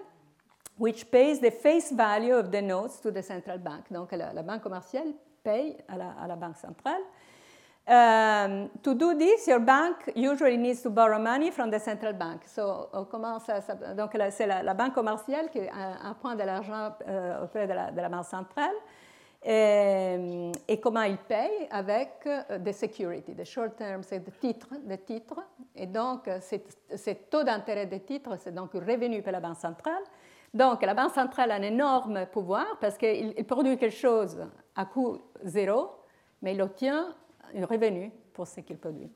which 0.78 1.04
pays 1.10 1.40
the 1.40 1.50
face 1.50 1.92
value 1.92 2.32
of 2.32 2.50
the 2.50 2.62
notes 2.62 3.02
to 3.02 3.10
the 3.10 3.22
central 3.22 3.58
bank. 3.58 3.84
Donc, 3.90 4.12
la, 4.12 4.42
banque 4.42 4.62
commerciale 4.62 5.12
paye 5.42 5.76
à 5.88 6.26
la 6.26 6.36
banque 6.36 6.56
centrale. 6.56 7.02
Um, 7.90 8.70
to 8.84 8.94
do 8.94 9.18
this, 9.18 9.48
your 9.48 9.58
bank 9.58 10.12
usually 10.14 10.56
needs 10.56 10.80
to 10.82 10.90
borrow 10.90 11.18
money 11.18 11.50
from 11.50 11.70
the 11.72 11.80
central 11.80 12.12
bank. 12.12 12.42
So, 12.46 12.88
donc, 13.96 14.16
c'est 14.30 14.46
la, 14.46 14.74
banque 14.74 14.94
commerciale 14.94 15.50
qui 15.50 15.58
prend 16.20 16.36
de 16.36 16.44
l'argent 16.44 16.94
euh, 17.08 17.42
auprès 17.42 17.66
de 17.66 17.72
la, 17.72 18.08
banque 18.08 18.26
centrale. 18.26 18.76
Et, 19.42 20.52
et, 20.68 20.78
comment 20.78 21.02
il 21.02 21.16
paye 21.16 21.66
avec 21.68 22.10
euh, 22.26 22.58
des 22.58 22.74
securities, 22.74 23.34
des 23.34 23.44
short 23.44 23.74
term, 23.74 24.04
c'est 24.04 24.20
des 24.20 24.98
titres. 24.98 25.40
Et 25.74 25.86
donc, 25.86 26.30
ces 26.40 27.14
taux 27.28 27.42
d'intérêt 27.42 27.86
des 27.86 28.04
titres, 28.04 28.36
c'est 28.38 28.54
donc 28.54 28.72
revenu 28.74 29.20
pour 29.20 29.32
la 29.32 29.40
banque 29.40 29.56
centrale. 29.56 30.04
Donc, 30.54 30.82
la 30.82 30.94
banque 30.94 31.12
centrale 31.12 31.50
a 31.50 31.54
un 31.56 31.62
énorme 31.62 32.26
pouvoir 32.26 32.78
parce 32.80 32.96
qu'il 32.96 33.34
produit 33.46 33.76
quelque 33.76 33.96
chose 33.96 34.46
à 34.76 34.84
coût 34.84 35.18
zéro, 35.42 35.90
mais 36.40 36.54
il 36.54 36.62
obtient 36.62 37.16
un 37.56 37.66
revenu 37.66 38.10
pour 38.32 38.46
ce 38.46 38.60
qu'il 38.60 38.78
produit. 38.78 39.10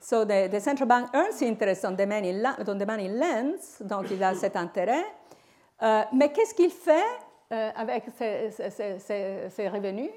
So 0.00 0.24
the, 0.24 0.50
the, 0.50 0.60
central 0.60 0.86
bank 0.86 1.08
earns 1.14 1.40
interest 1.40 1.84
on 1.84 1.96
the 1.96 2.06
money, 2.06 2.34
on 2.66 2.78
the 2.78 2.86
money 2.86 3.08
lends, 3.08 3.80
donc 3.80 4.10
il 4.10 4.22
a 4.22 4.34
cet 4.34 4.54
intérêt. 4.54 5.04
Euh, 5.82 6.02
mais 6.12 6.30
qu'est-ce 6.30 6.54
qu'il 6.54 6.70
fait 6.70 7.02
euh, 7.52 7.70
avec 7.74 8.04
ces, 8.18 9.68
revenus? 9.68 10.10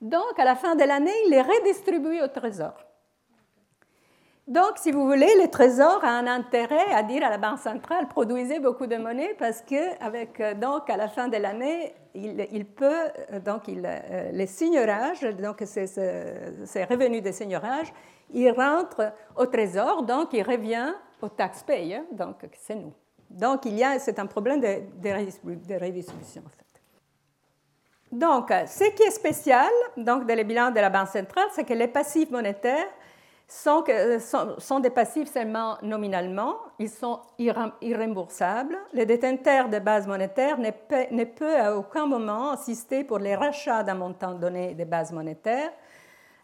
Donc, 0.00 0.38
à 0.38 0.44
la 0.44 0.54
fin 0.54 0.74
de 0.74 0.84
l'année, 0.84 1.14
il 1.26 1.30
les 1.30 1.42
redistribue 1.42 2.20
au 2.20 2.28
trésor. 2.28 2.74
Donc, 4.46 4.72
si 4.76 4.92
vous 4.92 5.04
voulez, 5.04 5.28
le 5.42 5.48
Trésor 5.48 6.02
a 6.02 6.08
un 6.08 6.26
intérêt 6.26 6.92
à 6.94 7.02
dire 7.02 7.22
à 7.22 7.28
la 7.28 7.36
Banque 7.36 7.58
centrale 7.58 8.08
produisez 8.08 8.60
beaucoup 8.60 8.86
de 8.86 8.96
monnaie 8.96 9.34
parce 9.38 9.60
que, 9.60 10.02
avec, 10.02 10.40
euh, 10.40 10.54
donc, 10.54 10.88
à 10.88 10.96
la 10.96 11.08
fin 11.08 11.28
de 11.28 11.36
l'année, 11.36 11.94
il, 12.18 12.64
peut, 12.64 13.08
euh, 13.32 13.40
donc, 13.40 13.68
il, 13.68 13.82
euh, 13.84 14.30
les 14.32 14.46
signeurages, 14.46 15.22
donc 15.22 15.62
ces, 15.64 16.84
revenus 16.84 17.22
des 17.22 17.32
signeurages, 17.32 17.92
ils 18.32 18.50
rentrent 18.50 19.12
au 19.36 19.46
Trésor, 19.46 20.02
donc 20.02 20.32
il 20.32 20.42
revient 20.42 20.94
aux 21.20 21.28
taxpayers, 21.28 22.02
donc 22.12 22.36
c'est 22.58 22.74
nous. 22.74 22.92
Donc, 23.30 23.64
il 23.66 23.76
y 23.76 23.84
a, 23.84 23.98
c'est 23.98 24.18
un 24.18 24.26
problème 24.26 24.60
de, 24.60 24.80
de, 24.96 25.74
redistribution, 25.74 26.42
en 26.46 26.48
fait. 26.48 26.64
Donc, 28.10 28.50
ce 28.66 28.90
qui 28.94 29.02
est 29.02 29.10
spécial 29.10 29.70
donc, 29.96 30.26
dans 30.26 30.34
les 30.34 30.44
bilans 30.44 30.70
de 30.70 30.80
la 30.80 30.88
Banque 30.88 31.08
centrale, 31.08 31.48
c'est 31.54 31.64
que 31.64 31.74
les 31.74 31.88
passifs 31.88 32.30
monétaires 32.30 32.88
sont, 33.48 33.82
sont, 34.58 34.80
des 34.80 34.90
passifs 34.90 35.32
seulement 35.32 35.78
nominalement, 35.82 36.56
ils 36.78 36.90
sont 36.90 37.20
irremboursables. 37.38 38.76
Le 38.92 39.04
détenteur 39.04 39.70
de 39.70 39.78
base 39.78 40.06
monétaire 40.06 40.58
ne 40.58 41.24
peut, 41.24 41.56
à 41.56 41.74
aucun 41.74 42.06
moment 42.06 42.50
assister 42.52 43.04
pour 43.04 43.18
les 43.18 43.34
rachats 43.34 43.82
d'un 43.82 43.94
montant 43.94 44.34
donné 44.34 44.74
de 44.74 44.84
base 44.84 45.12
monétaire 45.12 45.70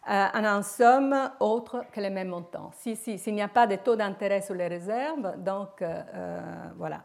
euh, 0.09 0.25
en 0.33 0.43
un 0.43 0.63
somme 0.63 1.31
autre 1.39 1.83
que 1.91 2.01
le 2.01 2.09
même 2.09 2.29
montant. 2.29 2.71
S'il 2.73 2.97
si, 2.97 3.19
si, 3.19 3.31
n'y 3.31 3.41
a 3.41 3.47
pas 3.47 3.67
de 3.67 3.75
taux 3.75 3.95
d'intérêt 3.95 4.41
sur 4.41 4.55
les 4.55 4.67
réserves, 4.67 5.35
donc 5.37 5.81
euh, 5.81 6.01
euh, 6.15 6.39
voilà. 6.77 7.03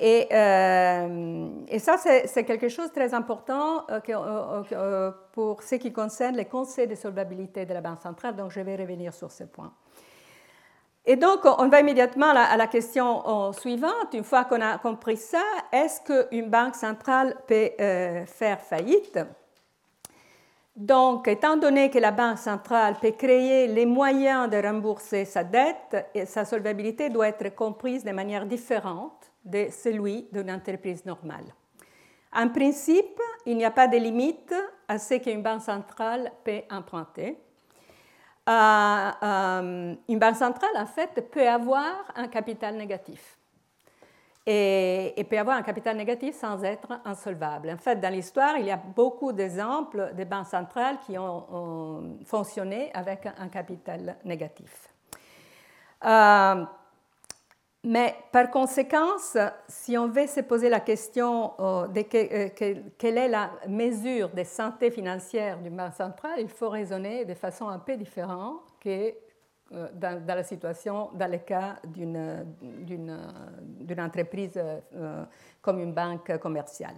Et, 0.00 0.28
et 0.30 1.78
ça, 1.80 1.96
c'est 1.98 2.44
quelque 2.44 2.68
chose 2.68 2.88
de 2.88 2.94
très 2.94 3.12
important 3.14 3.84
que, 4.04 5.10
pour 5.32 5.62
ce 5.64 5.74
qui 5.74 5.92
concerne 5.92 6.36
les 6.36 6.44
conseils 6.44 6.86
de 6.86 6.94
solvabilité 6.94 7.66
de 7.66 7.74
la 7.74 7.80
Banque 7.80 8.00
centrale, 8.00 8.36
donc 8.36 8.52
je 8.52 8.60
vais 8.60 8.76
revenir 8.76 9.12
sur 9.12 9.32
ce 9.32 9.42
point. 9.42 9.72
Et 11.04 11.16
donc, 11.16 11.40
on 11.44 11.68
va 11.68 11.80
immédiatement 11.80 12.28
à 12.28 12.56
la 12.56 12.66
question 12.68 13.52
suivante. 13.52 14.12
Une 14.12 14.22
fois 14.22 14.44
qu'on 14.44 14.60
a 14.60 14.78
compris 14.78 15.16
ça, 15.16 15.42
est-ce 15.72 16.00
qu'une 16.02 16.48
banque 16.48 16.76
centrale 16.76 17.34
peut 17.48 17.70
faire 18.26 18.60
faillite? 18.60 19.18
Donc, 20.76 21.26
étant 21.26 21.56
donné 21.56 21.90
que 21.90 21.98
la 21.98 22.12
Banque 22.12 22.38
centrale 22.38 22.94
peut 23.00 23.10
créer 23.10 23.66
les 23.66 23.84
moyens 23.84 24.48
de 24.48 24.58
rembourser 24.64 25.24
sa 25.24 25.42
dette, 25.42 26.06
sa 26.24 26.44
solvabilité 26.44 27.08
doit 27.08 27.26
être 27.26 27.52
comprise 27.52 28.04
de 28.04 28.12
manière 28.12 28.46
différente 28.46 29.17
de 29.44 29.68
celui 29.70 30.28
d'une 30.32 30.50
entreprise 30.50 31.04
normale. 31.04 31.54
En 32.32 32.48
principe, 32.48 33.20
il 33.46 33.56
n'y 33.56 33.64
a 33.64 33.70
pas 33.70 33.88
de 33.88 33.96
limite 33.96 34.54
à 34.86 34.98
ce 34.98 35.14
qu'une 35.14 35.42
banque 35.42 35.62
centrale 35.62 36.30
peut 36.44 36.62
emprunter. 36.70 37.38
Euh, 38.48 39.10
euh, 39.22 39.94
une 40.08 40.18
banque 40.18 40.36
centrale, 40.36 40.76
en 40.76 40.86
fait, 40.86 41.30
peut 41.30 41.48
avoir 41.48 42.12
un 42.16 42.28
capital 42.28 42.76
négatif 42.76 43.38
et, 44.50 45.26
peut 45.28 45.38
avoir 45.38 45.58
un 45.58 45.62
capital 45.62 45.94
négatif 45.96 46.34
sans 46.34 46.64
être 46.64 47.00
insolvable. 47.04 47.70
En 47.70 47.76
fait, 47.76 47.96
dans 47.96 48.10
l'histoire, 48.10 48.56
il 48.56 48.64
y 48.64 48.70
a 48.70 48.78
beaucoup 48.78 49.32
d'exemples 49.32 50.14
de 50.14 50.24
banques 50.24 50.46
centrales 50.46 50.96
qui 51.04 51.18
ont, 51.18 52.16
fonctionné 52.24 52.90
avec 52.94 53.26
un 53.26 53.48
capital 53.48 54.16
négatif. 54.24 54.88
Euh, 56.04 56.64
mais 57.88 58.14
par 58.32 58.50
conséquent, 58.50 59.16
si 59.66 59.96
on 59.96 60.08
veut 60.08 60.26
se 60.26 60.40
poser 60.40 60.68
la 60.68 60.80
question 60.80 61.52
euh, 61.58 61.86
de 61.86 62.04
euh, 62.14 62.48
quelle 62.98 63.16
est 63.16 63.28
la 63.28 63.50
mesure 63.66 64.28
de 64.28 64.44
santé 64.44 64.90
financière 64.90 65.56
d'une 65.58 65.74
banque 65.74 65.94
centrale, 65.94 66.38
il 66.38 66.50
faut 66.50 66.68
raisonner 66.68 67.24
de 67.24 67.32
façon 67.32 67.66
un 67.66 67.78
peu 67.78 67.96
différente 67.96 68.60
que 68.78 69.14
euh, 69.72 69.88
dans, 69.94 70.22
la 70.26 70.42
situation, 70.42 71.08
dans 71.14 71.30
le 71.30 71.38
cas 71.38 71.76
d'une 71.82 73.16
entreprise 73.98 74.60
comme 75.62 75.80
une 75.80 75.94
banque 75.94 76.36
commerciale. 76.36 76.96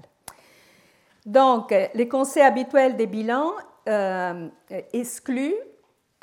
Donc, 1.24 1.72
les 1.94 2.08
conseils 2.08 2.42
habituels 2.42 2.96
des 2.96 3.06
bilans 3.06 3.52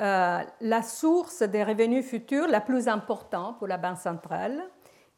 euh, 0.00 0.42
la 0.60 0.82
source 0.82 1.42
des 1.42 1.64
revenus 1.64 2.06
futurs 2.06 2.46
la 2.48 2.60
plus 2.60 2.86
importante 2.86 3.58
pour 3.58 3.66
la 3.66 3.78
Banque 3.78 3.98
centrale, 3.98 4.62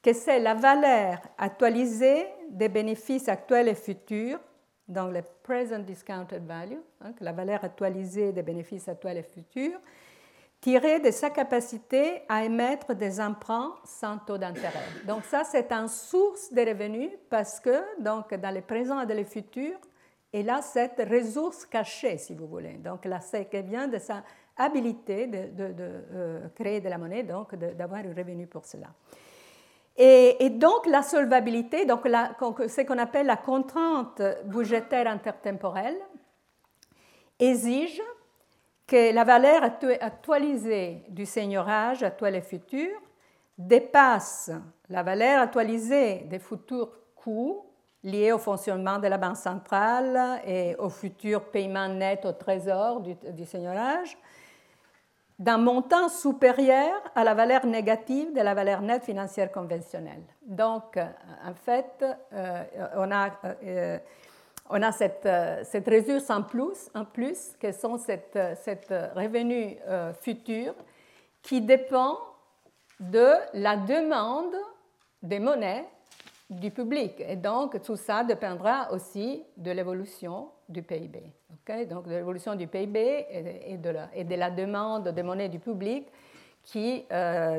que 0.03 0.13
c'est 0.13 0.41
la 0.41 0.55
valeur 0.55 1.19
actualisée 1.37 2.27
des 2.49 2.69
bénéfices 2.69 3.29
actuels 3.29 3.69
et 3.69 3.75
futurs, 3.75 4.41
donc 4.89 5.13
le 5.13 5.21
present 5.43 5.81
discounted 5.81 6.47
value, 6.47 6.79
hein, 7.03 7.13
la 7.21 7.33
valeur 7.33 7.63
actualisée 7.63 8.33
des 8.33 8.43
bénéfices 8.43 8.89
actuels 8.89 9.19
et 9.19 9.23
futurs, 9.23 9.79
tiré 10.61 11.01
de 11.01 11.11
sa 11.11 11.31
capacité 11.31 12.23
à 12.29 12.45
émettre 12.45 12.95
des 12.95 13.21
emprunts 13.21 13.75
sans 13.85 14.19
taux 14.19 14.39
d'intérêt. 14.39 14.85
Donc 15.07 15.25
ça, 15.25 15.45
c'est 15.45 15.71
une 15.73 15.89
source 15.89 16.53
de 16.53 16.61
revenus 16.61 17.11
parce 17.29 17.61
que 17.61 17.83
donc, 18.03 18.35
dans 18.35 18.55
le 18.55 18.61
présent 18.61 19.01
et 19.01 19.07
dans 19.07 19.17
le 19.17 19.25
futur, 19.25 19.79
il 20.33 20.49
a 20.49 20.63
cette 20.63 21.03
ressource 21.11 21.67
cachée, 21.67 22.19
si 22.19 22.35
vous 22.35 22.47
voulez. 22.47 22.75
Donc 22.75 23.05
là, 23.05 23.21
c'est 23.21 23.53
vient 23.63 23.89
de 23.89 23.99
sa 23.99 24.23
habilité 24.61 25.27
de, 25.27 25.51
euh, 25.59 26.49
créer 26.55 26.81
de 26.81 26.89
la 26.89 26.99
monnaie, 26.99 27.23
donc 27.23 27.55
d'avoir 27.55 28.01
un 28.01 28.15
revenu 28.15 28.47
pour 28.47 28.65
cela. 28.65 28.89
Et, 29.97 30.51
donc 30.51 30.87
la 30.87 31.03
solvabilité, 31.03 31.85
donc 31.85 32.03
ce 32.05 32.81
qu'on 32.87 32.99
appelle 32.99 33.27
la 33.27 33.37
contrainte 33.37 34.23
budgétaire 34.45 35.07
intertemporelle, 35.09 35.99
exige 37.39 38.01
que 38.87 39.13
la 39.13 39.25
valeur 39.25 39.63
actualisée 40.01 41.05
du 41.09 41.27
seigneurage 41.27 42.03
actuel 42.03 42.37
et 42.37 42.41
futur 42.41 42.91
dépasse 43.57 44.51
la 44.89 45.03
valeur 45.03 45.43
actualisée 45.43 46.27
des 46.31 46.39
futurs 46.39 46.91
coûts 47.15 47.71
liés 48.03 48.33
au 48.33 48.39
fonctionnement 48.39 48.99
de 48.99 49.07
la 49.07 49.19
Banque 49.19 49.37
centrale 49.37 50.41
et 50.47 50.75
au 50.79 50.89
futur 50.89 51.51
paiement 51.51 51.89
net 51.89 52.25
au 52.25 52.33
trésor 52.33 53.01
du, 53.01 53.45
seigneurage 53.45 54.17
d'un 55.41 55.59
montant 55.59 56.09
supérieur 56.09 57.03
à 57.17 57.25
la 57.25 57.35
valeur 57.35 57.67
négative 57.67 58.33
de 58.33 58.41
la 58.41 58.55
valeur 58.55 58.81
nette 58.83 59.03
financière 59.05 59.51
conventionnelle. 59.51 60.23
Donc, 60.47 60.97
en 60.97 61.55
fait, 61.55 62.05
euh, 62.33 62.63
on 62.97 63.11
a 63.11 63.31
euh, 63.65 63.99
on 64.71 64.83
a 64.83 64.93
cette, 64.93 65.27
euh, 65.27 65.63
cette 65.65 65.89
ressource 65.89 66.31
en 66.31 66.43
plus, 66.43 66.89
en 66.95 67.05
plus, 67.05 67.57
que 67.61 67.73
sont 67.73 67.99
cette, 67.99 68.37
euh, 68.37 68.55
cette 68.63 68.95
revenu 69.17 69.77
euh, 69.89 70.13
futur 70.15 70.75
qui 71.43 71.61
dépend 71.61 72.19
de 73.01 73.33
la 73.55 73.77
demande 73.77 74.55
des 75.23 75.41
monnaies 75.41 75.87
du 76.51 76.71
public. 76.71 77.21
Et 77.21 77.37
donc, 77.37 77.81
tout 77.83 77.97
ça 77.97 78.25
dépendra 78.25 78.93
aussi 78.93 79.43
de 79.57 79.71
l'évolution 79.71 80.49
du 80.69 80.83
PIB. 80.83 81.23
donc, 81.89 82.07
de 82.07 82.17
l'évolution 82.17 82.55
du 82.57 82.67
PIB 82.67 83.27
et 83.31 83.79
de, 83.79 83.91
la, 83.91 84.09
et 84.15 84.25
de, 84.25 84.35
la, 84.35 84.51
demande 84.51 85.09
des 85.09 85.23
monnaies 85.23 85.49
du 85.49 85.61
public 85.61 86.09
qui 86.63 87.07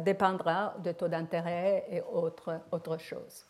dépendra 0.04 0.76
de 0.84 0.92
taux 0.92 1.08
d'intérêt 1.08 1.86
et 1.90 2.02
autres 2.02 2.62
autre 2.72 2.98
choses. 2.98 3.46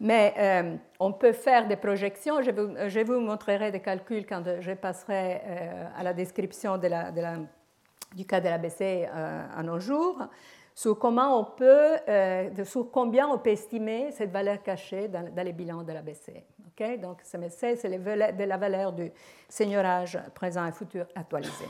Mais 0.00 0.34
euh, 0.36 0.76
on 0.98 1.12
peut 1.12 1.32
faire 1.32 1.68
des 1.68 1.76
projections. 1.76 2.42
Je 2.42 2.50
vous, 2.50 2.74
je 2.88 3.00
vous, 3.00 3.20
montrerai 3.20 3.70
des 3.70 3.80
calculs 3.80 4.26
quand 4.26 4.42
je 4.60 4.72
passerai 4.72 5.40
euh, 5.46 5.86
à 5.96 6.02
la 6.02 6.12
description 6.12 6.76
de 6.78 6.88
de 6.88 7.46
du 8.14 8.24
cas 8.24 8.40
de 8.40 8.48
la 8.48 8.58
BCE 8.58 8.80
euh, 8.80 9.46
à 9.56 9.62
nos 9.62 9.80
jours, 9.80 10.28
sur 10.74 10.98
on 11.30 11.44
peut, 11.44 11.96
sur 12.64 12.90
combien 12.90 13.28
on 13.28 13.38
peut 13.38 13.50
estimer 13.50 14.10
cette 14.12 14.30
valeur 14.30 14.62
cachée 14.62 15.08
dans, 15.08 15.24
les 15.36 15.52
bilans 15.52 15.82
de 15.82 15.92
la 15.92 16.02
BCE. 16.02 16.42
Donc, 17.00 17.20
c'est 17.22 17.38
de 17.88 18.44
la 18.44 18.56
valeur 18.56 18.92
du 18.92 19.10
seigneurage 19.48 20.18
présent 20.34 20.66
et 20.66 20.72
futur 20.72 21.06
actualisé. 21.14 21.66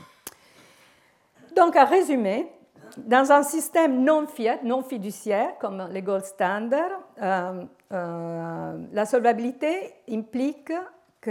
Donc, 1.55 1.75
à 1.75 1.85
résumer, 1.85 2.51
dans 2.97 3.31
un 3.31 3.43
système 3.43 4.03
non 4.03 4.27
fiat, 4.27 4.59
non 4.63 4.81
fiduciaire, 4.81 5.57
comme 5.59 5.87
les 5.91 6.01
gold 6.01 6.23
standard, 6.23 7.01
euh, 7.21 7.63
euh, 7.91 8.77
la 8.91 9.05
solvabilité 9.05 9.93
implique 10.09 10.71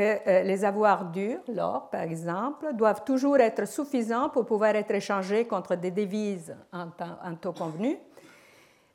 euh, 0.01 0.43
les 0.43 0.65
avoirs 0.65 1.07
durs, 1.07 1.41
l'or 1.49 1.91
par 1.91 2.03
exemple, 2.03 2.73
doivent 2.75 3.05
toujours 3.05 3.39
être 3.39 3.67
suffisants 3.67 4.29
pour 4.29 4.47
pouvoir 4.47 4.75
être 4.77 4.91
échangés 4.93 5.47
contre 5.47 5.75
des 5.77 5.91
devises 5.91 6.57
en, 6.73 7.35
taux 7.37 7.53
convenu. 7.53 7.99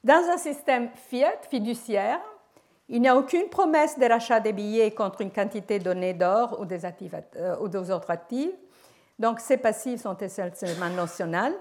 Dans 0.03 0.29
un 0.31 0.37
système 0.37 0.89
fiat, 0.95 1.33
fiduciaire, 1.49 2.19
il 2.87 3.01
n'y 3.01 3.07
a 3.07 3.15
aucune 3.15 3.49
promesse 3.49 3.99
de 3.99 4.05
rachat 4.05 4.39
des 4.39 4.53
billets 4.53 4.91
contre 4.91 5.21
une 5.21 5.31
quantité 5.31 5.77
donnée 5.77 6.13
d'or 6.13 6.59
ou, 6.59 6.65
des 6.65 6.81
ou 7.61 7.67
des 7.67 7.91
autres 7.91 8.09
actifs. 8.09 8.55
Donc 9.19 9.39
ces 9.39 9.57
passifs 9.57 10.01
sont 10.01 10.17
essentiellement 10.17 10.89
notionnels. 10.89 11.55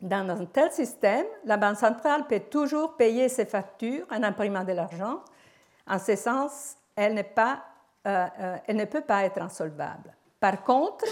Dans 0.00 0.28
un 0.28 0.44
tel 0.44 0.70
système, 0.70 1.24
la 1.44 1.56
Banque 1.56 1.78
centrale 1.78 2.26
peut 2.26 2.40
toujours 2.50 2.96
payer 2.96 3.28
ses 3.30 3.46
factures 3.46 4.06
en 4.10 4.22
imprimant 4.22 4.62
de 4.62 4.72
l'argent. 4.72 5.20
En 5.86 5.98
ce 5.98 6.16
sens, 6.16 6.76
elle, 6.94 7.24
pas, 7.34 7.54
euh, 7.54 7.56
euh, 7.56 7.75
elle, 8.06 8.76
ne 8.76 8.84
peut 8.84 9.00
pas 9.00 9.24
être 9.24 9.40
insolvable. 9.40 10.14
Par 10.38 10.62
contre, 10.62 11.04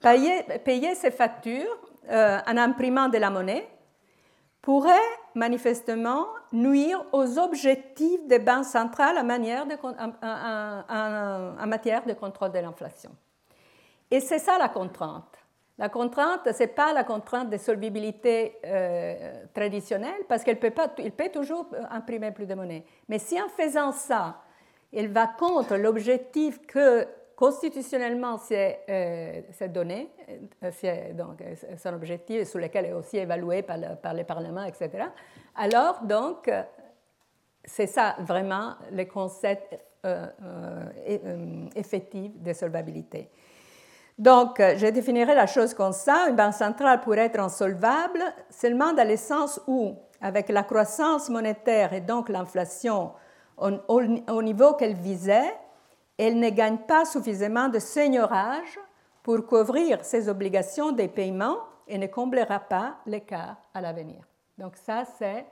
payer, 0.00 0.94
ses 0.94 1.10
factures 1.10 1.78
euh, 2.10 2.38
en 2.46 2.56
imprimant 2.56 3.08
de 3.08 3.18
la 3.18 3.30
monnaie 3.30 3.68
pourrait 4.60 4.98
manifestement 5.34 6.26
nuire 6.52 7.04
aux 7.12 7.38
objectifs 7.38 8.26
des 8.26 8.38
banques 8.38 8.66
centrales 8.66 9.16
en, 9.18 9.24
matière 9.24 9.66
de 9.66 9.74
contrôle 12.12 12.52
de 12.52 12.58
l'inflation. 12.58 13.10
Et 14.10 14.20
c'est 14.20 14.38
ça 14.38 14.58
la 14.58 14.68
contrainte. 14.68 15.38
La 15.78 15.88
contrainte, 15.88 16.52
ce 16.52 16.58
n'est 16.58 16.68
pas 16.68 16.92
la 16.92 17.02
contrainte 17.02 17.48
de 17.48 17.56
solvabilité 17.56 18.58
euh, 18.64 19.46
traditionnelle, 19.54 20.20
parce 20.28 20.44
qu'il 20.44 20.58
peut, 20.58 20.70
peut 20.70 21.30
toujours 21.32 21.66
imprimer 21.90 22.30
plus 22.30 22.46
de 22.46 22.54
monnaie. 22.54 22.84
Mais 23.08 23.18
si 23.18 23.40
en 23.40 23.48
faisant 23.48 23.90
ça, 23.90 24.42
il 24.92 25.08
va 25.08 25.26
contre 25.26 25.76
l'objectif 25.76 26.66
que 26.66 27.06
constitutionnellement 27.36 28.38
c'est 28.38 29.72
donné, 29.72 30.10
c'est 30.70 31.14
donc 31.14 31.42
un 31.84 31.94
objectif 31.94 32.48
sur 32.48 32.58
lequel 32.60 32.86
est 32.86 32.92
aussi 32.92 33.18
évalué 33.18 33.62
par, 33.62 33.78
par 34.00 34.14
les 34.14 34.24
parlements, 34.24 34.64
etc. 34.64 35.06
Alors 35.56 36.02
donc 36.02 36.50
c'est 37.64 37.86
ça 37.86 38.16
vraiment 38.20 38.74
le 38.92 39.04
concept 39.04 39.76
effectif 41.74 42.32
de 42.40 42.52
solvabilité. 42.52 43.30
Donc, 44.18 44.58
je 44.58 44.86
définirai 44.88 45.34
la 45.34 45.46
chose 45.46 45.74
comme 45.74 45.92
ça. 45.92 46.26
Une 46.28 46.36
banque 46.36 46.54
centrale 46.54 47.00
pourrait 47.00 47.26
être 47.26 47.40
insolvable 47.40 48.22
seulement 48.50 48.92
dans 48.92 49.08
le 49.08 49.16
sens 49.16 49.60
où, 49.66 49.94
avec 50.20 50.48
la 50.50 50.62
croissance 50.64 51.30
monétaire 51.30 51.92
et 51.92 52.00
donc 52.00 52.28
l'inflation 52.28 53.12
au, 53.88 54.42
niveau 54.42 54.74
qu'elle 54.74 54.94
visait, 54.94 55.54
elle 56.18 56.38
ne 56.38 56.50
gagne 56.50 56.78
pas 56.78 57.04
suffisamment 57.04 57.68
de 57.68 57.78
seigneurage 57.78 58.78
pour 59.22 59.46
couvrir 59.46 60.04
ses 60.04 60.28
obligations 60.28 60.92
des 60.92 61.08
paiements 61.08 61.58
et 61.86 61.98
ne 61.98 62.06
comblera 62.06 62.60
pas 62.60 62.96
l'écart 63.06 63.56
à 63.74 63.80
l'avenir. 63.80 64.24
Donc 64.58 64.76
ça, 64.76 65.04
c'est 65.18 65.46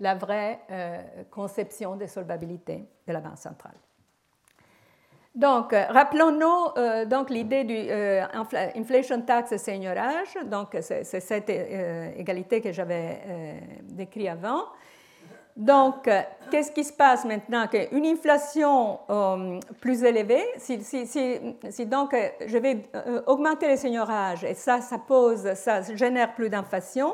la 0.00 0.14
vraie 0.14 0.60
euh, 0.70 1.02
conception 1.30 1.96
de 1.96 2.06
solvabilité 2.06 2.84
de 3.06 3.12
la 3.12 3.20
Banque 3.20 3.38
centrale. 3.38 3.78
Donc, 5.38 5.72
euh, 5.72 5.84
rappelons-nous 5.88 6.72
euh, 6.78 7.24
l'idée 7.30 7.62
du 7.62 7.76
euh, 7.76 8.24
inflation 8.74 9.20
tax 9.22 9.52
et 9.52 9.58
seigneurage. 9.58 10.36
Donc, 10.46 10.76
c'est 10.80 11.04
cette 11.04 11.48
égalité 11.48 12.60
que 12.60 12.72
j'avais 12.72 13.20
décrite 13.84 14.28
avant. 14.28 14.64
Donc, 15.58 16.08
qu'est-ce 16.52 16.70
qui 16.70 16.84
se 16.84 16.92
passe 16.92 17.24
maintenant 17.24 17.66
Une 17.90 18.06
inflation 18.06 19.00
plus 19.80 20.04
élevée, 20.04 20.44
si, 20.56 20.78
donc 21.84 22.14
je 22.46 22.58
vais 22.58 22.84
augmenter 23.26 23.66
les 23.66 23.76
seigneurages 23.76 24.44
et 24.44 24.54
ça, 24.54 24.80
ça 24.80 24.98
pose, 24.98 25.52
ça 25.54 25.82
génère 25.96 26.32
plus 26.34 26.48
d'inflation. 26.48 27.12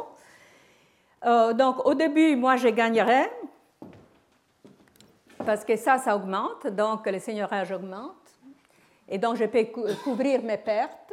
donc, 1.23 1.87
au 1.87 1.95
début, 1.95 2.37
moi, 2.37 2.57
je 2.57 2.69
gagnerais 2.69 3.31
parce 5.45 5.65
que 5.65 5.77
ça, 5.77 5.97
ça 5.97 6.15
augmente, 6.15 6.67
donc 6.67 7.07
le 7.07 7.19
seigneurage 7.19 7.73
augmente, 7.73 8.13
et 9.09 9.19
donc 9.19 9.37
je 9.37 9.45
peux 9.45 9.65
couvrir 10.03 10.43
mes 10.43 10.57
pertes. 10.57 11.04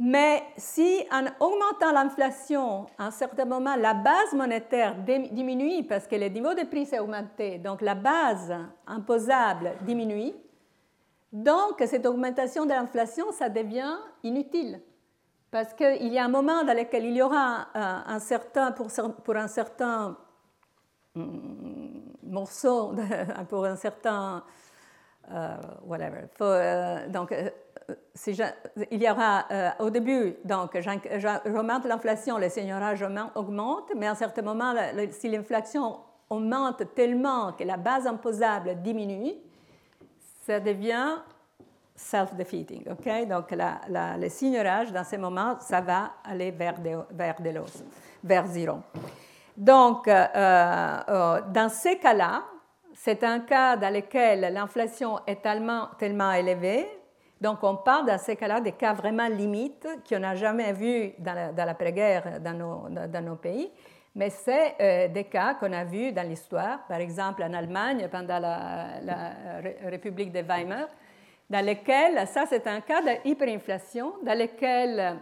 Mais 0.00 0.44
si 0.56 1.04
en 1.10 1.24
augmentant 1.40 1.90
l'inflation, 1.92 2.86
à 2.96 3.06
un 3.06 3.10
certain 3.10 3.44
moment, 3.44 3.74
la 3.74 3.94
base 3.94 4.32
monétaire 4.32 4.94
diminue 5.04 5.84
parce 5.84 6.06
que 6.06 6.14
le 6.14 6.28
niveau 6.28 6.54
de 6.54 6.62
prix 6.64 6.86
s'est 6.86 7.00
augmenté, 7.00 7.58
donc 7.58 7.82
la 7.82 7.96
base 7.96 8.54
imposable 8.86 9.72
diminue, 9.82 10.32
donc 11.32 11.82
cette 11.84 12.06
augmentation 12.06 12.64
de 12.64 12.70
l'inflation, 12.70 13.32
ça 13.32 13.48
devient 13.48 13.96
inutile. 14.22 14.80
Parce 15.50 15.74
qu'il 15.74 16.12
y 16.12 16.18
a 16.18 16.24
un 16.24 16.28
moment 16.28 16.62
dans 16.62 16.76
lequel 16.76 17.04
il 17.06 17.16
y 17.16 17.22
aura 17.22 17.68
un, 17.74 18.18
certain, 18.20 18.72
pour, 18.72 19.36
un 19.36 19.48
certain 19.48 20.16
mm, 21.14 21.98
morceau, 22.22 22.94
pour 23.48 23.64
un 23.64 23.76
certain, 23.76 24.44
euh, 25.30 25.56
whatever. 25.84 26.26
Euh, 26.40 27.08
donc, 27.08 27.34
euh, 27.90 28.84
il 28.90 29.02
y 29.02 29.10
aura 29.10 29.46
au 29.78 29.90
début, 29.90 30.36
donc, 30.44 30.78
j'augmente 30.80 31.84
l'inflation, 31.86 32.38
le 32.38 32.48
seigneurage 32.48 33.04
augmente, 33.34 33.92
mais 33.96 34.06
à 34.06 34.12
un 34.12 34.14
certain 34.14 34.42
moment, 34.42 34.74
si 35.10 35.28
l'inflation 35.28 35.98
augmente 36.28 36.94
tellement 36.94 37.52
que 37.52 37.64
la 37.64 37.76
base 37.76 38.06
imposable 38.06 38.82
diminue, 38.82 39.34
ça 40.46 40.60
devient 40.60 41.16
self-defeating. 41.98 42.84
ok? 42.90 43.28
Donc, 43.28 43.46
le 43.50 44.28
seigneurage, 44.28 44.92
dans 44.92 45.04
ce 45.04 45.16
moment, 45.16 45.56
ça 45.60 45.80
va 45.80 46.12
aller 46.24 46.50
vers, 46.50 46.76
vers, 47.10 47.40
de 47.40 47.50
vers 48.22 48.46
zéro. 48.46 48.78
Donc, 49.56 50.06
euh, 50.06 50.26
euh, 50.36 51.40
dans 51.52 51.68
ces 51.68 51.98
cas-là, 51.98 52.44
c'est 52.94 53.24
un 53.24 53.40
cas 53.40 53.76
dans 53.76 53.92
lequel 53.92 54.52
l'inflation 54.52 55.18
est 55.26 55.42
tellement, 55.42 55.88
tellement 55.98 56.32
élevée. 56.32 56.86
Donc, 57.40 57.58
on 57.62 57.76
parle 57.76 58.06
dans 58.06 58.18
ces 58.18 58.36
cas-là 58.36 58.60
des 58.60 58.72
cas 58.72 58.92
vraiment 58.92 59.28
limites 59.28 59.86
qu'on 60.08 60.18
n'a 60.18 60.34
jamais 60.34 60.72
vus 60.72 61.12
dans 61.18 61.54
l'après-guerre 61.56 62.40
dans, 62.40 62.52
nos, 62.54 62.88
dans 62.88 63.24
nos 63.24 63.36
pays. 63.36 63.70
Mais 64.14 64.30
c'est 64.30 64.74
euh, 64.80 65.08
des 65.08 65.24
cas 65.24 65.54
qu'on 65.54 65.72
a 65.72 65.84
vus 65.84 66.12
dans 66.12 66.26
l'histoire, 66.26 66.84
par 66.88 66.98
exemple 66.98 67.42
en 67.42 67.52
Allemagne 67.52 68.08
pendant 68.10 68.40
la, 68.40 69.00
la 69.00 69.32
République 69.84 70.32
de 70.32 70.40
Weimar, 70.40 70.88
dans 71.48 71.64
lesquels, 71.64 72.26
ça 72.26 72.44
c'est 72.46 72.66
un 72.66 72.80
cas 72.80 73.00
d'hyperinflation, 73.00 74.14
dans 74.22 74.36
lequel 74.36 75.20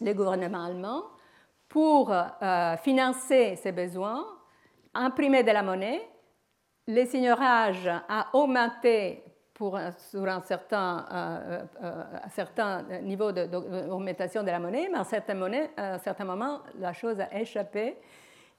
le 0.00 0.12
gouvernement 0.12 0.64
allemand 0.64 1.02
pour 1.68 2.12
euh, 2.12 2.76
financer 2.78 3.56
ses 3.56 3.72
besoins, 3.72 4.24
imprimer 4.94 5.42
de 5.42 5.50
la 5.50 5.62
monnaie. 5.62 6.00
Le 6.86 7.04
seigneurage 7.04 7.88
a 8.08 8.28
augmenté 8.32 9.24
pour, 9.60 9.78
sur 9.98 10.26
un 10.26 10.40
certain, 10.40 11.04
euh, 11.12 11.64
euh, 11.84 12.04
certain 12.30 12.82
niveau 13.02 13.30
d'augmentation 13.30 14.40
de, 14.40 14.46
de, 14.46 14.52
la 14.52 14.58
monnaie, 14.58 14.88
mais 14.90 14.96
à 14.96 15.02
un 15.02 15.04
certain, 15.04 15.38
à 15.76 15.94
un 15.96 15.98
certain 15.98 16.24
moment, 16.24 16.60
la 16.78 16.94
chose 16.94 17.20
a 17.20 17.38
échappé 17.38 17.98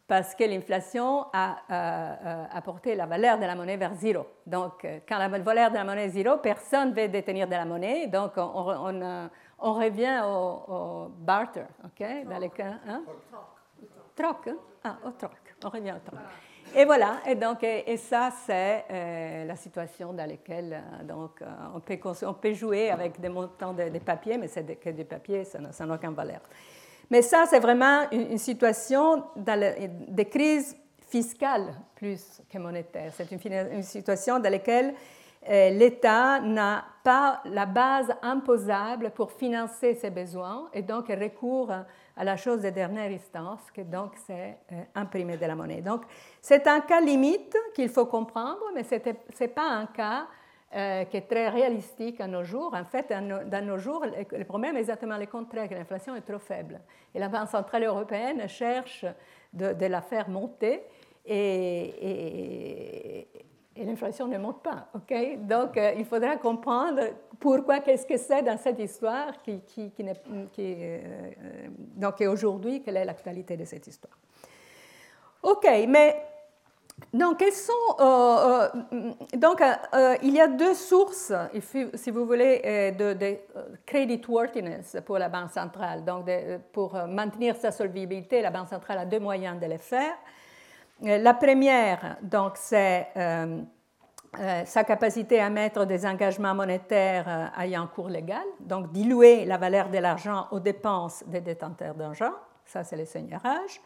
parce 0.07 0.35
que 0.35 0.43
l'inflation 0.43 1.25
a 1.33 2.45
apporté 2.55 2.93
la 2.93 3.07
valeur 3.07 3.39
de 3.39 3.45
la 3.45 3.55
monnaie 3.55 3.77
vers 3.77 3.95
zéro. 3.95 4.27
Donc, 4.45 4.85
quand 5.09 5.17
la 5.17 5.27
valeur 5.27 5.71
de 5.71 5.75
la 5.75 5.83
monnaie 5.83 6.05
est 6.05 6.09
zéro, 6.09 6.37
personne 6.37 6.91
ne 6.91 7.01
veut 7.01 7.07
détenir 7.07 7.47
de 7.47 7.53
la 7.53 7.65
monnaie, 7.65 8.05
donc 8.05 8.33
on, 8.37 8.43
on, 8.43 9.29
on 9.57 9.73
revient 9.73 10.21
au, 10.23 11.07
barter, 11.17 11.65
OK? 11.83 12.05
Dans 12.29 12.37
les 12.37 12.49
cas, 12.49 12.75
hein? 12.87 13.01
Troc. 14.15 14.49
Hein? 14.49 14.57
Ah, 14.83 14.97
au 15.03 15.11
troc. 15.11 15.31
On 15.65 15.69
revient 15.69 15.93
au 15.93 16.07
troc. 16.07 16.19
Et 16.73 16.85
voilà, 16.85 17.17
et 17.27 17.35
donc, 17.35 17.63
et, 17.63 17.97
ça, 17.97 18.29
c'est 18.45 18.85
euh, 18.89 19.45
la 19.45 19.55
situation 19.57 20.13
dans 20.13 20.25
laquelle 20.25 20.73
euh, 20.73 21.03
donc, 21.03 21.41
euh, 21.41 21.45
on, 22.23 22.33
peut, 22.33 22.53
jouer 22.53 22.89
avec 22.89 23.19
des 23.19 23.27
montants 23.27 23.73
de, 23.73 23.99
papier, 23.99 24.37
mais 24.37 24.47
c'est 24.47 24.79
que 24.79 24.89
du 24.89 25.03
papier, 25.03 25.43
ça 25.43 25.59
n'a 25.59 25.93
aucune 25.93 26.13
valeur. 26.13 26.39
Mais 27.09 27.21
ça, 27.21 27.43
c'est 27.49 27.59
vraiment 27.59 28.09
une, 28.11 28.37
situation 28.37 29.23
de 29.35 30.23
crise 30.23 30.77
fiscale 31.09 31.73
plus 31.93 32.41
que 32.49 32.57
monétaire. 32.57 33.11
C'est 33.17 33.29
une, 33.29 33.73
une, 33.73 33.83
situation 33.83 34.39
dans 34.39 34.49
laquelle 34.49 34.93
l'État 35.45 36.39
n'a 36.39 36.85
pas 37.03 37.41
la 37.45 37.65
base 37.65 38.13
imposable 38.21 39.11
pour 39.11 39.33
financer 39.33 39.95
ses 39.95 40.09
besoins 40.09 40.69
et 40.73 40.83
donc 40.83 41.07
recourt 41.09 41.73
à 42.15 42.23
la 42.23 42.37
chose 42.37 42.61
de 42.61 42.69
dernière 42.69 43.11
instance, 43.11 43.59
que 43.73 43.81
donc 43.81 44.13
c'est 44.25 44.57
euh, 44.71 44.83
imprimer 44.95 45.37
de 45.37 45.45
la 45.45 45.55
monnaie. 45.55 45.81
Donc 45.81 46.03
c'est 46.41 46.67
un 46.67 46.81
cas 46.81 47.01
limite 47.01 47.55
qu'il 47.73 47.89
faut 47.89 48.05
comprendre, 48.05 48.61
mais 48.73 48.83
ce 48.83 48.95
n'est 48.95 49.47
pas 49.49 49.69
un 49.69 49.85
cas 49.87 50.27
euh, 50.73 51.03
qui 51.05 51.17
est 51.17 51.27
très 51.27 51.49
réalistique 51.49 52.21
à 52.21 52.27
nos 52.27 52.43
jours. 52.43 52.73
En 52.73 52.85
fait, 52.85 53.09
dans 53.09 53.65
nos 53.65 53.77
jours, 53.77 54.05
le 54.05 54.43
problème 54.45 54.77
est 54.77 54.79
exactement 54.79 55.17
le 55.17 55.25
contraire, 55.25 55.67
l'inflation 55.69 56.15
est 56.15 56.21
trop 56.21 56.39
faible. 56.39 56.79
Et 57.13 57.19
la 57.19 57.27
Banque 57.27 57.49
centrale 57.49 57.83
européenne 57.83 58.47
cherche 58.47 59.05
de, 59.51 59.85
la 59.85 60.01
faire 60.01 60.29
monter 60.29 60.81
et 61.25 61.97
l'inflation 63.77 64.27
ne 64.27 64.37
monte 64.37 64.61
pas. 64.61 64.87
ok? 64.93 65.45
Donc, 65.47 65.77
euh, 65.77 65.93
il 65.97 66.05
faudra 66.05 66.37
comprendre 66.37 67.01
pourquoi, 67.39 67.79
qu'est-ce 67.79 68.05
que 68.05 68.17
c'est 68.17 68.43
dans 68.43 68.57
cette 68.57 68.79
histoire 68.79 69.41
qui, 69.41 69.61
qui, 69.61 69.91
qui, 69.91 70.03
qui 70.51 70.75
euh, 70.77 71.31
donc, 71.95 72.21
aujourd'hui, 72.21 72.81
quelle 72.81 72.97
est 72.97 73.05
l'actualité 73.05 73.57
de 73.57 73.65
cette 73.65 73.87
histoire? 73.87 74.17
OK, 75.43 75.67
mais 75.87 76.21
donc, 77.13 77.39
quels 77.39 77.53
sont, 77.53 77.71
euh, 77.99 78.69
donc 79.33 79.63
il 80.21 80.35
y 80.35 80.39
a 80.39 80.47
deux 80.47 80.75
sources, 80.75 81.33
si 81.95 82.11
vous 82.11 82.25
voulez, 82.27 82.91
de, 82.91 83.13
de 83.13 83.37
creditworthiness 83.87 84.97
pour 85.03 85.17
la 85.17 85.27
Banque 85.27 85.49
centrale. 85.49 86.05
Donc, 86.05 86.29
pour 86.71 86.93
maintenir 87.07 87.55
sa 87.55 87.71
solvabilité, 87.71 88.41
la 88.41 88.51
Banque 88.51 88.67
centrale 88.67 88.99
a 88.99 89.05
deux 89.05 89.19
moyens 89.19 89.59
de 89.59 89.65
le 89.65 89.77
faire. 89.77 90.13
Euh, 91.03 91.17
la 91.17 91.33
première, 91.33 92.17
donc, 92.21 92.53
c'est 92.55 93.07
euh, 93.17 93.61
euh, 94.39 94.65
sa 94.65 94.83
capacité 94.83 95.39
à 95.39 95.49
mettre 95.49 95.85
des 95.85 96.05
engagements 96.05 96.53
monétaires 96.53 97.51
ayant 97.59 97.87
cours 97.87 98.09
légal, 98.09 98.43
donc 98.59 98.91
diluer 98.91 99.45
la 99.45 99.57
valeur 99.57 99.89
de 99.89 99.97
l'argent 99.97 100.47
aux 100.51 100.59
dépenses 100.59 101.23
des 101.27 101.41
détenteurs 101.41 101.95
d'argent. 101.95 102.33
Ça, 102.65 102.83
c'est 102.83 102.97
le 102.97 103.05
seigneurage. 103.05 103.81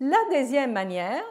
La 0.00 0.18
deuxième 0.30 0.72
manière, 0.72 1.22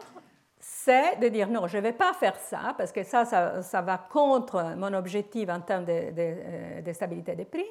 c'est 0.58 1.16
de 1.20 1.28
dire 1.28 1.48
non, 1.48 1.66
je 1.66 1.76
ne 1.76 1.82
vais 1.82 1.92
pas 1.92 2.12
faire 2.12 2.36
ça, 2.36 2.74
parce 2.76 2.92
que 2.92 3.02
ça, 3.02 3.24
ça, 3.62 3.80
va 3.82 3.98
contre 3.98 4.74
mon 4.76 4.92
objectif 4.94 5.48
en 5.48 5.60
termes 5.60 5.84
de 5.84 6.92
stabilité 6.92 7.34
des 7.34 7.44
prix. 7.44 7.66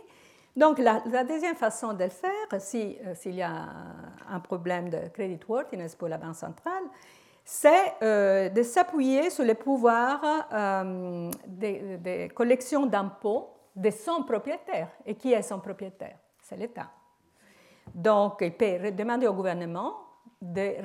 Donc, 0.56 0.80
la, 0.80 1.24
deuxième 1.24 1.56
façon 1.56 1.94
de 1.94 2.04
le 2.04 2.10
faire, 2.10 2.32
euh, 2.54 2.60
s'il 2.60 3.36
y 3.36 3.42
a 3.42 3.70
un 4.30 4.40
problème 4.42 4.90
de 4.90 5.08
creditworthiness 5.14 5.96
pour 5.96 6.10
la 6.10 6.18
Banque 6.18 6.36
centrale, 6.36 6.84
c'est 7.44 7.94
euh, 8.02 8.50
de 8.50 8.62
s'appuyer 8.62 9.30
sur 9.30 9.46
les 9.46 9.56
pouvoirs 9.56 10.22
euh, 10.52 11.32
des, 11.48 12.30
collections 12.36 12.86
d'impôts 12.86 13.50
de 13.76 13.90
son 13.92 14.24
propriétaire. 14.24 14.90
Et 15.06 15.16
qui 15.16 15.32
est 15.32 15.42
son 15.42 15.60
propriétaire? 15.60 16.18
C'est 16.42 16.58
l'État. 16.58 16.90
Donc, 17.96 18.38
il 18.42 18.52
peut 18.52 18.92
demander 18.92 19.28
au 19.28 19.34
gouvernement 19.34 19.96
de, 20.42 20.82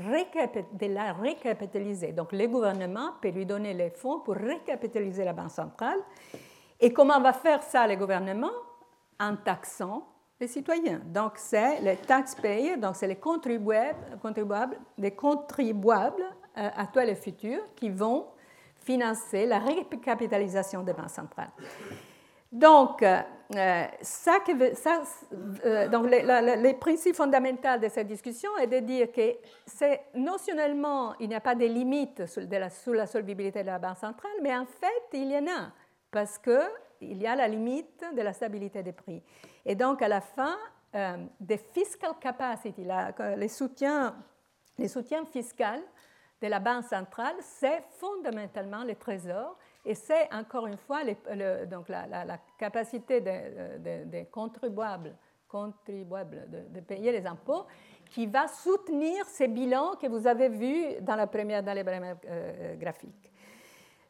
de, 0.76 0.94
la 0.94 1.12
récapitaliser. 1.12 2.12
Donc, 2.12 2.32
le 2.32 2.46
gouvernement 2.46 3.14
peut 3.20 3.30
lui 3.30 3.44
donner 3.44 3.74
les 3.74 3.90
fonds 3.90 4.20
pour 4.20 4.36
récapitaliser 4.36 5.24
la 5.24 5.32
Banque 5.32 5.50
centrale. 5.50 5.98
Et 6.78 6.92
comment 6.92 7.20
va 7.20 7.32
faire 7.32 7.62
ça 7.64 7.86
le 7.86 7.96
gouvernement? 7.96 8.52
En 9.18 9.36
taxant 9.36 10.06
les 10.38 10.48
citoyens. 10.48 11.00
Donc, 11.06 11.32
c'est 11.36 11.80
les 11.80 11.96
taxpayers, 11.96 12.76
donc 12.76 12.96
c'est 12.96 13.06
les 13.06 13.16
contribuables, 13.16 14.18
contribuables, 14.20 14.78
les 14.98 15.12
contribuables 15.12 16.24
euh, 16.58 16.68
actuels 16.76 17.10
et 17.10 17.14
futurs 17.14 17.62
qui 17.74 17.88
vont 17.88 18.26
financer 18.84 19.46
la 19.46 19.58
récapitalisation 19.58 20.82
des 20.82 20.92
banques 20.92 21.10
centrales. 21.10 21.50
Donc, 22.52 23.02
euh, 23.02 23.84
ça, 24.00 24.38
ça 24.74 25.02
euh, 25.64 25.88
donc 25.88 26.08
les, 26.08 26.74
principes 26.74 27.16
fondamentaux 27.16 27.78
de 27.82 27.88
cette 27.88 28.06
discussion 28.06 28.50
est 28.58 28.66
de 28.66 28.78
dire 28.78 29.10
que 29.10 29.36
c'est 29.66 30.02
notionnellement, 30.14 31.14
il 31.18 31.28
n'y 31.28 31.34
a 31.34 31.40
pas 31.40 31.54
de 31.54 31.64
limites 31.64 32.26
sur, 32.26 32.42
la, 32.48 32.70
sur 32.70 32.94
la 32.94 33.06
solvabilité 33.06 33.62
de 33.62 33.66
la 33.66 33.78
banque 33.78 33.96
centrale, 33.96 34.32
mais 34.42 34.56
en 34.56 34.66
fait, 34.66 35.02
il 35.12 35.30
y 35.30 35.36
en 35.36 35.46
a, 35.46 35.72
parce 36.10 36.38
qu'il 36.98 37.20
y 37.20 37.26
a 37.26 37.34
la 37.36 37.48
limite 37.48 38.04
de 38.14 38.22
la 38.22 38.32
stabilité 38.32 38.82
des 38.82 38.92
prix. 38.92 39.22
Et 39.64 39.74
donc, 39.74 40.02
à 40.02 40.08
la 40.08 40.20
fin, 40.20 40.56
euh, 40.94 41.16
des 41.40 41.58
fiscal 41.58 42.12
capacity, 42.20 42.86
les, 43.36 43.48
soutiens, 43.48 44.16
les 44.78 44.88
soutiens 44.88 45.24
fiscaux 45.24 45.82
de 46.40 46.46
la 46.48 46.60
Banque 46.60 46.84
centrale, 46.84 47.36
c'est 47.40 47.82
fondamentalement 47.98 48.84
le 48.84 48.94
trésor 48.94 49.56
et 49.84 49.94
c'est 49.94 50.32
encore 50.32 50.66
une 50.66 50.76
fois 50.76 51.00
donc 51.66 51.88
la, 51.88 52.38
capacité 52.58 53.20
des 53.20 54.26
contribuables, 54.30 55.14
contribuables 55.48 56.46
de, 56.70 56.80
payer 56.80 57.12
les 57.12 57.26
impôts 57.26 57.66
qui 58.10 58.26
va 58.26 58.48
soutenir 58.48 59.24
ces 59.26 59.48
bilans 59.48 59.96
que 60.00 60.06
vous 60.06 60.26
avez 60.26 60.48
vus 60.48 61.00
dans, 61.00 61.16
la 61.16 61.26
première, 61.26 61.62
dans 61.62 61.72
les 61.72 61.84
premières 61.84 62.16
euh, 62.28 62.76
graphiques. 62.76 63.32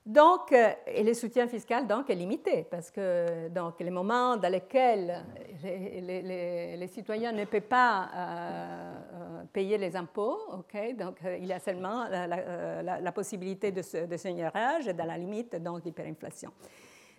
Donc, 0.07 0.53
euh, 0.53 0.73
et 0.87 1.03
le 1.03 1.15
soutien 1.15 1.49
fiscal 1.49 1.85
donc, 1.85 2.09
est 2.11 2.15
limité 2.15 2.65
parce 2.71 2.93
que 2.93 3.49
donc, 3.49 3.81
les 3.81 3.91
moments 3.91 4.37
dans 4.37 4.53
lesquels 4.53 5.25
les, 5.61 6.87
citoyens 6.87 7.33
ne 7.33 7.45
peuvent 7.45 7.63
pas 7.63 8.09
euh, 8.15 8.95
euh, 9.15 9.45
payer 9.53 9.77
les 9.79 9.97
impôts, 9.97 10.39
ok, 10.53 10.95
donc 10.97 11.17
il 11.25 11.47
y 11.47 11.53
a 11.53 11.59
seulement 11.59 12.07
la, 12.09 13.13
possibilité 13.13 13.73
de, 13.73 14.07
de 14.07 14.17
seigneurage 14.17 14.87
dans 14.87 15.07
la 15.07 15.19
limite 15.19 15.57
d'hyperinflation. 15.57 16.53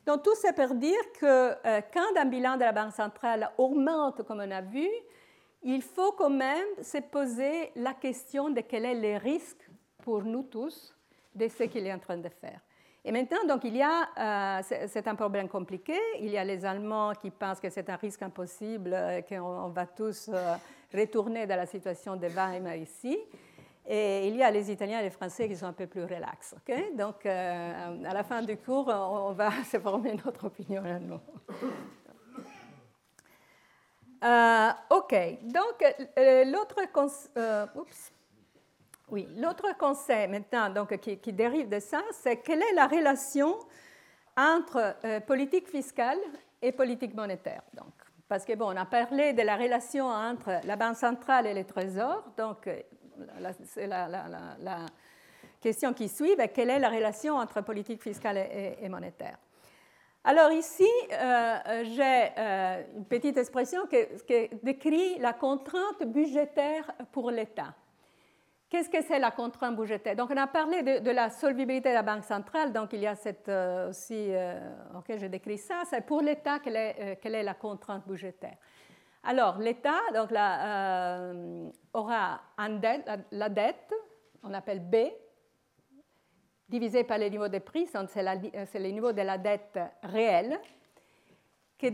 Donc 0.06 0.24
tout 0.24 0.36
ça 0.36 0.54
pour 0.54 0.74
dire 0.76 1.12
que 1.20 1.56
quand 1.92 2.18
un 2.18 2.26
bilan 2.26 2.56
de 2.56 2.62
la 2.62 2.72
Banque 2.72 2.94
centrale 2.94 3.52
augmente, 3.58 4.24
comme 4.24 4.40
on 4.40 4.52
a 4.52 4.62
vu, 4.62 4.88
il 5.62 5.82
faut 5.82 6.14
quand 6.14 6.30
même 6.30 6.68
se 6.82 7.00
poser 7.00 7.70
la 7.76 7.94
question 7.94 8.50
de 8.50 8.62
quel 8.62 8.86
est 8.86 8.96
le 8.96 9.18
risque 9.18 9.70
pour 10.02 10.24
nous 10.24 10.44
tous 10.44 10.96
de 11.36 11.50
ce 11.50 11.64
qu'il 11.64 11.86
est 11.86 11.94
en 11.94 12.00
train 12.00 12.18
de 12.18 12.30
faire. 12.30 12.62
Et 13.08 13.12
maintenant, 13.14 13.46
donc, 13.48 13.64
il 13.64 13.78
y 13.78 13.82
a, 13.82 14.60
euh, 14.60 14.62
c'est 14.88 15.08
un 15.08 15.16
problème 15.16 15.48
compliqué. 15.48 15.98
Il 16.20 16.28
y 16.30 16.38
a 16.38 16.44
les 16.44 16.66
Allemands 16.66 17.14
qui 17.14 17.32
pensent 17.32 17.62
que 17.62 17.70
c'est 17.70 17.90
un 17.90 17.96
risque 17.96 18.22
impossible, 18.22 18.92
euh, 18.94 19.22
qu'on 19.22 19.70
va 19.70 19.86
tous 19.86 20.30
euh, 20.34 20.56
retourner 20.94 21.48
dans 21.48 21.56
la 21.56 21.66
situation 21.66 22.18
de 22.18 22.28
Weimar 22.28 22.76
ici. 22.76 23.18
Et 23.88 24.28
il 24.28 24.36
y 24.36 24.44
a 24.44 24.52
les 24.52 24.70
Italiens 24.70 25.00
et 25.00 25.04
les 25.04 25.10
Français 25.10 25.48
qui 25.48 25.56
sont 25.56 25.68
un 25.68 25.72
peu 25.72 25.88
plus 25.88 26.04
relax. 26.04 26.54
donc, 26.98 27.26
à 27.26 28.14
la 28.14 28.24
fin 28.26 28.42
du 28.42 28.58
cours, 28.58 28.90
on 28.90 29.32
va 29.32 29.52
se 29.72 29.80
former 29.80 30.20
notre 30.26 30.48
opinion 30.48 30.84
à 30.84 31.00
nous. 31.00 31.22
OK. 34.98 35.16
Donc, 35.44 35.96
l'autre. 36.46 36.76
oups. 37.74 38.12
Oui, 39.10 39.26
l'autre 39.38 39.78
conseil 39.78 40.28
maintenant 40.28 40.70
donc, 40.70 40.98
qui, 41.00 41.32
dérive 41.32 41.70
de 41.70 41.80
ça, 41.80 42.02
c'est 42.12 42.38
quelle 42.38 42.62
est 42.62 42.74
la 42.74 42.88
relation 42.88 43.58
entre 44.36 44.98
euh, 45.06 45.22
politique 45.22 45.70
fiscale 45.70 46.20
et 46.62 46.74
politique 46.74 47.16
monétaire. 47.16 47.62
Donc, 47.74 47.94
parce 48.28 48.44
que 48.44 48.54
bon, 48.54 48.74
on 48.74 48.76
a 48.76 48.86
parlé 48.86 49.32
de 49.32 49.44
la 49.44 49.56
relation 49.56 50.08
entre 50.08 50.60
la 50.66 50.76
Banque 50.76 50.98
centrale 50.98 51.48
et 51.48 51.54
les 51.54 51.64
trésors, 51.64 52.26
donc 52.38 52.68
euh, 52.68 52.82
c'est 53.64 53.88
la, 53.88 54.86
question 55.62 55.94
qui 55.94 56.10
suit, 56.10 56.36
ben, 56.36 56.50
quelle 56.50 56.70
est 56.70 56.80
la 56.80 56.90
relation 56.90 57.36
entre 57.36 57.62
politique 57.62 58.04
fiscale 58.04 58.38
et, 58.38 58.90
monétaire. 58.90 59.38
Alors 60.26 60.52
ici, 60.52 60.88
euh, 61.14 61.84
j'ai 61.96 62.32
une 62.96 63.06
petite 63.06 63.38
expression 63.38 63.88
qui 63.88 64.50
décrit 64.62 65.18
la 65.20 65.32
contrainte 65.32 66.04
budgétaire 66.06 66.92
pour 67.14 67.32
l'État. 67.32 67.74
Qu'est-ce 68.70 68.90
que 68.90 69.02
c'est 69.02 69.20
la 69.20 69.32
contrainte 69.32 69.78
budgétaire? 69.78 70.16
Donc, 70.16 70.30
on 70.30 70.36
a 70.36 70.48
parlé 70.48 70.84
de, 71.00 71.12
la 71.12 71.30
solvabilité 71.30 71.90
de 71.90 71.94
la 71.94 72.04
Banque 72.04 72.26
centrale. 72.26 72.74
Donc, 72.74 72.92
il 72.92 73.00
y 73.00 73.08
a 73.08 73.16
cette, 73.16 73.48
euh, 73.48 73.90
aussi, 73.90 74.28
euh, 74.34 74.60
ok, 74.98 75.06
j'ai 75.18 75.30
décrit 75.30 75.58
ça. 75.58 75.84
C'est 75.90 76.06
pour 76.06 76.22
l'État 76.22 76.60
quelle, 76.60 76.76
euh, 76.76 77.16
quelle, 77.22 77.36
est 77.36 77.44
la 77.44 77.54
contrainte 77.54 78.06
budgétaire. 78.06 78.58
Alors, 79.24 79.58
l'État 79.58 80.02
donc, 80.14 80.32
aura 81.94 82.42
la, 83.32 83.50
dette, 83.50 83.94
on 84.44 84.54
appelle 84.54 84.82
B, 84.82 84.96
divisé 86.68 87.06
par 87.06 87.20
le 87.20 87.28
niveau 87.28 87.48
des 87.48 87.62
prix, 87.62 87.88
c'est 87.88 88.80
le 88.80 88.90
niveau 88.90 89.14
de 89.14 89.22
la 89.22 89.38
dette 89.38 89.80
réelle, 90.04 90.60
qui, 91.78 91.94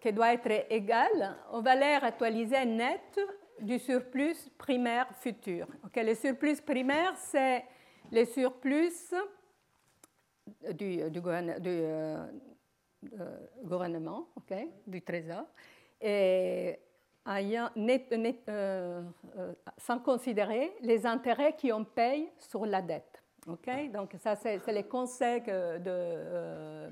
qui 0.00 0.12
doit 0.12 0.32
être 0.32 0.66
égal 0.70 1.36
aux 1.52 1.60
valeurs 1.60 2.04
actualisées 2.04 2.64
nettes 2.64 3.20
du 3.60 3.78
surplus 3.78 4.48
primaire 4.58 5.08
futur. 5.20 5.66
le 5.94 6.14
surplus 6.14 6.60
primaire, 6.60 7.14
c'est 7.16 7.64
le 8.10 8.24
surplus 8.24 9.14
du, 10.72 11.10
du, 11.10 11.20
euh, 11.24 12.26
euh, 13.20 13.38
gouvernement, 13.62 14.28
du 14.86 15.02
trésor, 15.02 15.44
et 16.00 16.78
euh, 17.26 19.02
sans 19.78 19.98
considérer 19.98 20.72
les 20.80 21.06
intérêts 21.06 21.56
qu'on 21.60 21.84
paye 21.84 22.30
sur 22.38 22.66
la 22.66 22.82
dette. 22.82 23.22
Donc 23.46 24.14
ça, 24.22 24.36
c'est 24.36 24.66
les 24.68 24.84
conseils 24.84 25.42
de, 25.42 26.90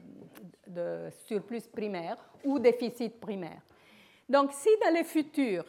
de 0.66 1.10
surplus 1.26 1.66
primaire 1.72 2.16
ou 2.44 2.58
déficit 2.58 3.18
primaire. 3.18 3.62
Donc 4.28 4.52
si 4.52 4.68
dans 4.82 4.94
le 4.96 5.04
futur, 5.04 5.64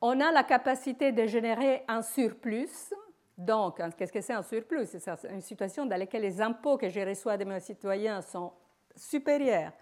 on 0.00 0.20
a 0.20 0.30
la 0.30 0.44
capacité 0.44 1.12
de 1.12 1.26
générer 1.26 1.84
un 1.88 2.02
surplus. 2.02 2.92
Donc, 3.36 3.80
qu'est-ce 3.96 4.12
que 4.12 4.20
c'est 4.20 4.32
un 4.32 4.42
surplus? 4.42 4.86
C'est 4.86 5.08
une 5.30 5.40
situation 5.40 5.86
dans 5.86 5.96
laquelle 5.96 6.22
les 6.22 6.40
impôts 6.40 6.76
que 6.76 6.88
je 6.88 7.00
reçois 7.00 7.36
de 7.36 7.44
mes 7.44 7.60
citoyens 7.60 8.20
sont 8.22 8.52
supérieurs 8.96 9.72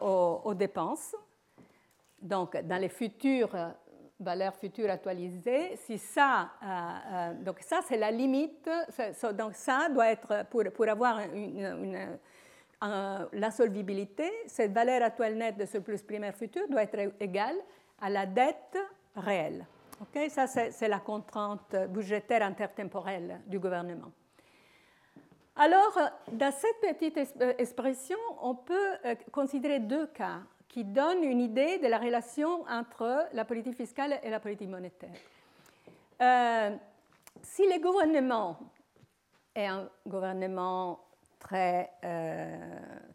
aux, 0.00 0.54
dépenses. 0.54 1.14
Donc, 2.20 2.56
dans 2.62 2.80
les 2.80 2.88
futures 2.88 3.56
valeurs 4.20 4.54
futures 4.54 4.90
actualisées, 4.90 5.76
si 5.76 5.98
ça, 5.98 6.50
euh, 6.62 6.66
euh, 6.66 7.34
donc 7.42 7.60
ça 7.60 7.80
c'est 7.86 7.96
la 7.96 8.10
limite. 8.10 8.68
Donc 9.32 9.54
ça 9.54 9.88
doit 9.88 10.10
être 10.10 10.44
pour, 10.50 10.62
pour 10.74 10.88
avoir 10.88 11.20
une, 11.20 12.18
la 12.82 13.50
solvibilité, 13.50 14.30
cette 14.46 14.72
valeur 14.72 15.02
actuelle 15.02 15.36
nette 15.36 15.56
de 15.56 15.64
surplus 15.64 16.02
primaire 16.02 16.34
futur 16.34 16.68
doit 16.68 16.82
être 16.82 17.14
égale 17.20 17.56
à 18.00 18.08
la 18.08 18.26
dette 18.26 18.78
réel. 19.16 19.66
Ça, 20.30 20.46
c'est 20.46 20.88
la 20.88 21.00
contrainte 21.00 21.76
budgétaire 21.90 22.42
intertemporelle 22.42 23.40
du 23.46 23.58
gouvernement. 23.58 24.10
Alors, 25.56 25.98
dans 26.32 26.52
cette 26.52 26.80
petite 26.80 27.18
euh, 27.42 27.52
expression, 27.58 28.16
on 28.40 28.54
peut 28.54 28.94
euh, 29.04 29.14
considérer 29.30 29.78
deux 29.78 30.06
cas 30.06 30.40
qui 30.66 30.84
donnent 30.84 31.22
une 31.22 31.40
idée 31.40 31.78
de 31.78 31.86
la 31.86 31.98
relation 31.98 32.62
entre 32.66 33.26
la 33.34 33.44
politique 33.44 33.76
fiscale 33.76 34.20
et 34.22 34.30
la 34.30 34.40
politique 34.40 34.70
monétaire. 34.70 35.10
Euh, 36.22 36.76
si 37.42 37.62
le 37.68 37.78
gouvernement 37.78 38.58
est 39.54 39.66
un 39.66 39.86
gouvernement 40.06 41.00
très, 41.38 41.90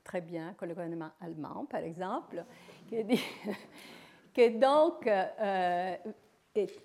très 0.03 0.21
bien, 0.21 0.53
comme 0.57 0.67
le 0.67 0.75
gouvernement 0.75 1.11
allemand, 1.21 1.65
par 1.69 1.81
exemple, 1.81 2.43
qui 2.89 3.03
dit 3.05 3.23
qui 4.35 4.51
donc 4.51 5.07
euh, 5.07 5.95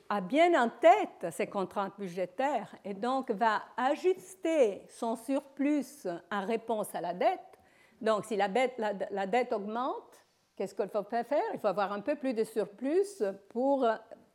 a 0.09 0.21
bien 0.21 0.63
en 0.63 0.71
tête 0.71 1.33
ces 1.33 1.49
contraintes 1.49 1.99
budgétaires 1.99 2.75
et 2.85 2.95
donc 2.95 3.33
va 3.33 3.63
ajuster 3.77 4.87
son 4.89 5.17
surplus 5.17 6.07
en 6.31 6.47
réponse 6.47 6.95
à 6.95 7.01
la 7.01 7.13
dette. 7.13 7.41
Donc 8.01 8.25
si 8.25 8.37
la 8.37 8.49
dette, 8.49 9.53
augmente, 9.53 10.25
qu'est-ce 10.57 10.75
qu'il 10.75 10.89
faut 10.89 11.03
faire? 11.03 11.43
Il 11.53 11.59
faut 11.59 11.67
avoir 11.67 11.93
un 11.93 12.01
peu 12.01 12.15
plus 12.15 12.35
de 12.35 12.45
surplus 12.45 13.23
pour 13.49 13.87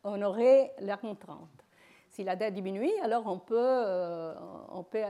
honorer 0.04 0.72
la 0.80 0.98
contrainte. 0.98 1.66
Si 2.10 2.24
la 2.24 2.36
dette 2.36 2.54
diminue, 2.54 2.92
alors 3.02 3.28
on 3.28 3.40
peut, 3.40 3.58
euh, 3.58 4.34
on 4.70 4.84
peut, 4.84 5.04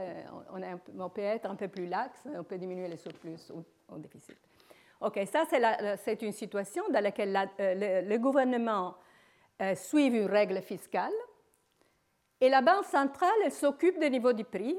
on, 0.98 1.10
peut 1.10 1.22
être 1.22 1.46
un 1.48 1.56
peu 1.56 1.68
plus 1.68 1.88
lax, 1.88 2.28
on 2.36 2.44
peut 2.44 2.58
diminuer 2.58 2.88
les 2.88 2.98
surplus 2.98 3.52
ou, 3.54 3.64
le 3.94 4.00
déficit. 4.00 4.38
OK, 5.02 5.20
ça 5.26 5.44
c'est 5.98 6.22
une 6.22 6.32
situation 6.32 6.84
dans 6.90 7.02
laquelle 7.02 7.50
le, 7.58 8.18
gouvernement 8.18 8.96
suit 9.76 10.08
une 10.08 10.26
règle 10.26 10.62
fiscale 10.62 11.14
et 12.42 12.50
la 12.50 12.62
Banque 12.62 12.86
centrale, 12.86 13.30
elle 13.44 13.52
s'occupe 13.52 14.00
des 14.00 14.10
niveaux 14.10 14.34
du 14.34 14.44
prix 14.44 14.78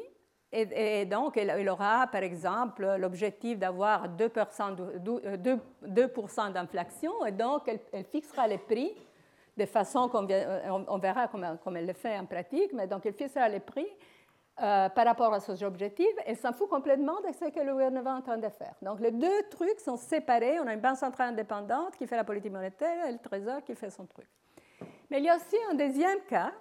et, 0.52 1.04
donc, 1.04 1.36
elle, 1.36 1.68
aura, 1.68 2.06
par 2.06 2.22
exemple, 2.22 2.96
l'objectif 2.98 3.58
d'avoir 3.58 4.08
2%, 4.08 4.98
2, 5.00 5.20
euh, 5.24 6.50
d'inflation, 6.50 7.26
et 7.26 7.32
donc 7.32 7.68
elle, 7.92 8.04
fixera 8.04 8.46
les 8.46 8.58
prix 8.58 8.94
de 9.56 9.66
façon 9.66 10.08
qu'on 10.08 10.26
on, 10.88 10.98
verra 10.98 11.28
comment, 11.28 11.58
elle 11.74 11.86
le 11.86 11.92
fait 11.92 12.16
en 12.16 12.26
pratique, 12.26 12.72
mais 12.72 12.86
donc 12.86 13.04
elle 13.04 13.14
fixera 13.14 13.48
les 13.48 13.60
prix 13.60 13.88
euh, 14.62 14.88
par 14.88 15.04
rapport 15.04 15.34
à 15.34 15.40
ses 15.40 15.62
objectifs 15.62 16.16
et 16.24 16.34
s'en 16.34 16.52
fout 16.52 16.68
complètement 16.68 17.20
de 17.20 17.32
ce 17.32 17.50
que 17.50 17.60
le 17.60 17.72
gouvernement 17.72 18.16
est 18.16 18.20
en 18.20 18.22
train 18.22 18.38
de 18.38 18.48
faire. 18.48 18.74
Donc 18.80 19.00
les 19.00 19.10
deux 19.10 19.42
trucs 19.50 19.80
sont 19.80 19.96
séparés. 19.96 20.58
On 20.60 20.66
a 20.66 20.72
une 20.72 20.80
banque 20.80 20.96
centrale 20.96 21.30
indépendante 21.30 21.96
qui 21.96 22.06
fait 22.06 22.16
la 22.16 22.24
politique 22.24 22.52
monétaire 22.52 23.06
et 23.06 23.12
le 23.12 23.18
trésor 23.18 23.62
qui 23.64 23.74
fait 23.74 23.90
son 23.90 24.06
truc. 24.06 24.26
Mais 25.10 25.18
il 25.18 25.24
y 25.24 25.28
a 25.28 25.36
aussi 25.36 25.56
un 25.70 25.74
deuxième 25.74 26.20
cas 26.28 26.52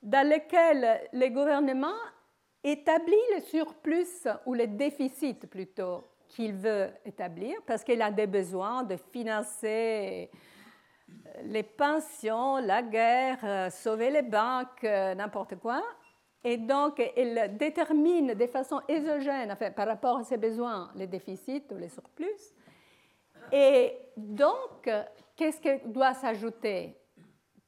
dans 0.00 0.28
lequel 0.28 1.08
le 1.12 1.28
gouvernement 1.28 1.98
établit 2.62 3.16
le 3.34 3.40
surplus 3.40 4.28
ou 4.46 4.54
le 4.54 4.66
déficit 4.66 5.50
plutôt 5.50 6.04
qu'il 6.28 6.54
veut 6.54 6.88
établir 7.04 7.56
parce 7.66 7.82
qu'il 7.82 8.00
a 8.00 8.10
des 8.10 8.26
besoins 8.26 8.84
de 8.84 8.96
financer 8.96 10.30
les 11.42 11.62
pensions, 11.62 12.58
la 12.58 12.82
guerre, 12.82 13.38
euh, 13.42 13.70
sauver 13.70 14.10
les 14.10 14.22
banques, 14.22 14.84
euh, 14.84 15.14
n'importe 15.14 15.56
quoi. 15.56 15.82
Et 16.44 16.56
donc, 16.56 17.02
il 17.16 17.56
détermine 17.58 18.34
de 18.34 18.46
façon 18.46 18.80
exogène, 18.86 19.56
par 19.74 19.86
rapport 19.86 20.18
à 20.18 20.24
ses 20.24 20.36
besoins, 20.36 20.90
les 20.94 21.06
déficits 21.06 21.64
ou 21.72 21.76
les 21.76 21.88
surplus. 21.88 22.54
Et 23.52 23.98
donc, 24.16 24.88
qu'est-ce 25.36 25.60
qui 25.60 25.88
doit 25.88 26.14
s'ajouter 26.14 26.96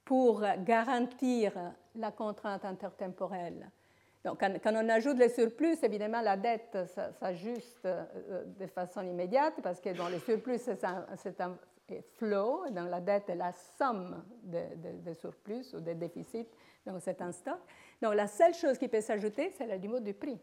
pour 0.05 0.43
garantir 0.59 1.53
la 1.95 2.11
contrainte 2.11 2.65
intertemporelle? 2.65 3.69
Donc, 4.23 4.39
quand, 4.39 4.73
on 4.75 4.89
ajoute 4.89 5.17
les 5.17 5.29
surplus, 5.29 5.77
évidemment, 5.81 6.21
la 6.21 6.37
dette 6.37 6.77
s'ajuste 7.19 7.85
euh, 7.85 8.45
de 8.45 8.67
façon 8.67 9.01
immédiate 9.01 9.55
parce 9.63 9.81
que 9.81 9.89
dans 9.89 10.09
les 10.09 10.19
surplus, 10.19 10.59
c'est 10.59 10.83
un, 10.83 11.07
un, 11.09 11.57
flow, 12.17 12.65
donc 12.69 12.89
la 12.89 13.01
dette 13.01 13.29
est 13.29 13.35
la 13.35 13.51
somme 13.51 14.23
des 14.43 15.13
surplus 15.15 15.73
ou 15.73 15.79
des 15.79 15.95
déficits, 15.95 16.47
donc 16.85 17.01
c'est 17.01 17.21
un 17.21 17.31
stock. 17.31 17.59
Donc, 18.01 18.15
la 18.15 18.27
seule 18.27 18.53
chose 18.53 18.77
qui 18.77 18.87
peut 18.87 19.01
s'ajouter, 19.01 19.51
c'est 19.55 19.67
le 19.67 19.75
niveau 19.75 19.99
du 19.99 20.13
prix. 20.13 20.39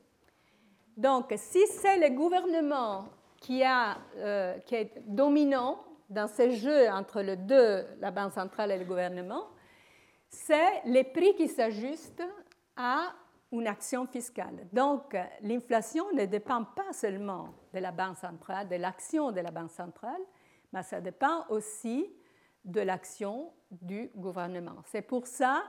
Donc, 0.96 1.32
si 1.36 1.66
c'est 1.66 1.98
le 1.98 2.14
gouvernement 2.14 3.08
qui, 3.40 3.62
euh, 3.64 4.58
est 4.70 4.92
dominant 5.06 5.84
dans 6.08 6.28
ce 6.28 6.50
jeu 6.50 6.88
entre 6.88 7.20
les 7.20 7.36
deux, 7.36 7.86
la 8.00 8.10
Banque 8.10 8.32
centrale 8.32 8.72
et 8.72 8.78
le 8.78 8.84
gouvernement, 8.84 9.48
c'est 10.28 10.82
les 10.84 11.04
prix 11.04 11.34
qui 11.34 11.48
s'ajustent 11.48 12.26
à 12.76 13.12
une 13.50 13.66
action 13.66 14.06
fiscale. 14.06 14.68
Donc, 14.72 15.16
l'inflation 15.42 16.04
ne 16.14 16.26
dépend 16.26 16.64
pas 16.64 16.92
seulement 16.92 17.54
de 17.72 17.80
la 17.80 17.90
Banque 17.90 18.18
centrale, 18.18 18.68
de 18.68 18.76
l'action 18.76 19.32
de 19.32 19.40
la 19.40 19.50
Banque 19.50 19.70
centrale, 19.70 20.20
mais 20.72 20.82
ça 20.82 21.00
dépend 21.00 21.46
aussi 21.48 22.12
de 22.64 22.80
l'action 22.82 23.52
du 23.70 24.10
gouvernement. 24.14 24.76
C'est 24.84 25.02
pour 25.02 25.26
ça 25.26 25.64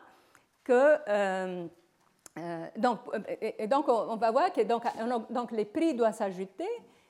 que... 0.63 0.97
Euh, 1.07 1.67
euh, 2.39 2.67
donc, 2.77 2.99
donc, 3.67 3.87
on 3.87 4.15
va 4.15 4.31
voir 4.31 4.51
que 4.51 4.61
donc, 4.61 5.51
les 5.51 5.65
prix 5.65 5.93
doivent 5.93 6.15
s'ajouter, 6.15 6.67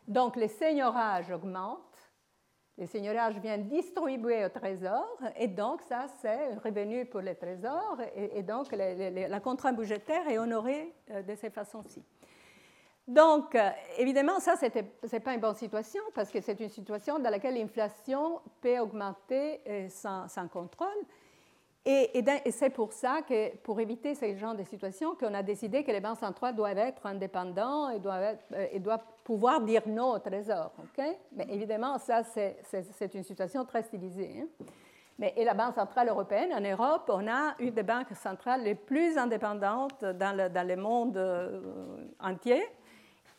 donc 0.07 0.36
les 0.36 0.47
seigneurages 0.47 1.30
augmentent, 1.32 1.80
les 2.77 2.88
seigneurages 2.88 3.38
viennent 3.39 3.67
distribuer 3.67 4.45
au 4.45 4.49
trésor, 4.49 5.05
et 5.38 5.47
donc 5.47 5.82
ça, 5.82 6.05
c'est 6.21 6.55
revenu 6.63 7.05
pour 7.05 7.19
les 7.19 7.36
trésors, 7.36 7.97
et, 8.15 8.41
donc 8.41 8.71
la 8.71 9.39
contrainte 9.41 9.75
budgétaire 9.75 10.27
est 10.30 10.38
honorée 10.38 10.93
euh, 11.11 11.21
de 11.21 11.36
cette 11.36 11.53
façon-ci. 11.53 12.01
Donc, 13.05 13.55
euh, 13.55 13.69
évidemment, 13.97 14.39
ça, 14.39 14.55
ce 14.55 14.67
n'est 14.67 15.19
pas 15.19 15.34
une 15.34 15.41
bonne 15.41 15.55
situation, 15.55 16.01
parce 16.13 16.30
que 16.30 16.39
c'est 16.41 16.59
une 16.59 16.69
situation 16.69 17.19
dans 17.19 17.30
laquelle 17.30 17.55
l'inflation 17.55 18.39
peut 18.61 18.80
augmenter 18.80 19.61
euh, 19.67 19.89
sans 19.89 20.47
contrôle. 20.47 20.88
Et, 21.86 22.23
c'est 22.51 22.69
pour 22.69 22.93
ça 22.93 23.21
que, 23.27 23.55
pour 23.57 23.80
éviter 23.80 24.13
ce 24.13 24.36
genre 24.36 24.53
de 24.53 24.63
situation, 24.63 25.15
qu'on 25.15 25.34
a 25.34 25.41
décidé 25.41 25.84
que 25.84 25.91
les 25.91 26.01
banques 26.01 26.19
centrales 26.19 26.55
doivent 26.55 26.77
être 26.77 27.05
indépendants 27.05 27.89
et 27.89 27.99
doivent, 27.99 28.38
euh, 28.53 28.97
pouvoir 29.23 29.61
dire 29.61 29.82
non 29.88 30.11
au 30.11 30.19
trésor. 30.19 30.71
Mais 31.32 31.47
évidemment, 31.49 31.97
ça, 31.97 32.23
c'est 32.23 33.13
une 33.13 33.23
situation 33.23 33.65
très 33.65 33.84
stylisée. 33.84 34.41
Hein. 34.41 34.65
Mais 35.19 35.34
et 35.36 35.43
la 35.43 35.53
Banque 35.53 35.75
centrale 35.75 36.07
européenne, 36.07 36.53
en 36.53 36.61
Europe, 36.61 37.09
on 37.13 37.27
a 37.27 37.55
une 37.59 37.71
des 37.71 37.84
banques 37.84 38.13
centrales 38.15 38.63
les 38.63 38.75
plus 38.75 39.17
indépendantes 39.17 40.03
dans 40.03 40.36
le, 40.36 40.75
monde 40.77 41.17
euh, 41.17 42.07
entier. 42.21 42.63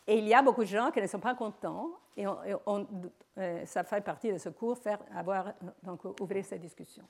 Et 0.05 0.17
il 0.19 0.27
y 0.27 0.33
a 0.33 0.43
beaucoup 0.43 0.61
de 0.61 0.69
gens 0.69 0.91
qui 0.91 1.01
ne 1.01 1.07
sont 1.07 1.19
pas 1.19 1.33
contents. 1.33 1.89
Et, 2.15 2.25
euh, 2.27 3.65
ça 3.65 3.83
fait 3.83 4.01
partie 4.01 4.31
de 4.31 4.37
ce 4.37 4.49
cours, 4.49 4.77
faire, 4.77 4.99
avoir, 5.15 5.53
donc, 5.81 6.01
ouvrir 6.19 6.45
ces 6.45 6.59
discussions. 6.59 7.05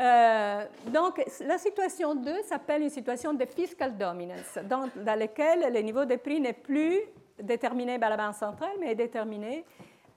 Euh, 0.00 0.64
donc, 0.86 1.22
la 1.40 1.58
situation 1.58 2.14
2 2.14 2.42
s'appelle 2.42 2.82
une 2.82 2.90
situation 2.90 3.32
de 3.34 3.44
fiscal 3.44 3.96
dominance, 3.96 4.58
dans, 4.64 4.88
laquelle 4.96 5.72
le 5.72 5.80
niveau 5.80 6.04
de 6.04 6.16
prix 6.16 6.40
n'est 6.40 6.52
plus 6.52 7.00
déterminé 7.40 7.98
par 7.98 8.10
la 8.10 8.16
Banque 8.16 8.34
centrale, 8.34 8.76
mais 8.80 8.92
est 8.92 8.96
déterminé 8.96 9.64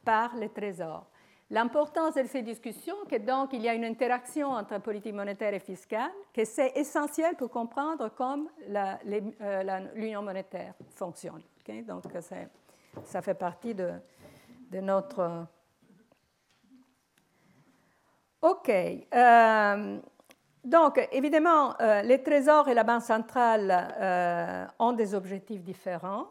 par 0.03 0.35
les 0.35 0.49
trésors. 0.49 1.05
L'importance 1.49 2.15
de 2.15 2.23
ces 2.23 2.41
discussions, 2.41 2.97
c'est 3.09 3.23
donc 3.23 3.53
il 3.53 3.61
y 3.61 3.69
a 3.69 3.73
une 3.73 3.85
interaction 3.85 4.49
entre 4.49 4.79
politique 4.81 5.13
monétaire 5.13 5.53
et 5.53 5.59
fiscale, 5.59 6.11
que 6.33 6.43
c'est 6.43 6.73
essentiel 6.75 7.35
pour 7.35 7.49
comprendre 7.49 8.11
comment 8.15 8.49
euh, 8.69 9.79
l'union 9.95 10.21
monétaire 10.21 10.73
fonctionne. 10.95 11.41
Donc, 11.87 12.03
ça 13.03 13.21
fait 13.21 13.33
partie 13.33 13.73
de 13.73 13.91
notre 14.81 15.47
OK. 18.47 18.69
Euh, 18.69 19.97
donc, 20.63 21.07
évidemment, 21.11 21.73
euh, 21.81 22.01
les 22.01 22.23
trésors 22.23 22.69
et 22.69 22.73
la 22.73 22.83
Banque 22.83 23.01
centrale 23.01 23.93
euh, 23.99 24.65
ont 24.79 24.93
des 24.93 25.13
objectifs 25.13 25.61
différents. 25.61 26.27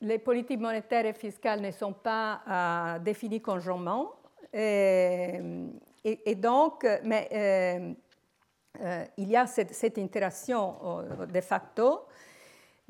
les 0.00 0.18
politiques 0.18 0.60
monétaires 0.60 1.06
et 1.06 1.12
fiscales 1.12 1.60
ne 1.60 1.72
sont 1.72 1.92
pas 1.92 2.98
définies 3.00 3.42
conjointement. 3.42 4.12
Et, 4.52 6.34
donc, 6.36 6.86
mais 7.04 7.96
il 9.18 9.28
y 9.28 9.36
a 9.36 9.46
cette, 9.46 9.74
cette 9.74 9.98
interaction 9.98 10.76
de 11.28 11.40
facto 11.40 12.06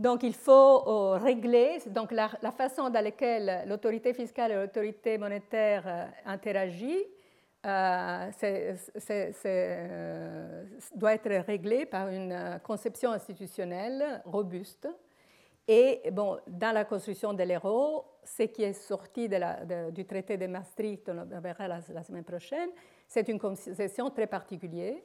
donc 0.00 0.22
il 0.22 0.32
faut 0.32 0.88
euh, 0.88 1.18
régler 1.18 1.78
donc 1.86 2.10
la, 2.10 2.28
façon 2.56 2.88
dans 2.88 3.04
laquelle 3.04 3.64
l'autorité 3.66 4.14
fiscale 4.14 4.52
et 4.52 4.54
l'autorité 4.54 5.18
monétaire 5.18 5.82
euh, 5.86 6.06
interagissent 6.24 7.04
euh, 7.66 8.30
doit 10.96 11.12
être 11.12 11.30
réglé 11.46 11.84
par 11.84 12.08
une 12.08 12.58
conception 12.64 13.12
institutionnelle 13.12 14.22
robuste. 14.24 14.88
Et 15.68 16.00
bon, 16.10 16.38
dans 16.46 16.72
la 16.72 16.86
construction 16.86 17.34
de 17.34 17.42
l'euro, 17.42 18.06
ce 18.24 18.44
qui 18.44 18.62
est 18.62 18.72
sorti 18.72 19.28
du 19.28 20.06
traité 20.06 20.38
de 20.38 20.46
Maastricht, 20.46 21.10
on 21.10 21.40
verra 21.40 21.68
la, 21.68 21.80
la 21.92 22.02
semaine 22.02 22.24
prochaine, 22.24 22.70
c'est 23.06 23.28
une 23.28 23.38
conception 23.38 24.08
très 24.08 24.26
particulière 24.26 24.96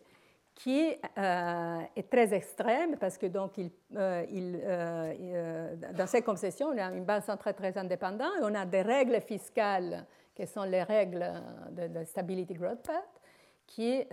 qui 0.56 0.96
euh, 1.18 1.82
est 1.96 2.10
très 2.10 2.34
extrême 2.34 2.96
parce 2.98 3.18
que 3.18 3.26
donc 3.26 3.60
euh, 3.60 4.26
euh, 4.34 5.76
dans 5.94 6.08
ces 6.08 6.22
concessions, 6.22 6.68
on 6.68 6.78
a 6.78 6.86
une 6.94 7.04
banque 7.04 7.24
centrale 7.24 7.54
très 7.54 7.78
indépendante 7.78 8.32
et 8.40 8.44
on 8.44 8.56
a 8.56 8.66
des 8.66 8.82
règles 8.82 9.20
fiscales 9.22 10.06
qui 10.34 10.48
sont 10.48 10.64
les 10.64 10.84
règles 10.84 11.30
de, 11.72 11.88
de 11.88 12.04
Stability 12.06 12.54
Growth 12.54 12.82
Pact 12.84 13.22
qui 13.68 14.04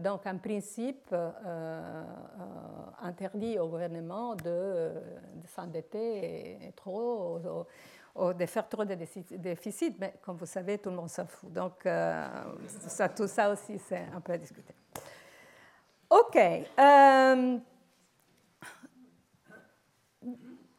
donc 0.00 0.26
en 0.26 0.36
principe 0.36 1.14
interdit 3.00 3.58
au 3.58 3.66
gouvernement 3.66 4.34
de, 4.34 4.92
s'endetter 5.46 6.58
trop 6.76 7.38
ou, 8.14 8.34
de 8.34 8.44
faire 8.44 8.68
trop 8.68 8.84
de 8.84 8.94
déficits, 8.94 9.96
mais 9.98 10.12
comme 10.20 10.36
vous 10.36 10.44
savez, 10.44 10.76
tout 10.76 10.90
le 10.90 10.96
monde 10.96 11.08
s'en 11.08 11.24
fout. 11.24 11.50
Donc 11.50 11.88
tout 13.16 13.26
ça 13.26 13.50
aussi, 13.50 13.78
c'est 13.78 14.04
un 14.14 14.20
peu 14.20 14.34
à 14.34 14.36
discuter. 14.36 14.74
OK. 16.34 16.40
Euh, 16.80 17.58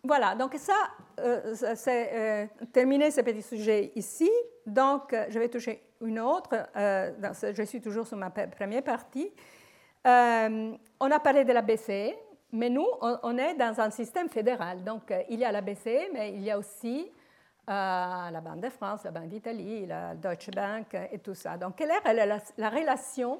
voilà, 0.04 0.34
donc 0.34 0.56
ça, 0.56 0.74
euh, 1.20 1.54
c'est 1.76 2.10
euh, 2.12 2.45
terminé 2.72 3.12
ce 3.12 3.22
petit 3.22 3.43
sujet 3.43 3.91
ici. 3.95 4.32
Donc, 4.66 5.16
je 5.30 5.38
vais 5.38 5.49
toucher 5.49 5.84
une 6.01 6.20
autre. 6.20 6.70
je 6.76 7.64
suis 7.66 7.82
toujours 7.82 8.08
sur 8.08 8.18
ma 8.18 8.32
première 8.32 8.84
partie. 8.84 9.32
on 10.06 11.12
a 11.12 11.20
parlé 11.20 11.45
de 11.45 11.54
la 11.54 11.62
BCE, 11.62 12.16
mais 12.51 12.70
nous, 12.70 12.88
on, 13.01 13.38
est 13.38 13.54
dans 13.54 13.80
un 13.80 13.91
système 13.91 14.30
fédéral. 14.30 14.84
Donc, 14.84 15.14
il 15.30 15.39
y 15.39 15.45
a 15.45 15.51
la 15.51 15.62
BCE, 15.62 16.10
mais 16.14 16.32
il 16.34 16.41
y 16.41 16.49
a 16.49 16.58
aussi 16.58 17.12
la 17.68 18.41
Banque 18.43 18.62
de 18.62 18.70
France, 18.70 19.04
la 19.04 19.12
Banque 19.12 19.30
d'Italie, 19.30 19.86
la 19.86 20.16
Deutsche 20.16 20.49
Bank 20.49 20.97
et 21.12 21.20
tout 21.20 21.36
ça. 21.36 21.58
Donc, 21.58 21.76
quelle 21.76 21.91
est 21.91 22.26
la, 22.26 22.39
la 22.58 22.70
relation 22.70 23.39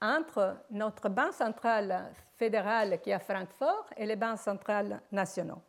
entre 0.00 0.56
notre 0.70 1.08
banque 1.08 1.32
centrale 1.32 2.12
fédérale 2.36 3.00
qui 3.00 3.10
est 3.10 3.14
à 3.14 3.18
Francfort 3.18 3.86
et 3.96 4.06
les 4.06 4.16
banques 4.16 4.38
centrales 4.38 5.00
nationaux. 5.10 5.62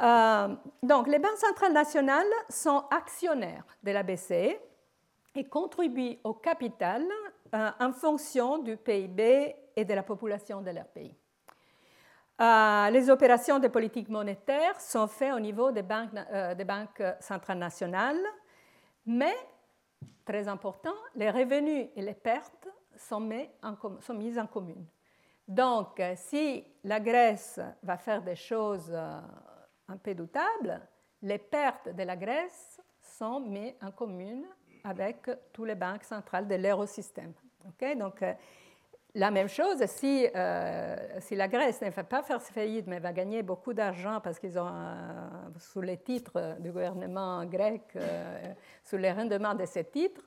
Euh, 0.00 0.54
donc, 0.82 1.08
les 1.08 1.18
banques 1.18 1.38
centrales 1.38 1.72
nationales 1.72 2.26
sont 2.48 2.84
actionnaires 2.90 3.64
de 3.82 3.90
la 3.92 4.02
BCE 4.02 4.56
et 5.34 5.44
contribuent 5.48 6.18
au 6.24 6.34
capital 6.34 7.04
euh, 7.54 7.70
en 7.80 7.92
fonction 7.92 8.58
du 8.58 8.76
PIB 8.76 9.56
et 9.74 9.84
de 9.84 9.94
la 9.94 10.02
population 10.02 10.60
de 10.60 10.70
leur 10.70 10.86
pays. 10.86 11.14
Euh, 12.38 12.90
les 12.90 13.08
opérations 13.08 13.58
de 13.58 13.68
politique 13.68 14.10
monétaire 14.10 14.78
sont 14.78 15.06
faites 15.06 15.32
au 15.32 15.40
niveau 15.40 15.72
banques, 15.72 16.10
des 16.56 16.64
banques 16.64 17.02
centrales 17.20 17.58
nationales, 17.58 18.20
mais, 19.06 19.34
très 20.26 20.46
important, 20.46 20.94
les 21.14 21.30
revenus 21.30 21.88
et 21.96 22.02
les 22.02 22.14
pertes 22.14 22.68
sont, 22.98 23.20
mis 23.20 23.48
en, 23.62 24.14
mises 24.14 24.38
en 24.38 24.46
commune. 24.46 24.86
Donc, 25.46 26.02
si 26.16 26.64
la 26.82 26.98
Grèce 26.98 27.60
va 27.82 27.96
faire 27.96 28.22
des 28.22 28.34
choses 28.34 28.90
euh, 28.92 29.20
un 29.88 29.96
peu 29.96 30.14
doutables, 30.14 30.80
les 31.22 31.38
pertes 31.38 31.88
de 31.94 32.02
la 32.02 32.16
Grèce 32.16 32.80
sont 33.00 33.40
mises 33.40 33.74
en 33.80 33.92
commune 33.92 34.44
avec 34.82 35.30
toutes 35.52 35.68
les 35.68 35.74
banques 35.74 36.04
centrales 36.04 36.48
de 36.48 36.56
l'eurosystème. 36.56 37.32
Donc, 37.96 38.22
euh, 38.22 38.32
la 39.14 39.30
même 39.30 39.48
chose, 39.48 39.84
si, 39.86 40.28
euh, 40.34 41.20
si, 41.20 41.36
la 41.36 41.48
Grèce 41.48 41.80
ne 41.80 41.90
va 41.90 42.04
pas 42.04 42.22
faire 42.22 42.42
faillite, 42.42 42.86
mais 42.86 42.98
va 42.98 43.12
gagner 43.12 43.42
beaucoup 43.42 43.72
d'argent 43.72 44.20
parce 44.20 44.38
qu'ils 44.38 44.58
ont, 44.58 44.70
sous 45.58 45.80
les 45.80 45.96
titres 45.96 46.56
du 46.60 46.70
gouvernement 46.70 47.44
grec, 47.46 47.96
sous 48.84 48.98
les 48.98 49.12
rendements 49.12 49.54
de 49.54 49.64
ces 49.64 49.84
titres, 49.84 50.22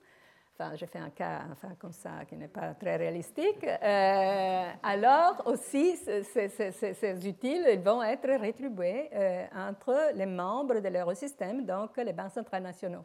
enfin, 0.60 0.76
j'ai 0.76 0.86
fait 0.86 0.98
un 0.98 1.10
cas 1.10 1.42
enfin, 1.52 1.74
comme 1.78 1.92
ça 1.92 2.24
qui 2.28 2.36
n'est 2.36 2.48
pas 2.48 2.74
très 2.74 2.96
réalistique, 2.96 3.64
euh, 3.64 4.70
alors 4.82 5.42
aussi 5.46 5.96
ces, 5.96 7.26
utiles 7.26 7.66
ils 7.72 7.80
vont 7.80 8.02
être 8.02 8.28
rétribués 8.28 9.08
euh, 9.12 9.46
entre 9.56 10.12
les 10.14 10.26
membres 10.26 10.80
de 10.80 10.88
l'eurosystème, 10.88 11.64
donc 11.64 11.96
les 11.96 12.12
banques 12.12 12.32
centrales 12.32 12.62
nationaux. 12.62 13.04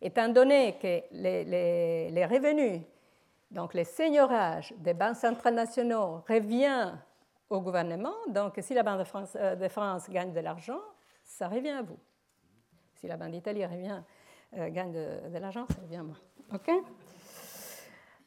Étant 0.00 0.28
donné 0.28 0.76
que 0.80 1.02
les, 1.12 2.26
revenus, 2.26 2.82
donc 3.50 3.74
les 3.74 3.84
seigneurages 3.84 4.74
des 4.78 4.94
banques 4.94 5.16
centrales 5.16 5.54
nationaux 5.54 6.22
reviennent 6.28 6.98
au 7.48 7.60
gouvernement, 7.60 8.14
donc 8.28 8.54
si 8.60 8.74
la 8.74 8.82
Banque 8.82 9.00
de 9.00 9.04
France, 9.04 9.36
euh, 9.36 9.54
de 9.54 9.68
France 9.68 10.08
gagne 10.10 10.32
de 10.32 10.40
l'argent, 10.40 10.80
ça 11.22 11.48
revient 11.48 11.70
à 11.70 11.82
vous. 11.82 11.98
Si 12.94 13.06
la 13.06 13.16
Banque 13.16 13.32
d'Italie 13.32 13.64
revient, 13.64 14.02
gagne 14.70 14.92
de, 14.92 15.28
de 15.28 15.38
l'argent, 15.38 15.66
ça 15.68 15.82
revient 15.82 15.96
à 15.96 16.02
moi. 16.02 16.16
OK? 16.52 16.70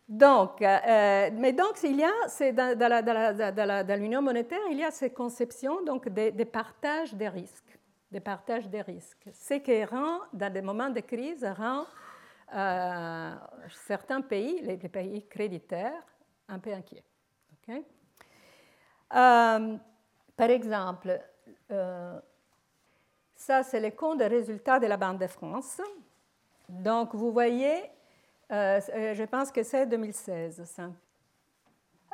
Donc, 0.09 0.61
euh, 0.63 1.29
mais 1.33 1.53
donc, 1.53 1.77
il 1.83 1.97
y 1.97 2.03
a, 2.03 2.51
dans, 2.51 3.85
dans, 3.85 3.99
l'union 3.99 4.23
monétaire, 4.23 4.59
il 4.71 4.79
y 4.79 4.83
a 4.83 4.89
ces 4.89 5.11
conceptions 5.11 5.83
donc, 5.83 6.09
des, 6.09 6.45
partages 6.45 7.13
des 7.13 7.29
risques. 7.29 7.77
Des 8.11 8.19
partages 8.19 8.67
des 8.67 8.81
risques. 8.81 9.29
Ce 9.31 9.53
qui 9.53 9.85
rend, 9.85 10.21
dans 10.33 10.51
des 10.51 10.63
moments 10.63 10.89
de 10.89 11.01
crise, 11.01 11.45
rend 11.45 11.85
euh, 12.55 13.35
certains 13.85 14.21
pays, 14.21 14.59
les, 14.63 14.77
pays 14.77 15.27
créditaires, 15.27 16.01
un 16.47 16.57
peu 16.57 16.73
inquiets. 16.73 17.03
OK? 17.53 17.75
Euh, 19.15 19.77
par 20.35 20.49
exemple, 20.49 21.21
ça, 23.35 23.61
c'est 23.61 23.79
le 23.79 23.91
compte 23.91 24.17
des 24.17 24.27
résultats 24.27 24.79
de 24.79 24.87
la 24.87 24.97
Banque 24.97 25.19
de 25.19 25.27
France. 25.27 25.79
Donc, 26.67 27.13
vous 27.13 27.31
voyez 27.31 27.91
euh, 28.51 28.79
euh, 28.95 29.13
je 29.13 29.23
pense 29.23 29.51
que 29.51 29.61
c'est 29.63 29.85
2016, 29.85 30.63
ça. 30.65 30.89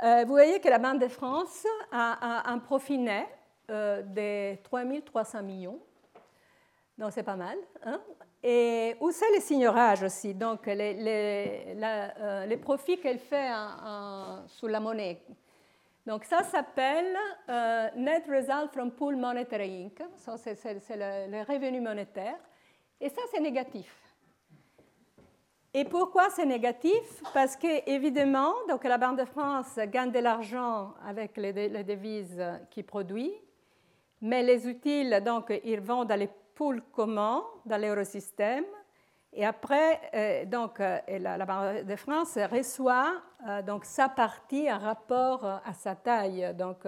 Euh, 0.03 0.23
vous 0.25 0.31
voyez 0.31 0.59
que 0.59 0.67
la 0.67 0.79
Banque 0.79 0.99
de 0.99 1.07
France 1.07 1.65
a, 1.91 2.51
un 2.51 2.59
profit 2.59 2.97
net 2.97 3.27
de 3.69 4.55
3 4.61 4.83
millions. 5.41 5.79
Donc, 6.97 7.13
c'est 7.13 7.23
pas 7.23 7.38
mal. 7.38 7.57
Hein? 7.83 8.01
Et 8.43 8.95
où 8.99 9.11
c'est 9.11 9.31
les 9.31 9.39
signorages 9.39 10.03
aussi? 10.03 10.33
Donc, 10.33 10.65
les, 10.67 12.59
profits 12.61 12.99
qu'elle 12.99 13.19
fait 13.19 13.49
sous 14.47 14.67
la 14.67 14.79
monnaie. 14.81 15.23
Donc, 16.05 16.25
ça 16.25 16.43
s'appelle 16.43 17.17
Net 17.95 18.25
Result 18.27 18.71
from 18.73 18.91
Pool 18.91 19.15
Monetary 19.15 19.86
Income. 19.86 20.11
c'est 20.38 20.95
le, 20.95 21.31
le 21.31 21.41
revenu 21.41 21.79
monétaire. 21.79 22.38
Et 22.99 23.09
ça, 23.09 23.21
c'est 23.31 23.39
négatif. 23.39 24.04
Et 25.78 25.84
pourquoi 25.84 26.30
c'est 26.30 26.45
négatif? 26.45 27.21
Parce 27.34 27.57
que 27.57 27.89
évidemment, 27.89 28.53
donc 28.69 28.86
la 28.86 28.97
Banque 28.97 29.19
de 29.19 29.26
France 29.26 29.78
gagne 29.88 30.09
de 30.09 30.19
l'argent 30.19 30.93
avec 31.05 31.36
les, 31.36 31.51
devises 31.84 32.41
qu'il 32.71 32.86
produit, 32.86 33.34
mais 34.21 34.41
les 34.41 34.69
utiles, 34.69 35.21
donc, 35.26 35.51
ils 35.65 35.82
vont 35.82 36.05
dans 36.05 36.17
les 36.17 36.30
pools 36.55 36.82
communs, 36.93 37.43
dans 37.65 37.76
l'eurosystème, 37.76 38.63
et 39.34 39.45
après, 39.45 39.99
euh, 40.13 40.45
donc, 40.45 40.80
euh, 40.80 40.97
la, 41.19 41.45
Banque 41.45 41.84
de 41.84 41.95
France 41.97 42.38
reçoit 42.49 43.21
euh, 43.45 43.61
donc 43.61 43.84
sa 43.84 44.07
partie 44.07 44.71
en 44.71 44.80
rapport 44.80 45.43
à 45.43 45.73
sa 45.73 45.93
taille, 45.93 46.55
donc 46.57 46.88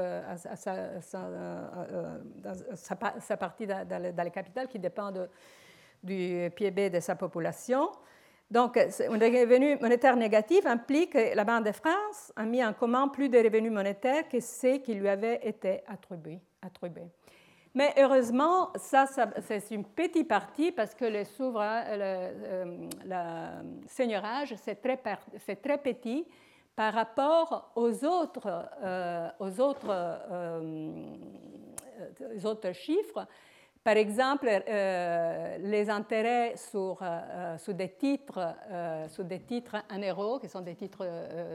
sa, 3.17 3.35
partie 3.35 3.67
dans, 3.67 3.85
dans, 3.85 4.01
le 4.01 4.65
qui 4.67 4.79
dépend 4.79 5.11
du 6.01 6.49
PIB 6.55 6.89
de 6.89 7.01
sa 7.01 7.17
population. 7.17 7.91
Donc, 8.49 8.77
un 8.77 8.87
revenu 9.09 9.77
monétaire 9.81 10.15
négatif 10.15 10.65
implique 10.65 11.11
que 11.13 11.35
la 11.35 11.43
Banque 11.43 11.65
de 11.65 11.73
France 11.73 12.31
a 12.35 12.45
mis 12.45 12.63
en 12.63 12.71
commun 12.73 13.09
plus 13.09 13.27
de 13.27 13.37
revenus 13.37 13.71
monétaires 13.71 14.29
que 14.29 14.39
ceux 14.39 14.77
qui 14.77 14.93
lui 14.93 15.09
avaient 15.09 15.41
été 15.43 15.81
attribués. 15.87 16.39
Mais 17.75 17.93
heureusement, 17.97 18.71
ça, 18.75 19.05
c'est 19.41 19.69
une 19.71 19.83
petite 19.83 20.27
partie 20.27 20.71
parce 20.71 20.95
que 20.95 21.05
le, 21.05 21.23
euh, 23.11 23.61
seigneurage, 23.85 24.55
c'est 24.55 24.81
très, 24.81 24.97
petit 25.77 26.25
par 26.75 26.93
rapport 26.93 27.71
aux 27.75 28.05
autres, 28.05 28.47
euh, 28.81 29.29
euh, 29.41 30.09
autres 32.45 32.71
chiffres 32.71 33.27
par 33.87 33.95
exemple, 33.95 34.49
euh, 34.49 35.57
les 35.61 35.89
intérêts 35.89 36.57
sur, 36.57 36.99
euh, 37.01 37.57
sur, 37.57 37.73
des 37.73 37.93
titres, 37.93 38.53
euh, 38.69 39.07
sur 39.07 39.23
des 39.23 39.39
titres 39.39 39.77
en 39.89 39.99
euros, 39.99 40.39
qui 40.39 40.49
sont 40.49 40.59
des 40.59 40.75
titres 40.75 41.07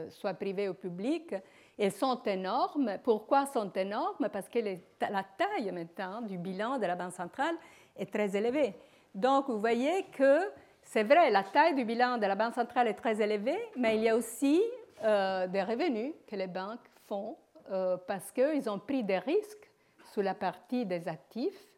soit 0.09 0.33
privés 0.33 0.67
ou 0.67 0.73
publics, 0.73 1.35
ils 1.77 1.91
sont 1.91 2.19
énormes. 2.23 2.97
Pourquoi 3.03 3.45
sont 3.45 3.71
énormes? 3.73 4.29
Parce 4.33 4.49
que 4.49 4.57
la 4.57 5.23
taille 5.37 5.71
maintenant 5.71 6.21
du 6.21 6.39
bilan 6.39 6.79
de 6.79 6.87
la 6.87 6.95
Banque 6.95 7.11
centrale 7.11 7.53
est 7.95 8.11
très 8.11 8.35
élevée. 8.35 8.73
Donc, 9.13 9.47
vous 9.47 9.59
voyez 9.59 10.07
que 10.17 10.39
c'est 10.81 11.03
vrai, 11.03 11.29
la 11.29 11.43
taille 11.43 11.75
du 11.75 11.85
bilan 11.85 12.17
de 12.17 12.25
la 12.25 12.33
Banque 12.33 12.55
centrale 12.55 12.87
est 12.87 12.95
très 12.95 13.21
élevée, 13.21 13.59
mais 13.77 13.97
il 13.97 14.01
y 14.01 14.09
a 14.09 14.15
aussi 14.15 14.59
des 15.03 15.61
revenus 15.61 16.15
que 16.25 16.35
les 16.35 16.47
banques 16.47 16.89
font 17.07 17.37
parce 18.07 18.31
qu'ils 18.31 18.67
ont 18.71 18.79
pris 18.79 19.03
des 19.03 19.19
risques 19.19 19.69
sur 20.11 20.23
la 20.23 20.33
partie 20.33 20.83
des 20.83 21.07
actifs 21.07 21.72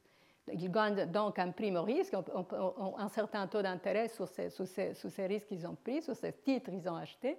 ils 0.53 0.71
gagnent 0.71 1.05
donc 1.05 1.39
un 1.39 1.51
prime 1.51 1.77
au 1.77 1.83
risque, 1.83 2.13
un 2.13 3.09
certain 3.09 3.47
taux 3.47 3.61
d'intérêt 3.61 4.07
sur 4.09 4.27
ces, 4.27 5.25
risques 5.25 5.47
qu'ils 5.47 5.67
ont 5.67 5.75
pris, 5.75 6.01
sur 6.01 6.15
ces 6.15 6.33
titres 6.33 6.69
qu'ils 6.71 6.87
ont 6.87 6.95
achetés. 6.95 7.37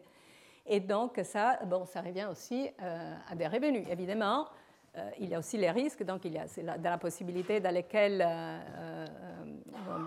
Et 0.66 0.80
donc, 0.80 1.20
ça, 1.22 1.60
bon, 1.64 1.84
ça 1.86 2.00
revient 2.00 2.26
aussi 2.30 2.68
euh, 2.82 3.14
à 3.30 3.34
des 3.36 3.46
revenus. 3.46 3.86
Évidemment, 3.88 4.48
euh, 4.96 5.10
il 5.20 5.28
y 5.28 5.34
a 5.34 5.38
aussi 5.38 5.56
les 5.56 5.70
risques, 5.70 6.02
donc 6.02 6.24
il 6.24 6.32
y 6.32 6.38
a 6.38 6.46
la, 6.82 6.98
possibilité 6.98 7.60
dans 7.60 7.72
lesquelles 7.72 8.24
euh, 8.26 9.06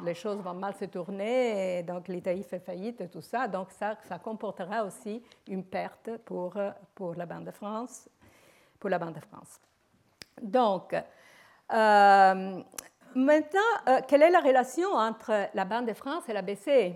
les 0.03 0.13
choses 0.13 0.39
vont 0.39 0.53
mal 0.53 0.73
se 0.75 0.85
tourner, 0.85 1.79
et 1.79 1.83
donc 1.83 2.09
l'Italie 2.09 2.43
fait 2.43 2.59
faillite 2.59 2.99
et 2.99 3.07
tout 3.07 3.21
ça. 3.21 3.47
Donc, 3.47 3.71
ça, 3.71 3.95
comportera 4.21 4.83
aussi 4.83 5.23
une 5.47 5.63
perte 5.63 6.17
pour, 6.25 6.55
la 7.15 7.25
Banque 7.25 7.45
de 7.45 7.51
France. 7.51 8.09
Donc, 10.41 10.93
maintenant, 13.15 13.59
euh, 13.87 13.99
quelle 14.07 14.23
est 14.23 14.29
la 14.29 14.39
relation 14.39 14.89
entre 14.93 15.49
la 15.53 15.65
Banque 15.65 15.87
de 15.87 15.93
France 15.93 16.23
et 16.27 16.33
la 16.33 16.41
BCE 16.41 16.93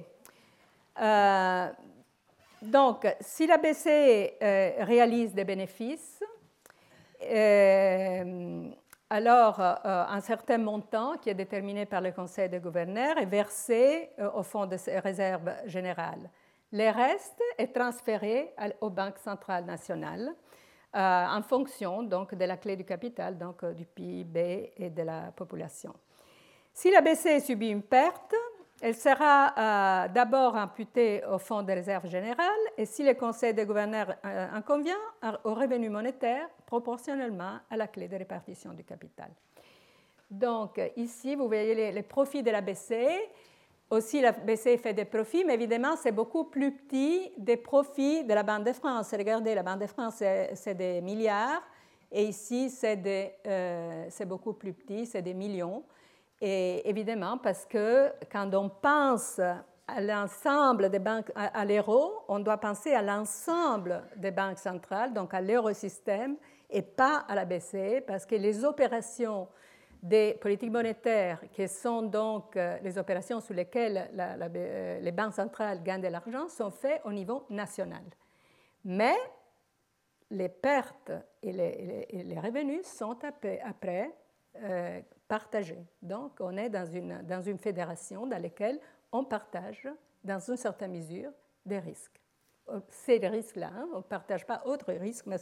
euh, 0.99 1.68
Donc, 2.61 3.07
si 3.20 3.47
la 3.47 3.57
BCE 3.57 4.84
réalise 4.86 5.34
des 5.34 5.43
bénéfices, 5.43 6.24
alors 9.09 9.59
un 9.59 10.20
certain 10.22 10.57
montant 10.57 11.18
qui 11.18 11.30
est 11.30 11.36
déterminé 11.36 11.86
par 11.86 12.01
le 12.01 12.11
Conseil 12.11 12.49
des 12.49 12.59
gouverneurs 12.59 13.18
est 13.18 13.26
versé 13.26 14.09
au 14.36 14.43
fonds 14.43 14.66
de 14.66 14.78
réserve 14.99 15.53
générale. 15.66 16.30
Les 16.74 16.89
restes 16.89 17.41
est 17.57 17.74
transféré 17.74 18.53
aux 18.82 18.89
banques 18.89 19.20
centrales 19.20 19.66
nationales 19.66 20.34
en 20.93 21.41
fonction 21.41 22.03
donc, 22.03 22.35
de 22.35 22.45
la 22.45 22.57
clé 22.57 22.75
du 22.75 22.85
capital, 22.85 23.37
donc 23.37 23.65
du 23.65 23.85
PIB 23.85 24.73
et 24.77 24.89
de 24.89 25.01
la 25.01 25.31
population. 25.35 25.93
Si 26.73 26.89
la 26.89 27.01
BCE 27.01 27.43
subit 27.43 27.69
une 27.69 27.83
perte, 27.83 28.33
elle 28.81 28.95
sera 28.95 29.53
euh, 29.57 30.07
d'abord 30.09 30.57
imputée 30.57 31.23
au 31.31 31.37
Fonds 31.37 31.61
de 31.61 31.71
réserve 31.71 32.07
générale 32.07 32.49
et 32.77 32.85
si 32.85 33.03
le 33.03 33.13
Conseil 33.13 33.53
des 33.53 33.65
gouverneurs 33.65 34.15
euh, 34.25 34.47
en 34.53 34.61
convient, 34.61 34.97
au 35.45 35.53
revenu 35.53 35.89
monétaire 35.89 36.49
proportionnellement 36.65 37.59
à 37.69 37.77
la 37.77 37.87
clé 37.87 38.09
de 38.09 38.17
répartition 38.17 38.73
du 38.73 38.83
capital. 38.83 39.29
Donc 40.29 40.81
ici, 40.97 41.35
vous 41.35 41.47
voyez 41.47 41.91
les, 41.93 42.03
profits 42.03 42.43
de 42.43 42.51
la 42.51 42.59
BCE. 42.59 43.21
Aussi, 43.93 44.21
la 44.21 44.31
BCE 44.31 44.81
fait 44.81 44.95
des 44.95 45.05
profits, 45.05 45.45
mais 45.45 45.53
évidemment, 45.53 45.95
c'est 45.95 46.11
beaucoup 46.11 46.45
plus 46.45 46.71
petit 46.71 47.31
des 47.37 47.57
profits 47.57 48.23
de 48.23 48.33
la 48.33 48.41
Banque 48.41 48.63
de 48.65 48.73
France. 48.73 49.13
Regardez, 49.15 49.53
la 49.53 49.61
Banque 49.61 49.81
de 49.81 49.85
France, 49.85 50.15
c'est 50.15 50.73
des 50.73 50.99
milliards, 50.99 51.61
et 52.11 52.23
ici, 52.23 52.71
c'est 52.71 52.99
euh, 53.45 54.09
beaucoup 54.25 54.53
plus 54.53 54.73
petit, 54.73 55.05
c'est 55.05 55.21
des 55.21 55.35
millions. 55.35 55.83
Et 56.41 56.89
évidemment, 56.89 57.37
parce 57.37 57.67
que 57.67 58.11
quand 58.31 58.51
on 58.55 58.67
pense 58.67 59.39
à 59.87 60.01
l'ensemble 60.01 60.89
des 60.89 60.97
banques, 60.97 61.31
à, 61.35 61.63
l'euro, 61.63 62.23
on 62.27 62.39
doit 62.39 62.57
penser 62.57 62.95
à 62.95 63.03
l'ensemble 63.03 64.05
des 64.15 64.31
banques 64.31 64.57
centrales, 64.57 65.13
donc 65.13 65.35
à 65.35 65.41
l'eurosystème, 65.41 66.35
et 66.71 66.81
pas 66.81 67.25
à 67.27 67.35
la 67.35 67.45
BCE, 67.45 68.01
parce 68.07 68.25
que 68.25 68.33
les 68.33 68.65
opérations 68.65 69.47
des 70.04 70.38
politiques 70.39 70.72
monétaires, 70.72 71.41
qui 71.51 71.68
sont 71.68 72.01
donc 72.01 72.58
euh, 72.58 72.78
les 72.84 72.97
opérations 72.97 73.39
sur 73.39 73.54
lesquelles 73.54 74.12
euh, 74.20 74.99
les 74.99 75.12
banques 75.14 75.34
centrales 75.34 75.82
gagnent 75.82 76.01
de 76.01 76.10
l'argent, 76.10 76.49
sont 76.49 76.70
faites 76.70 77.01
au 77.06 77.14
niveau 77.14 77.45
national. 77.49 78.04
Mais 78.84 79.16
les 80.30 80.49
pertes 80.49 81.12
et 81.41 81.54
les, 81.54 82.39
revenus 82.39 82.86
sont 82.86 83.18
après, 83.24 83.62
après 83.62 84.14
euh, 84.58 85.01
donc, 86.01 86.34
on 86.41 86.56
est 86.58 86.70
dans 86.70 86.86
une, 86.86 87.24
dans 87.24 87.41
une 87.41 87.58
fédération 87.58 88.28
dans 88.28 88.39
laquelle 88.39 88.80
on 89.12 89.24
partage, 89.24 89.88
dans 90.24 90.39
une 90.39 90.58
certaine 90.58 90.91
mesure, 90.91 91.32
des 91.66 91.80
risques. 91.80 92.22
Ces 92.89 93.18
risques-là, 93.18 93.72
hein, 93.76 93.88
on 93.93 93.97
ne 93.97 94.04
partage 94.04 94.45
pas 94.45 94.62
autres 94.66 94.93
risques, 94.93 95.26
mais 95.26 95.38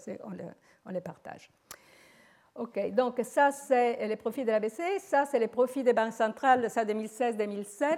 on, 0.85 0.91
les 0.91 1.01
partage. 1.01 1.51
OK, 2.55 2.91
donc 2.91 3.19
ça, 3.23 3.51
c'est 3.51 4.05
les 4.07 4.17
profits 4.17 4.43
de 4.43 4.51
la 4.51 4.59
BCE, 4.59 4.99
ça, 4.99 5.25
c'est 5.25 5.39
les 5.39 5.47
profits 5.47 5.83
des 5.83 5.93
banques 5.93 6.13
centrales, 6.13 6.69
ça 6.69 6.83
2016-2007. 6.83 7.97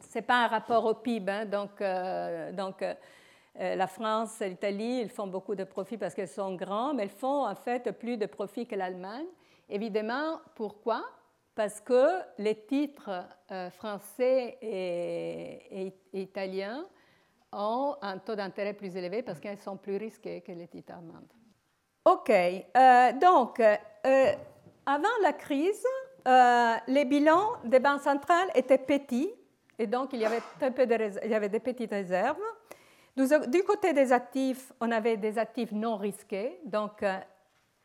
Ce 0.00 0.14
n'est 0.14 0.22
pas 0.22 0.44
un 0.44 0.46
rapport 0.46 0.84
au 0.86 0.94
PIB, 0.94 1.30
hein, 1.30 1.44
donc, 1.44 1.80
euh, 1.82 2.52
donc 2.52 2.82
euh, 2.82 2.94
la 3.76 3.86
France 3.86 4.40
et 4.40 4.48
l'Italie, 4.48 5.00
ils 5.02 5.10
font 5.10 5.26
beaucoup 5.26 5.54
de 5.54 5.64
profits 5.64 5.98
parce 5.98 6.14
qu'elles 6.14 6.28
sont 6.28 6.54
grands, 6.54 6.94
mais 6.94 7.02
elles 7.02 7.08
font 7.10 7.46
en 7.46 7.54
fait 7.54 7.92
plus 7.92 8.16
de 8.16 8.26
profits 8.26 8.66
que 8.66 8.76
l'Allemagne. 8.76 9.26
Évidemment, 9.68 10.40
pourquoi? 10.54 11.04
Parce 11.54 11.80
que 11.80 12.20
les 12.38 12.64
titres 12.64 13.10
euh, 13.52 13.70
français 13.70 14.58
et, 14.60 15.92
italiens 16.14 16.84
ont 17.52 17.94
un 18.00 18.18
taux 18.18 18.34
d'intérêt 18.34 18.72
plus 18.72 18.96
élevé 18.96 19.22
parce 19.22 19.38
qu'ils 19.38 19.58
sont 19.58 19.76
plus 19.76 19.96
risqués 19.96 20.40
que 20.40 20.50
les 20.50 20.66
titres 20.66 20.94
allemands. 20.94 21.22
OK, 22.04 22.30
euh, 22.30 23.12
donc, 23.12 23.60
euh, 23.60 24.32
avant 24.84 25.08
la 25.22 25.32
crise, 25.32 25.84
les 26.86 27.04
bilans 27.04 27.52
des 27.64 27.80
banques 27.80 28.02
centrales 28.02 28.48
étaient 28.54 28.78
petits 28.78 29.30
et 29.78 29.86
donc 29.86 30.12
il 30.12 30.20
y 30.20 30.24
avait, 30.24 30.40
un 30.60 30.70
peu 30.70 30.84
il 30.84 31.30
y 31.30 31.34
avait 31.34 31.48
des 31.48 31.60
petites 31.60 31.90
réserves. 31.90 32.38
Du 33.16 33.62
côté 33.62 33.92
des 33.92 34.12
actifs, 34.12 34.72
on 34.80 34.90
avait 34.90 35.16
des 35.16 35.38
actifs 35.38 35.72
non 35.72 35.96
risqués, 35.96 36.60
donc 36.64 37.04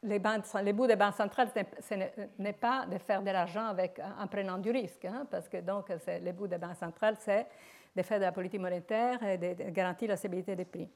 les, 0.03 0.21
les 0.63 0.73
bouts 0.73 0.87
des 0.87 0.95
banques 0.95 1.15
centrales, 1.15 1.49
ce 1.81 1.95
n'est 2.39 2.53
pas 2.53 2.85
de 2.85 2.97
faire 2.97 3.21
de 3.21 3.31
l'argent 3.31 3.73
en 4.19 4.27
prenant 4.27 4.57
du 4.57 4.71
risque, 4.71 5.05
hein, 5.05 5.27
parce 5.29 5.47
que 5.47 5.57
donc 5.57 5.91
les 6.21 6.33
bouts 6.33 6.47
des 6.47 6.57
banques 6.57 6.77
centrales, 6.77 7.15
c'est 7.19 7.47
de 7.95 8.01
faire 8.01 8.19
de 8.19 8.25
la 8.25 8.31
politique 8.31 8.61
monétaire 8.61 9.21
et 9.23 9.37
de, 9.37 9.69
garantir 9.71 10.09
la 10.09 10.17
stabilité 10.17 10.55
des 10.55 10.65
prix. 10.65 10.87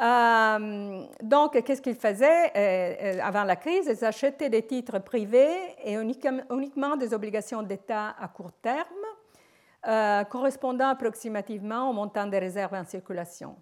Euh, 0.00 1.04
donc, 1.22 1.62
qu'est-ce 1.62 1.82
qu'ils 1.82 1.96
faisaient 1.96 2.50
euh, 2.56 3.16
euh, 3.16 3.20
avant 3.22 3.44
la 3.44 3.56
crise 3.56 3.86
Ils 3.86 4.04
achetaient 4.04 4.48
des 4.48 4.62
titres 4.62 4.98
privés 5.00 5.76
et 5.84 5.94
uniquement 5.94 6.96
des 6.96 7.12
obligations 7.12 7.62
d'État 7.62 8.14
à 8.18 8.28
court 8.28 8.52
terme, 8.62 10.26
correspondant 10.30 10.88
approximativement 10.88 11.90
au 11.90 11.92
montant 11.92 12.26
des 12.26 12.38
réserves 12.38 12.74
en 12.74 12.84
circulation 12.84 13.56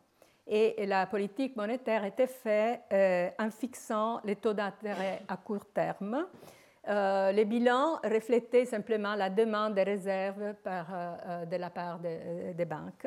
et 0.47 0.85
la 0.85 1.07
politique 1.07 1.57
monétaire 1.57 2.05
était 2.05 2.27
faite 2.27 2.83
en 3.39 3.51
fixant 3.51 4.21
les 4.25 4.37
taux 4.37 4.53
d'intérêt 4.53 5.23
à 5.29 5.37
court 5.39 5.65
terme. 5.73 6.27
Les 6.87 7.45
bilans 7.47 8.01
reflétaient 8.05 8.67
simplement 8.67 9.15
la 9.15 9.31
demande 9.31 9.75
de 9.77 9.81
réserves 9.81 10.55
de 11.47 11.57
la 11.57 11.71
part 11.71 12.01
des 12.01 12.67
banques. 12.67 13.07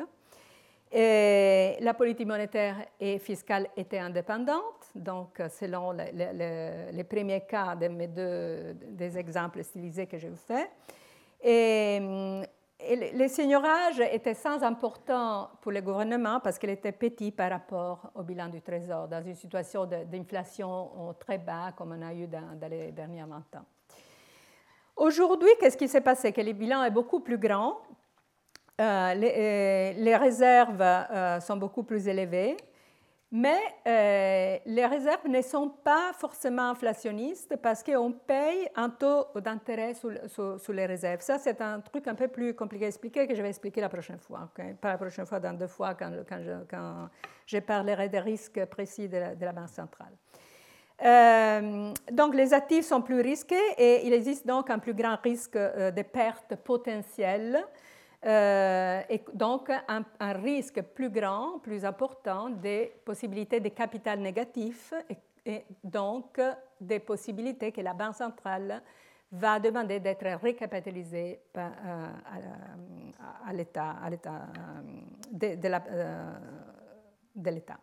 Et 0.96 1.76
la 1.80 1.92
politique 1.92 2.28
monétaire 2.28 2.76
et 3.00 3.18
fiscale 3.18 3.66
était 3.76 3.98
indépendante, 3.98 4.92
donc 4.94 5.42
selon 5.50 5.90
les, 5.90 7.04
premiers 7.04 7.40
cas 7.40 7.74
de 7.74 8.06
deux 8.06 8.74
des 8.90 9.18
exemples 9.18 9.64
stylisés 9.64 10.06
que 10.06 10.18
je 10.18 10.28
vous 10.28 10.36
fais. 10.36 10.70
Et 11.42 11.98
les 13.12 13.28
seigneurages 13.28 13.98
étaient 13.98 14.34
sans 14.34 14.62
important 14.62 15.50
pour 15.60 15.72
le 15.72 15.80
gouvernement 15.80 16.38
parce 16.38 16.60
qu'il 16.60 16.70
était 16.70 16.92
petit 16.92 17.32
par 17.32 17.50
rapport 17.50 18.12
au 18.14 18.22
bilan 18.22 18.48
du 18.48 18.62
Trésor, 18.62 19.08
dans 19.08 19.24
une 19.24 19.34
situation 19.34 19.86
d'inflation 19.86 21.12
très 21.18 21.38
bas 21.38 21.72
comme 21.76 21.92
on 21.98 22.02
a 22.02 22.14
eu 22.14 22.28
dans, 22.28 22.56
les 22.70 22.92
derniers 22.92 23.24
20 23.24 23.36
ans. 23.58 23.64
Aujourd'hui, 24.94 25.50
qu'est-ce 25.58 25.76
qui 25.76 25.88
s'est 25.88 26.02
passé? 26.02 26.32
Que 26.32 26.40
le 26.40 26.52
bilan 26.52 26.84
est 26.84 26.92
beaucoup 26.92 27.18
plus 27.18 27.38
grand, 27.38 27.78
euh, 28.80 29.14
euh, 29.14 29.92
les, 29.96 30.16
réserves 30.16 30.82
euh, 30.82 31.38
sont 31.38 31.56
beaucoup 31.56 31.84
plus 31.84 32.08
élevées, 32.08 32.56
mais 33.30 33.60
les 34.66 34.86
réserves 34.86 35.28
ne 35.28 35.42
sont 35.42 35.68
pas 35.68 36.12
forcément 36.12 36.70
inflationnistes 36.70 37.56
parce 37.62 37.84
qu'on 37.84 38.10
paye 38.10 38.68
un 38.74 38.90
taux 38.90 39.26
d'intérêt 39.36 39.94
sur, 39.94 40.72
les 40.72 40.86
réserves. 40.86 41.20
Ça, 41.20 41.38
c'est 41.38 41.60
un 41.60 41.80
truc 41.80 42.08
un 42.08 42.16
peu 42.16 42.26
plus 42.26 42.54
compliqué 42.54 42.86
à 42.86 42.88
expliquer 42.88 43.28
que 43.28 43.34
je 43.34 43.42
vais 43.42 43.48
expliquer 43.48 43.80
la 43.80 43.88
prochaine 43.88 44.18
fois. 44.18 44.48
Pas 44.80 44.88
la 44.88 44.98
prochaine 44.98 45.26
fois, 45.26 45.38
dans 45.38 45.56
deux 45.56 45.68
fois, 45.68 45.94
quand, 45.94 46.10
je, 47.46 47.58
parlerai 47.58 48.08
des 48.08 48.20
risques 48.20 48.64
précis 48.66 49.08
de 49.08 49.18
la, 49.18 49.52
Banque 49.52 49.68
centrale. 49.68 50.14
Donc, 52.10 52.34
les 52.34 52.52
actifs 52.52 52.86
sont 52.86 53.02
plus 53.02 53.20
risqués 53.20 53.56
et 53.78 54.04
il 54.06 54.12
existe 54.12 54.46
donc 54.46 54.68
un 54.70 54.80
plus 54.80 54.94
grand 54.94 55.16
risque 55.22 55.56
de 55.56 56.02
pertes 56.02 56.56
potentielles 56.56 57.64
euh, 58.24 59.02
et 59.08 59.22
donc 59.34 59.70
un, 59.70 60.32
risque 60.32 60.80
plus 60.80 61.10
grand, 61.10 61.58
plus 61.58 61.84
important 61.84 62.48
des 62.48 62.92
possibilités 63.04 63.60
de 63.60 63.68
capital 63.68 64.18
négatif 64.18 64.94
et, 65.44 65.64
donc 65.82 66.40
des 66.80 67.00
possibilités 67.00 67.70
que 67.70 67.82
la 67.82 67.92
Banque 67.92 68.14
centrale 68.14 68.80
va 69.30 69.60
demander 69.60 70.00
d'être 70.00 70.42
recapitalisée 70.42 71.40
euh, 71.56 71.68
à 73.46 73.52
l'État 73.52 73.96
euh, 75.90 76.32
de 77.34 77.50
l'État. 77.50 77.78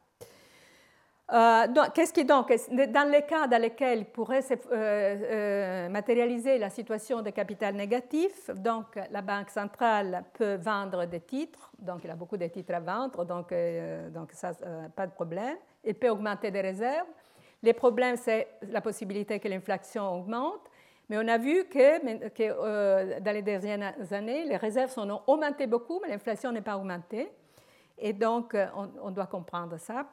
Euh, 1.34 1.65
qu'est-ce 1.93 2.11
qui 2.11 2.25
donc, 2.25 2.53
dans 2.69 3.09
les 3.09 3.21
cas 3.21 3.47
dans 3.47 3.61
lesquels 3.61 4.03
pourrait 4.05 4.41
se, 4.41 4.53
euh, 4.53 4.57
euh, 4.73 5.89
matérialiser 5.89 6.57
la 6.57 6.69
situation 6.69 7.21
de 7.21 7.29
capital 7.29 7.73
négatif, 7.73 8.49
donc 8.53 8.99
la 9.09 9.21
banque 9.21 9.49
centrale 9.49 10.25
peut 10.34 10.55
vendre 10.55 11.05
des 11.05 11.21
titres, 11.21 11.71
donc 11.79 12.01
il 12.03 12.09
a 12.09 12.15
beaucoup 12.15 12.36
de 12.36 12.47
titres 12.47 12.73
à 12.73 12.82
vendre, 12.82 13.23
donc, 13.23 13.53
donc 14.13 14.32
ça, 14.34 14.51
pas 14.93 15.07
de 15.07 15.13
problème. 15.13 15.55
Il 15.86 15.95
peut 15.95 16.09
augmenter 16.09 16.51
des 16.51 16.61
réserves. 16.61 17.07
Les 17.63 17.73
problèmes, 17.73 18.17
c'est 18.17 18.49
la 18.63 18.82
possibilité 18.82 19.39
que 19.39 19.47
l'inflation 19.47 20.13
augmente. 20.13 20.69
Mais 21.09 21.17
on 21.17 21.27
a 21.27 21.38
vu 21.38 21.65
que, 21.65 23.19
dans 23.19 23.32
les 23.32 23.41
dernières 23.41 23.93
années, 24.11 24.45
les 24.45 24.57
réserves 24.57 24.91
sont 24.91 25.21
augmentées 25.27 25.67
beaucoup, 25.67 25.99
mais 26.01 26.09
l'inflation 26.09 26.51
n'est 26.51 26.61
pas 26.61 26.77
augmentée. 26.77 27.32
Et 27.97 28.13
donc, 28.13 28.55
on, 28.75 28.89
on 29.01 29.11
doit 29.11 29.27
comprendre 29.27 29.77
ça. 29.77 30.05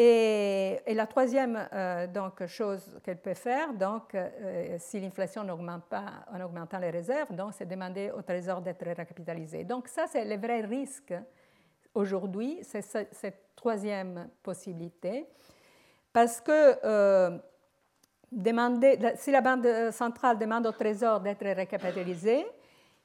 Et, 0.00 0.94
la 0.94 1.08
troisième 1.08 1.68
euh, 1.72 2.06
donc, 2.06 2.46
chose 2.46 3.00
qu'elle 3.02 3.20
peut 3.20 3.34
faire, 3.34 3.72
donc, 3.74 4.14
euh, 4.14 4.76
si 4.78 5.00
l'inflation 5.00 5.42
n'augmente 5.42 5.86
pas 5.86 6.24
en 6.32 6.40
augmentant 6.40 6.78
les 6.78 6.90
réserves, 6.90 7.30
c'est 7.50 7.66
demander 7.66 8.12
au 8.16 8.22
Trésor 8.22 8.60
d'être 8.60 8.86
recapitalisé. 8.86 9.64
Donc 9.64 9.88
ça, 9.88 10.06
c'est 10.06 10.24
le 10.24 10.36
vrai 10.36 10.60
risque 10.60 11.14
aujourd'hui, 11.94 12.60
c'est 12.62 12.80
cette 12.80 13.56
troisième 13.56 14.28
possibilité, 14.40 15.26
parce 16.12 16.40
que 16.40 16.78
euh, 16.84 17.36
demander, 18.30 19.00
si 19.16 19.32
la 19.32 19.40
Banque 19.40 19.66
centrale 19.90 20.38
demande 20.38 20.64
au 20.68 20.72
Trésor 20.72 21.18
d'être 21.18 21.44
recapitalisé, 21.44 22.46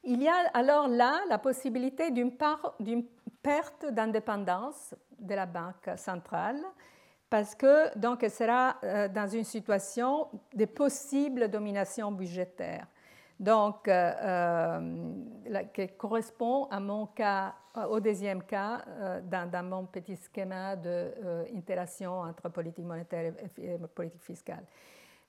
il 0.04 0.22
y 0.22 0.28
a 0.28 0.36
alors 0.54 0.88
là 0.88 1.22
la 1.28 1.40
possibilité 1.40 2.12
d'une 2.12 2.36
perte 3.42 3.86
d'indépendance 3.90 4.94
de 5.24 5.34
la 5.36 5.46
Banque 5.46 5.90
centrale 5.98 6.60
parce 7.34 7.56
que 7.56 7.98
donc 7.98 8.22
elle 8.22 8.30
sera 8.30 8.76
euh, 8.84 9.08
dans 9.08 9.28
une 9.28 9.44
situation 9.44 10.28
de 10.54 10.66
possible 10.66 11.50
domination 11.50 12.12
budgétaire. 12.12 12.86
Donc, 13.40 13.88
euh, 13.88 14.12
euh, 14.22 15.64
qui 15.74 15.88
correspond 15.98 16.66
à 16.66 16.80
mon 16.80 17.08
cas, 17.08 17.56
au 17.90 18.00
deuxième 18.00 18.44
cas, 18.44 18.86
dans, 19.24 19.50
dans, 19.50 19.64
mon 19.64 19.86
petit 19.86 20.16
schéma 20.16 20.76
d'interaction 20.76 22.20
entre 22.20 22.50
politique 22.50 22.86
monétaire 22.86 23.34
et 23.58 23.80
politique 23.96 24.22
fiscale. 24.22 24.64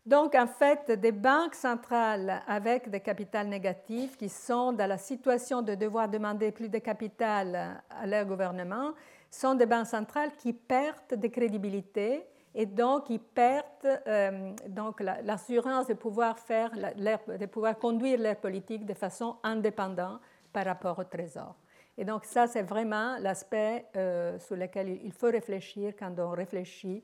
Donc, 0.05 0.35
en 0.35 0.47
fait, 0.47 0.91
des 0.91 1.13
banques 1.13 1.55
centrales 1.55 2.43
avec 2.47 2.91
des 2.91 3.01
capitales 3.01 3.49
négatifs 3.49 4.19
qui 4.19 4.29
sont 4.29 4.75
dans 4.75 4.87
la 4.87 4.99
situation 4.99 5.63
de 5.63 5.75
devoir 5.75 6.11
demander 6.11 6.53
plus 6.53 6.69
de 6.69 6.79
capital 6.79 7.81
à 7.89 8.07
leur 8.07 8.27
gouvernement 8.27 8.93
sont 9.35 9.55
des 9.55 9.67
banques 9.67 9.87
centrales 9.87 10.33
qui 10.37 10.53
perdent 10.53 11.15
de 11.17 11.29
crédibilité 11.29 12.25
et 12.55 12.67
donc 12.67 13.07
qui 13.07 13.19
perdent 13.19 14.01
euh, 14.07 14.53
donc 14.69 15.01
l'assurance 15.01 15.89
de 15.89 15.95
pouvoir 15.95 16.39
faire 16.39 16.71
de 16.71 17.47
pouvoir 17.47 17.77
conduire 17.79 18.21
leur 18.21 18.37
politique 18.37 18.87
de 18.87 18.95
façon 18.95 19.37
indépendante 19.43 20.21
par 20.53 20.65
rapport 20.65 20.99
au 20.99 21.05
Trésor. 21.05 21.57
Et 21.97 22.05
donc 22.05 22.25
ça, 22.25 22.47
c'est 22.47 22.63
vraiment 22.63 23.17
l'aspect 23.19 23.87
euh, 23.97 24.39
sur 24.39 24.57
lequel 24.57 24.89
il 24.89 25.13
faut 25.13 25.31
réfléchir 25.31 25.95
quand 25.99 26.13
on 26.19 26.31
réfléchit 26.31 27.03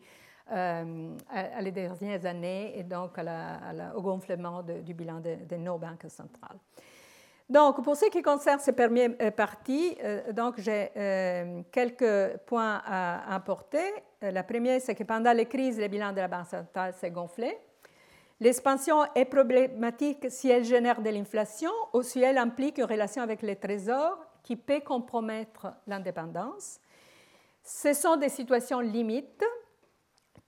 euh, 0.52 1.14
à, 1.28 1.60
les 1.62 1.70
dernières 1.70 2.26
années 2.26 2.78
et 2.78 2.82
donc 2.82 3.12
au 3.94 4.02
gonflement 4.02 4.62
du 4.62 4.94
bilan 4.94 5.20
de, 5.20 5.56
nos 5.56 5.78
banques 5.78 6.06
centrales. 6.08 6.58
Donc, 7.50 7.82
pour 7.82 7.96
ce 7.96 8.06
qui 8.06 8.22
concerne 8.22 8.60
ces 8.60 8.72
premières 8.72 9.10
euh, 9.20 9.32
parties, 9.32 9.96
euh, 10.04 10.52
j'ai 10.56 11.64
quelques 11.72 12.38
points 12.46 12.80
à 12.86 13.34
apporter. 13.34 13.92
La 14.22 14.44
première, 14.44 14.80
c'est 14.80 14.94
que 14.94 15.02
pendant 15.02 15.32
les 15.32 15.46
crises, 15.46 15.78
le 15.78 15.88
bilan 15.88 16.12
de 16.12 16.18
la 16.18 16.28
Banque 16.28 16.46
centrale 16.46 16.94
s'est 16.94 17.10
gonflé. 17.10 17.58
L'expansion 18.38 19.04
est 19.14 19.24
problématique 19.24 20.30
si 20.30 20.48
elle 20.48 20.64
génère 20.64 21.02
de 21.02 21.10
l'inflation 21.10 21.72
ou 21.92 22.02
si 22.02 22.22
elle 22.22 22.38
implique 22.38 22.78
une 22.78 22.84
relation 22.84 23.22
avec 23.22 23.42
les 23.42 23.56
trésors 23.56 24.18
qui 24.44 24.54
peut 24.56 24.80
compromettre 24.80 25.74
l'indépendance. 25.88 26.78
Ce 27.64 27.92
sont 27.92 28.16
des 28.16 28.28
situations 28.28 28.80
limites 28.80 29.44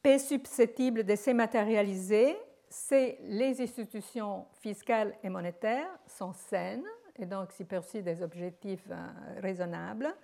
peu 0.03 0.18
susceptibles 0.18 1.05
de 1.05 1.16
se 1.16 1.30
matérialiser 1.30 2.36
si 2.73 3.16
les 3.25 3.61
institutions 3.61 4.47
fiscales 4.61 5.14
et 5.23 5.29
monétaires 5.29 5.91
sont 6.07 6.33
saines 6.33 6.87
et 7.18 7.27
donc 7.27 7.53
s'y 7.53 7.64
poursuivent 7.64 8.05
des 8.05 8.23
objectifs 8.23 8.89
euh, 8.91 9.41
raisonnables. 9.41 10.14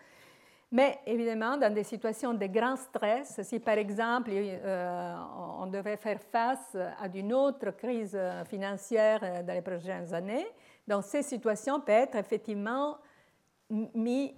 Mais 0.73 0.99
évidemment, 1.07 1.57
dans 1.59 1.73
des 1.73 1.85
situations 1.85 2.33
de 2.33 2.47
grand 2.47 2.77
stress, 2.77 3.41
si 3.43 3.61
par 3.61 3.77
exemple 3.77 4.31
euh, 4.33 5.15
on 5.59 5.67
devait 5.67 5.97
faire 5.99 6.21
face 6.21 6.75
à 6.75 7.07
une 7.15 7.35
autre 7.35 7.71
crise 7.73 8.19
financière 8.47 9.21
euh, 9.23 9.43
dans 9.43 9.53
les 9.53 9.63
prochaines 9.63 10.13
années, 10.15 10.47
donc 10.87 11.05
ces 11.05 11.23
situations 11.23 11.81
peuvent 11.81 11.97
être 11.97 12.17
effectivement 12.17 12.97
mis, 13.95 14.35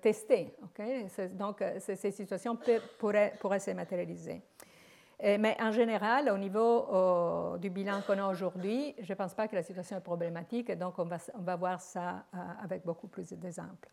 testées. 0.00 0.54
Donc 1.32 1.64
ces 1.80 2.12
situations 2.12 2.56
pourraient 2.96 3.58
se 3.58 3.72
matérialiser. 3.72 4.40
Euh, 5.24 5.36
mais 5.38 5.56
en 5.60 5.70
général, 5.70 6.28
au 6.30 6.38
niveau 6.38 7.56
du 7.58 7.70
bilan 7.70 8.02
qu'on 8.06 8.18
a 8.18 8.28
aujourd'hui, 8.28 8.94
je 9.00 9.12
ne 9.12 9.16
pense 9.16 9.34
pas 9.34 9.48
que 9.48 9.54
la 9.54 9.62
situation 9.62 9.96
est 9.96 10.00
problématique, 10.00 10.70
donc 10.72 10.98
on 10.98 11.04
va, 11.04 11.18
on 11.34 11.42
va 11.42 11.56
voir 11.56 11.80
ça 11.80 12.24
euh, 12.34 12.38
avec 12.62 12.84
beaucoup 12.84 13.08
plus 13.08 13.32
d'exemples. 13.32 13.88